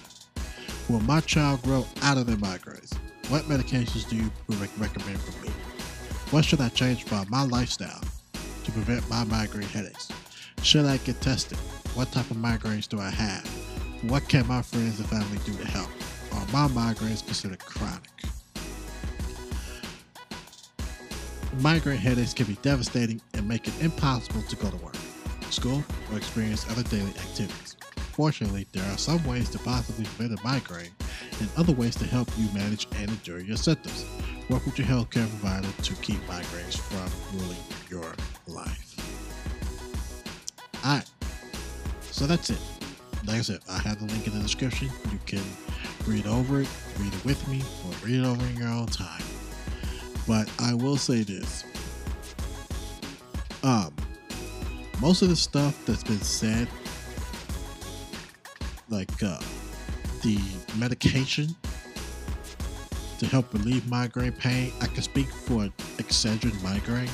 Will 0.90 1.00
my 1.02 1.22
child 1.22 1.62
grow 1.64 1.86
out 2.04 2.18
of 2.18 2.28
their 2.28 2.38
migraines? 2.38 2.96
What 3.30 3.44
medications 3.44 4.08
do 4.08 4.18
you 4.18 4.32
recommend 4.50 5.20
for 5.20 5.46
me? 5.46 5.52
What 6.30 6.44
should 6.44 6.60
I 6.60 6.68
change 6.68 7.06
about 7.06 7.30
my 7.30 7.44
lifestyle 7.44 8.02
to 8.66 8.72
prevent 8.74 9.10
my 9.10 9.24
migraine 9.24 9.66
headaches? 9.70 10.10
Should 10.62 10.84
I 10.84 10.98
get 10.98 11.22
tested? 11.22 11.58
What 11.96 12.12
type 12.12 12.30
of 12.30 12.36
migraines 12.36 12.90
do 12.90 13.00
I 13.00 13.10
have? 13.10 13.48
What 14.10 14.28
can 14.28 14.46
my 14.46 14.62
friends 14.62 15.00
and 15.00 15.08
family 15.08 15.38
do 15.46 15.56
to 15.56 15.66
help? 15.66 15.88
Are 16.34 16.46
my 16.52 16.68
migraines 16.68 17.26
considered 17.26 17.60
chronic? 17.60 18.10
Migraine 21.62 21.98
headaches 21.98 22.34
can 22.34 22.46
be 22.46 22.58
devastating 22.62 23.22
and 23.34 23.48
make 23.48 23.66
it 23.70 23.82
impossible 23.82 24.42
to 24.42 24.56
go 24.58 24.70
to 24.70 24.78
work, 24.84 24.98
school, 25.50 25.82
or 26.12 26.18
experience 26.18 26.70
other 26.70 26.84
daily 26.84 27.12
activities. 27.12 27.78
Fortunately, 28.12 28.68
there 28.74 28.84
are 28.92 28.98
some 28.98 29.24
ways 29.26 29.48
to 29.52 29.60
possibly 29.60 30.04
prevent 30.04 30.38
a 30.38 30.44
migraine 30.44 30.92
and 31.40 31.50
other 31.56 31.72
ways 31.72 31.96
to 31.96 32.06
help 32.06 32.28
you 32.38 32.50
manage 32.54 32.86
and 32.98 33.10
endure 33.12 33.40
your 33.40 33.56
symptoms. 33.56 34.04
Work 34.50 34.66
with 34.66 34.80
your 34.80 34.88
healthcare 34.88 35.28
provider 35.28 35.68
to 35.84 35.96
keep 35.96 36.20
migraines 36.28 36.78
from 36.78 37.38
ruling 37.38 37.58
your 37.90 38.14
life. 38.48 38.96
Alright, 40.86 41.10
so 42.02 42.26
that's 42.26 42.50
it. 42.50 42.60
Like 43.26 43.38
I 43.38 43.42
said, 43.42 43.60
I 43.70 43.78
have 43.80 44.00
the 44.00 44.06
link 44.06 44.26
in 44.26 44.34
the 44.34 44.40
description. 44.40 44.90
You 45.12 45.20
can 45.26 45.44
read 46.06 46.26
over 46.28 46.62
it, 46.62 46.70
read 46.98 47.14
it 47.14 47.26
with 47.26 47.46
me, 47.50 47.62
or 47.86 47.94
read 48.06 48.22
it 48.22 48.26
over 48.26 48.46
in 48.46 48.56
your 48.56 48.70
own 48.70 48.86
time. 48.86 49.24
But 50.26 50.50
I 50.60 50.74
will 50.74 50.98
say 50.98 51.24
this. 51.24 51.66
Um, 53.64 53.94
most 55.02 55.22
of 55.24 55.30
the 55.30 55.36
stuff 55.36 55.86
that's 55.86 56.04
been 56.04 56.22
said 56.22 56.70
like 58.90 59.12
uh, 59.22 59.40
the 60.24 60.40
medication 60.78 61.54
to 63.20 63.26
help 63.26 63.54
relieve 63.54 63.88
migraine 63.90 64.32
pain. 64.32 64.72
I 64.82 64.88
can 64.88 65.04
speak 65.04 65.28
for 65.28 65.68
Excedrin 65.98 66.62
migraine, 66.64 67.10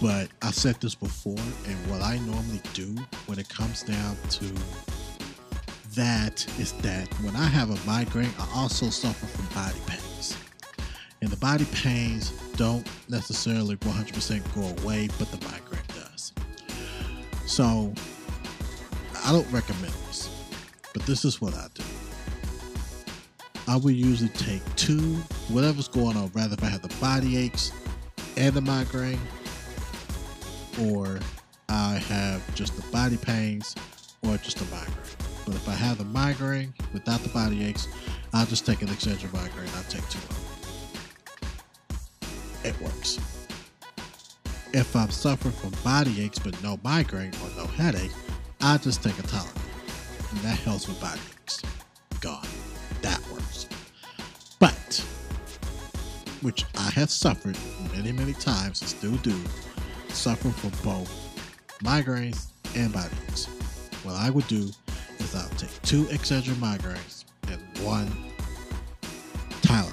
but 0.00 0.28
I 0.42 0.50
said 0.50 0.76
this 0.80 0.94
before, 0.94 1.38
and 1.66 1.90
what 1.90 2.02
I 2.02 2.18
normally 2.18 2.60
do 2.74 2.94
when 3.26 3.38
it 3.38 3.48
comes 3.48 3.82
down 3.82 4.16
to 4.30 4.44
that 5.94 6.46
is 6.58 6.72
that 6.82 7.06
when 7.22 7.36
I 7.36 7.46
have 7.46 7.70
a 7.70 7.86
migraine, 7.86 8.32
I 8.38 8.48
also 8.54 8.90
suffer 8.90 9.26
from 9.26 9.46
body 9.54 9.78
pains. 9.86 10.36
And 11.20 11.30
the 11.30 11.36
body 11.36 11.66
pains 11.66 12.30
don't 12.56 12.86
necessarily 13.08 13.76
100% 13.76 14.54
go 14.54 14.82
away, 14.82 15.08
but 15.18 15.30
the 15.30 15.38
migraine 15.46 15.82
does. 15.88 16.32
So 17.46 17.92
I 19.24 19.30
don't 19.30 19.50
recommend 19.52 19.92
this. 20.08 20.28
But 20.92 21.04
this 21.04 21.24
is 21.24 21.40
what 21.40 21.54
I 21.54 21.68
do. 21.74 21.81
I 23.68 23.76
would 23.76 23.94
usually 23.94 24.30
take 24.30 24.62
two, 24.76 25.14
whatever's 25.48 25.88
going 25.88 26.16
on, 26.16 26.30
rather 26.34 26.54
if 26.54 26.64
I 26.64 26.66
have 26.66 26.82
the 26.82 26.94
body 27.00 27.36
aches 27.36 27.72
and 28.36 28.54
the 28.54 28.60
migraine, 28.60 29.20
or 30.82 31.20
I 31.68 31.94
have 32.08 32.54
just 32.54 32.76
the 32.76 32.82
body 32.90 33.16
pains 33.16 33.74
or 34.22 34.36
just 34.38 34.60
a 34.60 34.64
migraine. 34.64 34.96
But 35.46 35.54
if 35.54 35.68
I 35.68 35.72
have 35.72 35.98
the 35.98 36.04
migraine 36.04 36.74
without 36.92 37.20
the 37.20 37.28
body 37.30 37.64
aches, 37.64 37.88
I'll 38.32 38.46
just 38.46 38.66
take 38.66 38.82
an 38.82 38.88
Excedrin 38.88 39.32
migraine. 39.32 39.68
I'll 39.76 39.82
take 39.84 40.08
two. 40.08 40.18
It 42.64 42.80
works. 42.80 43.18
If 44.72 44.94
I'm 44.96 45.10
suffering 45.10 45.52
from 45.54 45.70
body 45.84 46.22
aches 46.22 46.38
but 46.38 46.60
no 46.62 46.78
migraine 46.82 47.32
or 47.42 47.50
no 47.56 47.66
headache, 47.66 48.12
I'll 48.60 48.78
just 48.78 49.02
take 49.02 49.18
a 49.18 49.22
Tylenol 49.22 49.62
and 50.30 50.40
that 50.40 50.58
helps 50.58 50.88
with 50.88 51.00
body 51.00 51.20
aches. 51.20 51.41
Which 56.42 56.64
I 56.76 56.90
have 56.90 57.10
suffered 57.10 57.56
many, 57.94 58.12
many 58.12 58.32
times 58.34 58.80
and 58.80 58.90
still 58.90 59.16
do, 59.16 59.34
suffer 60.08 60.50
from 60.50 60.70
both 60.84 61.10
migraines 61.82 62.48
and 62.76 62.92
body 62.92 63.14
aches. 63.28 63.46
What 64.02 64.14
I 64.16 64.30
would 64.30 64.46
do 64.48 64.70
is 65.18 65.34
I'll 65.34 65.48
take 65.50 65.70
two 65.82 66.04
Excedrin 66.04 66.54
migraines 66.54 67.24
and 67.48 67.60
one 67.86 68.08
Tylenol. 69.62 69.92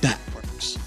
That 0.00 0.18
works. 0.34 0.78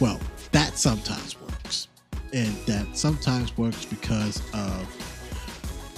Well, 0.00 0.20
that 0.52 0.76
sometimes 0.76 1.40
works. 1.40 1.88
And 2.32 2.54
that 2.66 2.96
sometimes 2.96 3.56
works 3.56 3.84
because 3.84 4.42
of 4.54 4.88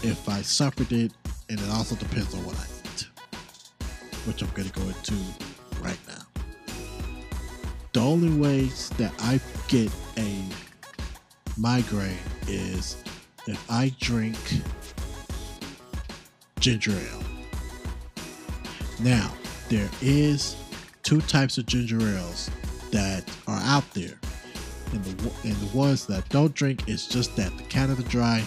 if 0.03 0.29
I 0.29 0.43
suffered 0.43 0.93
it, 0.93 1.13
and 1.49 1.61
it 1.61 1.71
also 1.71 1.95
depends 1.97 2.35
on 2.35 2.45
what 2.45 2.57
I 2.59 2.82
which 4.27 4.43
I'm 4.43 4.51
going 4.51 4.69
to 4.69 4.81
go 4.81 4.87
into 4.87 5.15
right 5.81 5.99
now. 6.09 6.25
The 7.93 8.01
only 8.01 8.31
ways 8.31 8.89
that 8.99 9.13
I 9.21 9.41
get 9.69 9.91
a 10.17 10.43
migraine 11.59 12.17
is 12.49 12.97
if 13.47 13.71
I 13.71 13.95
drink 14.01 14.37
ginger 16.59 16.93
ale. 16.93 17.23
Now, 19.01 19.33
there 19.69 19.91
is 20.01 20.57
two 21.03 21.21
types 21.23 21.59
of 21.59 21.67
ginger 21.67 22.01
ales 22.01 22.51
that 22.93 23.25
are 23.47 23.61
out 23.65 23.91
there. 23.95 24.19
And 24.93 25.05
the, 25.05 25.33
and 25.45 25.57
the 25.57 25.77
ones 25.77 26.07
that 26.07 26.29
don't 26.29 26.55
drink 26.55 26.89
is 26.89 27.07
just 27.07 27.35
that 27.37 27.57
the 27.57 27.65
Canada 27.65 28.03
Dry 28.05 28.45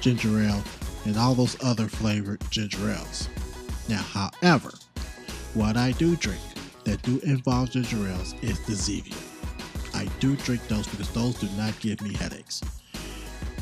ginger 0.00 0.40
ale 0.40 0.62
and 1.04 1.16
all 1.16 1.34
those 1.34 1.56
other 1.62 1.86
flavored 1.86 2.40
ginger 2.50 2.90
ales. 2.90 3.28
Now, 3.88 4.02
however, 4.02 4.72
what 5.54 5.76
I 5.76 5.92
do 5.92 6.16
drink 6.16 6.40
that 6.84 7.02
do 7.02 7.18
involve 7.20 7.70
ginger 7.70 7.96
ales 8.08 8.34
is 8.42 8.58
the 8.66 8.72
Zevia. 8.72 9.16
I 9.94 10.06
do 10.20 10.36
drink 10.36 10.66
those 10.68 10.86
because 10.88 11.10
those 11.10 11.36
do 11.36 11.48
not 11.56 11.78
give 11.80 12.00
me 12.00 12.14
headaches. 12.14 12.60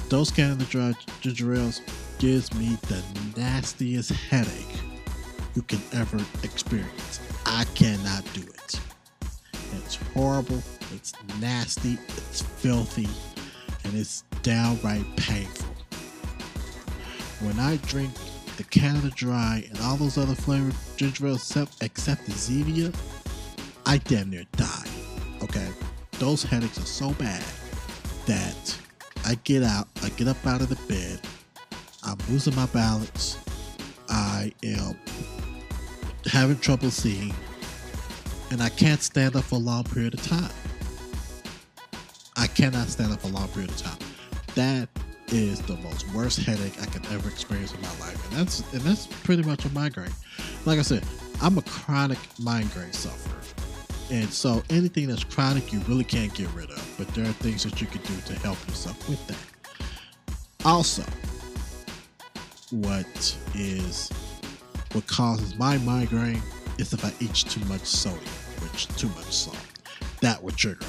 Those 0.08 0.30
Canada 0.30 0.64
Dry 0.64 0.94
ginger 1.20 1.54
ales 1.54 1.80
gives 2.18 2.52
me 2.54 2.76
the 2.82 3.02
nastiest 3.36 4.10
headache 4.12 4.76
you 5.54 5.62
can 5.62 5.80
ever 5.92 6.18
experience. 6.42 7.20
I 7.44 7.64
cannot 7.74 8.24
do 8.32 8.42
it. 8.42 8.80
It's 9.74 9.96
horrible, 10.14 10.62
it's 10.94 11.12
nasty, 11.40 11.98
it's 12.16 12.42
filthy, 12.42 13.08
and 13.84 13.94
it's 13.94 14.22
downright 14.42 15.04
painful. 15.16 15.74
When 17.40 17.58
I 17.58 17.76
drink 17.76 18.12
the 18.56 18.64
Canada 18.64 19.10
Dry 19.14 19.64
and 19.68 19.78
all 19.80 19.96
those 19.96 20.18
other 20.18 20.34
flavored 20.34 20.74
ginger 20.96 21.26
ales 21.26 21.42
except, 21.42 21.82
except 21.82 22.26
the 22.26 22.32
Zevia, 22.32 22.94
I 23.86 23.98
damn 23.98 24.30
near 24.30 24.44
die. 24.52 24.86
Okay? 25.42 25.68
Those 26.18 26.42
headaches 26.42 26.78
are 26.78 26.86
so 26.86 27.12
bad 27.14 27.42
that 28.26 28.78
I 29.24 29.36
get 29.44 29.62
out, 29.62 29.88
I 30.02 30.10
get 30.10 30.28
up 30.28 30.44
out 30.46 30.60
of 30.60 30.68
the 30.68 30.92
bed, 30.92 31.20
I'm 32.04 32.18
losing 32.28 32.54
my 32.54 32.66
balance, 32.66 33.38
I 34.08 34.52
am 34.64 34.96
having 36.26 36.58
trouble 36.58 36.90
seeing, 36.90 37.34
and 38.50 38.62
I 38.62 38.68
can't 38.68 39.02
stand 39.02 39.36
up 39.36 39.44
for 39.44 39.56
a 39.56 39.58
long 39.58 39.84
period 39.84 40.14
of 40.14 40.22
time. 40.22 40.50
I 42.36 42.46
cannot 42.46 42.88
stand 42.88 43.12
up 43.12 43.20
for 43.20 43.28
a 43.28 43.30
long 43.30 43.48
period 43.48 43.70
of 43.70 43.78
time. 43.78 43.98
That 44.54 44.88
is 45.32 45.60
the 45.62 45.76
most 45.78 46.06
worst 46.12 46.40
headache 46.40 46.80
I 46.80 46.86
can 46.86 47.04
ever 47.06 47.28
experience 47.28 47.74
in 47.74 47.80
my 47.80 47.88
life, 48.00 48.22
and 48.28 48.38
that's 48.38 48.60
and 48.72 48.82
that's 48.82 49.06
pretty 49.06 49.42
much 49.42 49.64
a 49.64 49.70
migraine. 49.70 50.12
Like 50.66 50.78
I 50.78 50.82
said, 50.82 51.02
I'm 51.40 51.58
a 51.58 51.62
chronic 51.62 52.18
migraine 52.38 52.92
sufferer, 52.92 53.40
and 54.10 54.28
so 54.28 54.62
anything 54.70 55.08
that's 55.08 55.24
chronic, 55.24 55.72
you 55.72 55.80
really 55.88 56.04
can't 56.04 56.32
get 56.34 56.48
rid 56.54 56.70
of. 56.70 56.94
But 56.98 57.08
there 57.08 57.24
are 57.24 57.32
things 57.32 57.64
that 57.64 57.80
you 57.80 57.86
can 57.86 58.02
do 58.02 58.20
to 58.26 58.34
help 58.40 58.58
yourself 58.68 59.08
with 59.08 59.26
that. 59.26 59.86
Also, 60.64 61.02
what 62.70 63.36
is 63.54 64.10
what 64.92 65.06
causes 65.06 65.56
my 65.56 65.78
migraine 65.78 66.42
is 66.78 66.92
if 66.92 67.04
I 67.04 67.12
eat 67.20 67.34
too 67.34 67.64
much 67.66 67.84
sodium, 67.84 68.20
which 68.60 68.86
too 68.96 69.08
much 69.08 69.32
salt. 69.32 69.56
That 70.20 70.42
would 70.42 70.56
trigger 70.56 70.86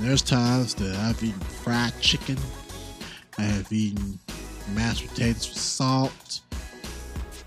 There's 0.00 0.22
times 0.22 0.74
that 0.76 0.94
I've 0.96 1.22
eaten 1.22 1.40
fried 1.40 1.92
chicken, 2.00 2.36
I 3.36 3.42
have 3.42 3.72
eaten 3.72 4.18
mashed 4.74 5.08
potatoes 5.08 5.48
with 5.48 5.58
salt, 5.58 6.40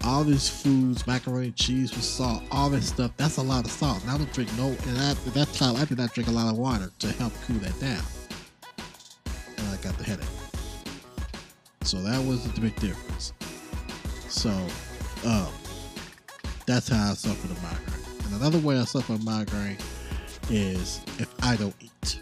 all 0.04 0.24
these 0.24 0.50
foods, 0.50 1.08
macaroni 1.08 1.48
and 1.48 1.56
cheese 1.56 1.92
with 1.92 2.04
salt, 2.04 2.44
all 2.52 2.70
this 2.70 2.88
stuff. 2.90 3.12
That's 3.18 3.38
a 3.38 3.42
lot 3.42 3.66
of 3.66 3.72
salt. 3.72 4.02
And 4.02 4.12
I 4.12 4.18
don't 4.18 4.32
drink 4.34 4.50
no. 4.58 4.68
And 4.68 4.98
at 4.98 5.18
that 5.34 5.48
time, 5.54 5.76
I 5.78 5.86
did 5.86 5.98
not 5.98 6.14
drink 6.14 6.30
a 6.30 6.32
lot 6.32 6.52
of 6.52 6.58
water 6.58 6.92
to 7.00 7.12
help 7.14 7.34
cool 7.48 7.58
that 7.58 7.80
down. 7.80 8.04
And 9.58 9.68
I 9.70 9.78
got 9.78 9.98
the 9.98 10.04
headache. 10.04 10.26
So 11.84 12.02
that 12.02 12.24
was 12.26 12.44
the 12.52 12.62
big 12.62 12.76
difference. 12.80 13.34
So, 14.28 14.50
um, 15.26 15.48
that's 16.66 16.90
how 16.90 17.12
I 17.12 17.14
suffer 17.14 17.48
the 17.48 17.56
migraine. 17.56 18.26
And 18.26 18.42
another 18.42 18.60
way 18.60 18.78
I 18.78 18.86
suffer 18.86 19.18
migraine 19.24 19.78
is 20.50 21.02
if 21.18 21.34
I 21.44 21.56
don't 21.56 21.76
eat. 21.80 22.20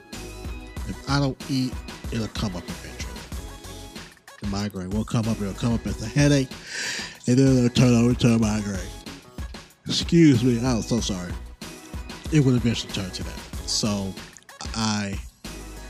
If 0.89 1.09
I 1.09 1.19
don't 1.19 1.37
eat, 1.49 1.73
it'll 2.11 2.27
come 2.29 2.55
up 2.55 2.63
eventually. 2.63 3.13
The 4.41 4.47
migraine 4.47 4.89
will 4.89 5.05
come 5.05 5.27
up. 5.27 5.39
It'll 5.39 5.53
come 5.53 5.73
up 5.73 5.85
as 5.85 6.01
a 6.01 6.07
headache, 6.07 6.49
and 7.27 7.37
then 7.37 7.57
it'll 7.57 7.69
turn 7.69 7.93
over 7.93 8.13
to 8.15 8.27
a 8.29 8.39
migraine. 8.39 8.79
Excuse 9.85 10.43
me. 10.43 10.59
I'm 10.65 10.81
so 10.81 10.99
sorry. 10.99 11.31
It 12.31 12.43
will 12.43 12.55
eventually 12.55 12.93
turn 12.93 13.09
to 13.11 13.23
that. 13.23 13.39
So 13.65 14.13
I 14.75 15.19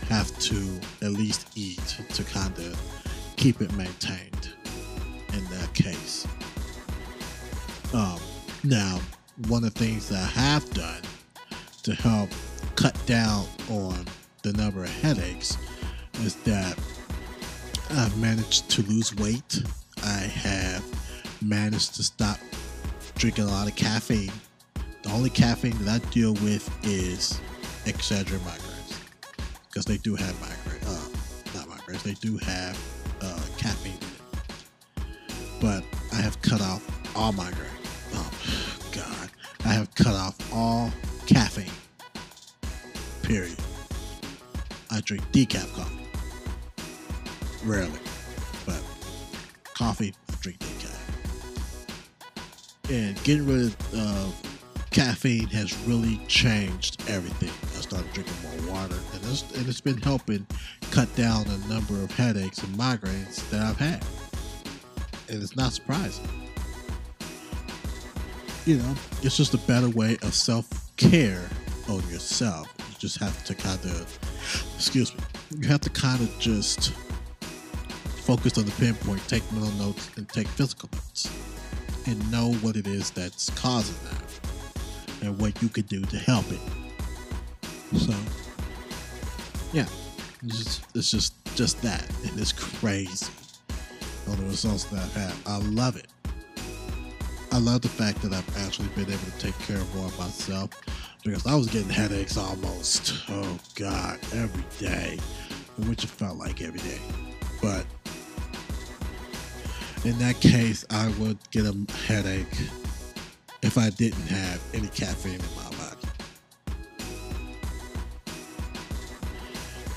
have 0.07 0.37
to 0.39 0.79
at 1.01 1.11
least 1.11 1.47
eat 1.55 1.79
to 2.13 2.23
kind 2.23 2.57
of 2.57 3.33
keep 3.37 3.61
it 3.61 3.71
maintained 3.75 4.49
in 5.33 5.45
that 5.45 5.73
case. 5.73 6.27
Um, 7.93 8.19
now, 8.63 8.99
one 9.47 9.63
of 9.63 9.73
the 9.73 9.79
things 9.79 10.09
that 10.09 10.21
I 10.21 10.41
have 10.41 10.69
done 10.73 11.01
to 11.83 11.93
help 11.93 12.29
cut 12.75 12.97
down 13.05 13.45
on 13.69 14.05
the 14.41 14.53
number 14.53 14.83
of 14.83 14.89
headaches 15.01 15.57
is 16.21 16.35
that 16.43 16.77
I've 17.91 18.17
managed 18.19 18.69
to 18.71 18.81
lose 18.83 19.15
weight. 19.15 19.63
I 20.03 20.19
have 20.19 20.83
managed 21.41 21.95
to 21.95 22.03
stop 22.03 22.37
drinking 23.15 23.45
a 23.45 23.47
lot 23.47 23.67
of 23.67 23.75
caffeine. 23.75 24.31
The 25.03 25.11
only 25.11 25.29
caffeine 25.29 25.77
that 25.83 26.01
I 26.01 26.05
deal 26.09 26.33
with 26.35 26.69
is 26.83 27.39
Excedrin 27.85 28.39
migraines 28.39 28.99
because 29.67 29.85
they 29.85 29.97
do 29.97 30.15
have 30.15 30.39
migraine, 30.41 30.81
uh, 30.87 31.07
not 31.55 31.67
migraines. 31.67 32.03
They 32.03 32.13
do 32.13 32.37
have 32.37 32.77
uh, 33.21 33.41
caffeine. 33.57 33.97
But 35.61 35.83
I 36.13 36.21
have 36.21 36.41
cut 36.41 36.61
off 36.61 36.85
all 37.15 37.31
migraine. 37.31 37.67
Oh 38.13 38.31
God, 38.93 39.29
I 39.65 39.69
have 39.69 39.93
cut 39.95 40.13
off 40.13 40.53
all 40.53 40.91
caffeine. 41.27 41.71
Period. 43.23 43.57
I 44.91 45.01
drink 45.01 45.23
decaf 45.31 45.73
coffee. 45.75 46.05
Rarely, 47.63 47.99
but 48.65 48.81
coffee, 49.73 50.13
I 50.29 50.35
drink 50.41 50.59
decaf. 50.59 50.97
And 52.89 53.23
getting 53.23 53.45
rid 53.45 53.67
of 53.67 53.95
uh, 53.95 54.31
caffeine 54.89 55.47
has 55.47 55.77
really 55.85 56.17
changed 56.27 57.01
everything. 57.09 57.49
I 57.77 57.81
started 57.81 58.11
drinking 58.13 58.35
more 58.43 58.73
water, 58.73 58.95
and 59.13 59.23
it's, 59.25 59.43
and 59.55 59.67
it's 59.67 59.81
been 59.81 60.01
helping 60.01 60.47
cut 60.91 61.13
down 61.15 61.43
the 61.45 61.57
number 61.73 62.01
of 62.01 62.11
headaches 62.11 62.63
and 62.63 62.75
migraines 62.75 63.47
that 63.51 63.61
I've 63.61 63.77
had. 63.77 64.03
And 65.29 65.43
it's 65.43 65.55
not 65.55 65.73
surprising. 65.73 66.27
You 68.65 68.77
know, 68.77 68.95
it's 69.21 69.37
just 69.37 69.53
a 69.53 69.57
better 69.59 69.89
way 69.89 70.17
of 70.23 70.33
self 70.33 70.67
care 70.97 71.47
on 71.87 72.01
yourself. 72.09 72.73
You 72.77 72.95
just 72.97 73.19
have 73.19 73.43
to 73.45 73.55
kind 73.55 73.79
of, 73.85 74.19
excuse 74.75 75.13
me, 75.15 75.21
you 75.59 75.67
have 75.67 75.81
to 75.81 75.89
kind 75.89 76.21
of 76.21 76.39
just 76.39 76.93
focus 78.25 78.57
on 78.57 78.65
the 78.65 78.71
pinpoint, 78.71 79.25
take 79.27 79.49
mental 79.51 79.71
notes, 79.73 80.09
and 80.17 80.27
take 80.29 80.47
physical 80.47 80.89
notes, 80.93 81.29
and 82.05 82.31
know 82.31 82.53
what 82.61 82.75
it 82.75 82.87
is 82.87 83.11
that's 83.11 83.49
causing 83.51 83.95
that 84.05 84.39
and 85.21 85.39
what 85.39 85.61
you 85.61 85.69
could 85.69 85.87
do 85.87 86.01
to 86.01 86.17
help 86.17 86.45
it. 86.51 86.59
So, 87.97 88.13
yeah, 89.73 89.85
it's 90.43 90.57
just, 90.57 90.95
it's 90.95 91.11
just 91.11 91.33
just 91.55 91.81
that, 91.81 92.07
and 92.23 92.39
it's 92.39 92.53
crazy. 92.53 93.25
All 94.27 94.35
the 94.35 94.45
results 94.45 94.85
that 94.85 94.99
I've 94.99 95.13
had, 95.13 95.33
I 95.45 95.57
love 95.57 95.97
it. 95.97 96.07
I 97.51 97.57
love 97.57 97.81
the 97.81 97.89
fact 97.89 98.21
that 98.21 98.31
I've 98.31 98.57
actually 98.65 98.89
been 98.89 99.11
able 99.11 99.25
to 99.25 99.39
take 99.39 99.57
care 99.59 99.77
of 99.77 99.95
more 99.95 100.05
of 100.05 100.17
myself, 100.19 100.69
because 101.23 101.45
I 101.45 101.55
was 101.55 101.67
getting 101.67 101.89
headaches 101.89 102.37
almost, 102.37 103.13
oh 103.29 103.59
God, 103.75 104.19
every 104.33 104.63
day, 104.79 105.17
which 105.87 106.03
it 106.03 106.09
felt 106.09 106.37
like 106.37 106.61
every 106.61 106.79
day. 106.79 106.99
But 107.61 107.85
in 110.05 110.17
that 110.19 110.39
case, 110.39 110.85
I 110.89 111.09
would 111.19 111.37
get 111.51 111.65
a 111.65 111.75
headache 112.07 112.47
if 113.61 113.77
I 113.77 113.89
didn't 113.89 114.27
have 114.27 114.61
any 114.73 114.87
caffeine 114.87 115.33
in 115.33 115.55
my 115.55 115.69
body. 115.77 116.07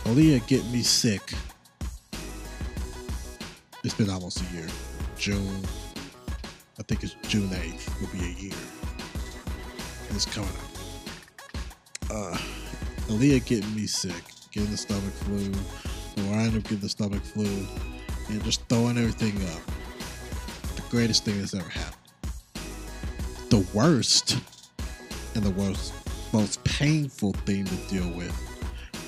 Aaliyah 0.05 0.47
get 0.49 0.65
me 0.67 0.83
sick. 0.83 1.33
It's 3.85 3.95
been 3.95 4.11
almost 4.11 4.43
a 4.43 4.55
year. 4.55 4.67
June, 5.17 5.63
I 6.79 6.83
think 6.83 7.05
it's 7.05 7.15
June 7.29 7.49
8th, 7.49 8.01
will 8.01 8.09
be 8.09 8.25
a 8.25 8.43
year. 8.43 8.59
It's 10.11 10.27
coming 10.27 10.51
up. 10.51 10.72
Uh, 12.13 12.37
Aaliyah 13.09 13.43
getting 13.47 13.75
me 13.75 13.87
sick, 13.87 14.23
getting 14.51 14.71
the 14.71 14.77
stomach 14.77 15.15
flu, 15.25 15.51
or 16.19 16.35
I 16.35 16.43
end 16.43 16.59
up 16.59 16.63
getting 16.65 16.81
the 16.81 16.89
stomach 16.91 17.23
flu, 17.23 17.47
and 18.29 18.45
just 18.45 18.69
throwing 18.69 18.99
everything 18.99 19.35
up. 19.49 19.63
The 20.77 20.83
greatest 20.91 21.25
thing 21.25 21.39
that's 21.39 21.55
ever 21.55 21.71
happened. 21.71 21.97
The 23.49 23.67
worst 23.73 24.37
and 25.35 25.43
the 25.43 25.53
worst, 25.53 25.95
most 26.35 26.63
painful 26.65 27.33
thing 27.33 27.65
to 27.65 27.77
deal 27.89 28.11
with, 28.11 28.37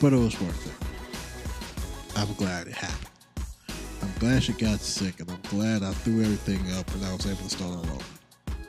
but 0.00 0.14
it 0.14 0.18
was 0.18 0.40
worth 0.40 0.66
it. 0.66 2.18
I'm 2.18 2.32
glad 2.34 2.68
it 2.68 2.72
happened. 2.72 3.10
I'm 4.00 4.12
glad 4.18 4.44
she 4.44 4.54
got 4.54 4.80
sick, 4.80 5.20
and 5.20 5.30
I'm 5.30 5.42
glad 5.50 5.82
I 5.82 5.92
threw 5.92 6.22
everything 6.22 6.72
up 6.78 6.90
and 6.94 7.04
I 7.04 7.12
was 7.12 7.26
able 7.26 7.36
to 7.36 7.50
start 7.50 7.70
all 7.70 7.84
over. 7.84 8.04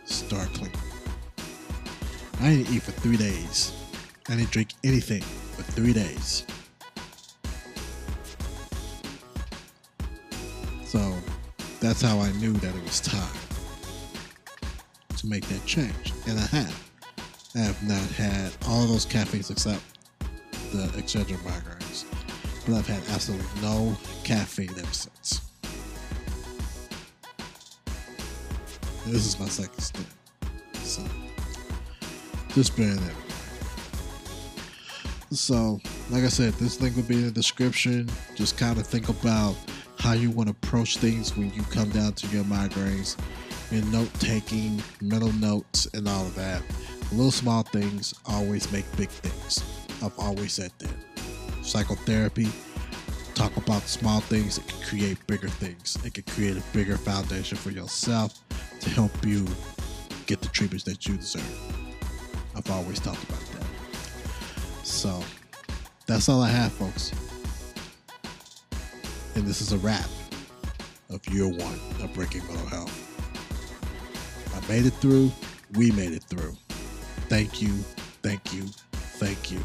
Start 0.03 0.49
clean. 0.55 0.73
I 2.41 2.49
didn't 2.49 2.75
eat 2.75 2.83
for 2.83 2.91
three 2.91 3.15
days. 3.15 3.71
I 4.27 4.35
didn't 4.35 4.49
drink 4.49 4.69
anything 4.83 5.21
for 5.21 5.61
three 5.61 5.93
days. 5.93 6.45
So 10.85 11.13
that's 11.79 12.01
how 12.01 12.19
I 12.19 12.31
knew 12.33 12.53
that 12.53 12.75
it 12.75 12.83
was 12.83 13.01
time 13.01 13.37
to 15.17 15.27
make 15.27 15.45
that 15.47 15.63
change. 15.65 16.13
And 16.27 16.39
I 16.39 16.45
have. 16.47 16.91
I 17.55 17.59
have 17.59 17.87
not 17.87 18.01
had 18.11 18.51
all 18.67 18.85
those 18.87 19.05
caffeines 19.05 19.51
except 19.51 19.81
the 20.71 20.87
Excedrin 20.97 21.37
migraines. 21.39 22.05
But 22.65 22.77
I've 22.77 22.87
had 22.87 23.01
absolutely 23.13 23.45
no 23.61 23.95
caffeine 24.23 24.71
ever 24.71 24.85
since. 24.91 25.41
This 29.05 29.27
is 29.27 29.39
my 29.39 29.47
second 29.47 29.79
stint. 29.79 30.07
So 30.81 31.03
just 32.55 32.75
bearing 32.75 32.95
that. 32.95 33.24
So, 35.35 35.81
like 36.11 36.23
I 36.23 36.29
said, 36.29 36.53
this 36.53 36.79
link 36.79 36.95
will 36.95 37.03
be 37.03 37.15
in 37.15 37.25
the 37.25 37.31
description. 37.31 38.09
Just 38.35 38.57
kind 38.57 38.79
of 38.79 38.87
think 38.87 39.09
about 39.09 39.55
how 39.99 40.13
you 40.13 40.31
want 40.31 40.47
to 40.47 40.51
approach 40.51 40.97
things 40.97 41.35
when 41.35 41.51
you 41.53 41.61
come 41.63 41.89
down 41.89 42.13
to 42.13 42.27
your 42.27 42.45
migraines, 42.45 43.17
your 43.69 43.83
note 43.85 44.11
taking, 44.19 44.81
mental 45.01 45.33
notes, 45.33 45.87
and 45.93 46.07
all 46.07 46.25
of 46.25 46.35
that. 46.35 46.61
Little 47.11 47.31
small 47.31 47.63
things 47.63 48.13
always 48.25 48.71
make 48.71 48.85
big 48.95 49.09
things. 49.09 49.61
I've 50.01 50.17
always 50.17 50.53
said 50.53 50.71
that. 50.79 50.95
Psychotherapy, 51.61 52.47
talk 53.33 53.55
about 53.57 53.81
small 53.83 54.21
things, 54.21 54.57
it 54.57 54.67
can 54.67 54.81
create 54.83 55.27
bigger 55.27 55.49
things. 55.49 55.97
It 56.05 56.13
can 56.13 56.23
create 56.23 56.55
a 56.55 56.63
bigger 56.71 56.97
foundation 56.97 57.57
for 57.57 57.71
yourself 57.71 58.39
to 58.79 58.89
help 58.89 59.11
you 59.25 59.45
get 60.27 60.41
the 60.41 60.47
treatments 60.47 60.85
that 60.85 61.05
you 61.05 61.17
deserve. 61.17 61.59
I've 62.55 62.69
always 62.71 63.01
talked 63.01 63.23
about 63.23 63.39
that. 63.39 63.54
So 64.85 65.19
that's 66.05 66.29
all 66.29 66.41
I 66.41 66.49
have, 66.49 66.71
folks. 66.71 67.11
And 69.33 69.43
this 69.45 69.59
is 69.59 69.71
a 69.73 69.77
wrap 69.79 70.07
of 71.09 71.27
year 71.27 71.47
one 71.47 71.79
of 72.03 72.13
Breaking 72.13 72.45
Mental 72.45 72.67
Health. 72.67 73.01
I 74.55 74.71
made 74.71 74.85
it 74.85 74.93
through. 74.93 75.31
We 75.73 75.91
made 75.91 76.13
it 76.13 76.23
through. 76.23 76.55
Thank 77.29 77.63
you, 77.63 77.69
thank 78.21 78.53
you, 78.53 78.63
thank 78.93 79.51
you. 79.51 79.59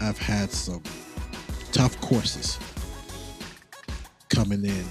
I've 0.00 0.18
had 0.18 0.50
some 0.52 0.84
tough 1.72 2.00
courses 2.00 2.60
coming 4.28 4.64
in 4.64 4.84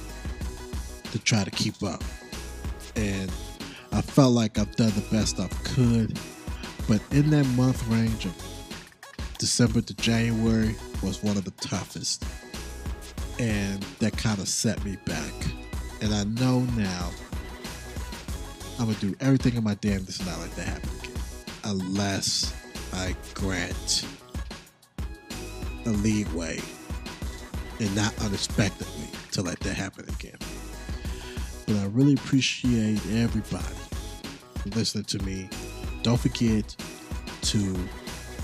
to 1.11 1.19
try 1.19 1.45
to 1.45 1.51
keep 1.51 1.81
up. 1.83 2.03
And 2.97 3.31
I 3.93 4.01
felt 4.01 4.33
like 4.33 4.59
I've 4.59 4.75
done 4.75 4.91
the 4.91 5.07
best 5.09 5.39
I 5.39 5.47
could. 5.63 6.19
But 6.87 7.01
in 7.11 7.29
that 7.29 7.45
month 7.55 7.87
range 7.87 8.25
of 8.25 8.35
December 9.37 9.81
to 9.81 9.93
January 9.95 10.75
was 11.01 11.23
one 11.23 11.37
of 11.37 11.45
the 11.45 11.51
toughest. 11.51 12.23
And 13.39 13.81
that 13.99 14.17
kind 14.17 14.39
of 14.39 14.47
set 14.47 14.83
me 14.83 14.97
back. 15.05 15.33
And 16.01 16.13
I 16.13 16.23
know 16.25 16.59
now 16.77 17.11
I'm 18.79 18.85
going 18.85 18.95
to 18.95 19.07
do 19.07 19.15
everything 19.19 19.55
in 19.55 19.63
my 19.63 19.75
damnedest 19.75 20.21
to 20.21 20.25
not 20.25 20.39
let 20.39 20.51
that 20.55 20.67
happen 20.67 20.89
again. 20.99 21.13
Unless 21.63 22.53
I 22.93 23.15
grant 23.33 24.05
a 25.85 25.89
leeway 25.89 26.59
and 27.79 27.95
not 27.95 28.13
unexpectedly 28.21 29.07
to 29.31 29.41
let 29.41 29.59
that 29.61 29.73
happen 29.73 30.07
again. 30.09 30.37
But 31.65 31.77
I 31.77 31.85
really 31.85 32.13
appreciate 32.13 32.99
everybody 33.11 33.63
listening 34.75 35.05
to 35.05 35.19
me. 35.23 35.49
Don't 36.03 36.19
forget 36.19 36.75
to 37.41 37.77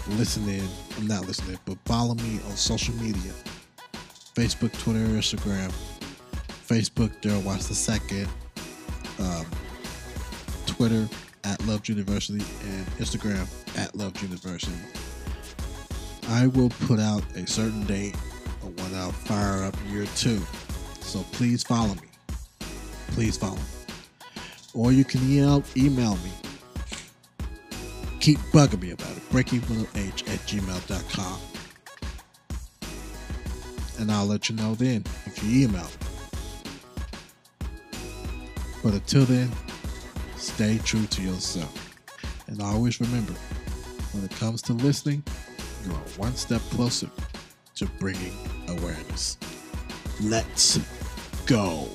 listen 0.10 0.48
in. 0.48 0.68
I'm 0.98 1.08
not 1.08 1.26
listening, 1.26 1.58
but 1.66 1.78
follow 1.86 2.16
me 2.16 2.40
on 2.48 2.56
social 2.56 2.94
media 2.96 3.32
Facebook, 4.36 4.72
Twitter, 4.84 5.00
Instagram. 5.00 5.74
Facebook, 6.68 7.10
Darrell 7.22 7.42
Watch 7.42 7.64
the 7.64 7.74
Second. 7.74 8.28
Um, 9.20 9.46
Twitter, 10.68 11.08
at 11.44 11.66
Love 11.66 11.88
University, 11.90 12.46
and 12.66 12.86
Instagram, 12.98 13.48
at 13.78 13.96
Love 13.96 14.22
University. 14.22 14.78
I 16.28 16.48
will 16.48 16.70
put 16.70 17.00
out 17.00 17.24
a 17.36 17.48
certain 17.48 17.84
date 17.86 18.14
of 18.62 18.78
when 18.80 18.94
I'll 18.94 19.12
fire 19.12 19.64
up 19.64 19.76
year 19.90 20.06
two. 20.16 20.40
So 21.00 21.24
please 21.32 21.64
follow 21.64 21.96
me. 21.96 22.10
Please 23.08 23.38
follow 23.38 23.56
me. 23.56 23.62
Or 24.76 24.92
you 24.92 25.04
can 25.04 25.24
email, 25.24 25.64
email 25.76 26.16
me. 26.18 26.32
Keep 28.28 28.40
bugging 28.52 28.82
me 28.82 28.92
about 28.92 29.16
it. 29.16 29.24
BreakingMentalH 29.30 30.28
at 30.28 30.40
gmail.com. 30.50 31.40
And 34.00 34.12
I'll 34.12 34.26
let 34.26 34.50
you 34.50 34.56
know 34.58 34.76
then 34.76 35.06
if 35.26 35.42
you 35.42 35.64
email 35.64 35.86
me. 35.86 37.68
But 38.84 38.96
until 38.96 39.24
then, 39.24 39.50
stay 40.36 40.78
true 40.80 41.06
to 41.06 41.22
yourself. 41.22 41.96
And 42.48 42.62
always 42.62 43.00
remember, 43.00 43.32
when 44.12 44.26
it 44.26 44.32
comes 44.32 44.62
to 44.64 44.74
listening, 44.74 45.24
you 45.86 45.94
are 45.94 46.10
one 46.18 46.36
step 46.36 46.60
closer 46.72 47.10
to 47.76 47.86
bringing 47.98 48.36
awareness. 48.68 49.38
Let's 50.20 50.82
go. 51.46 51.88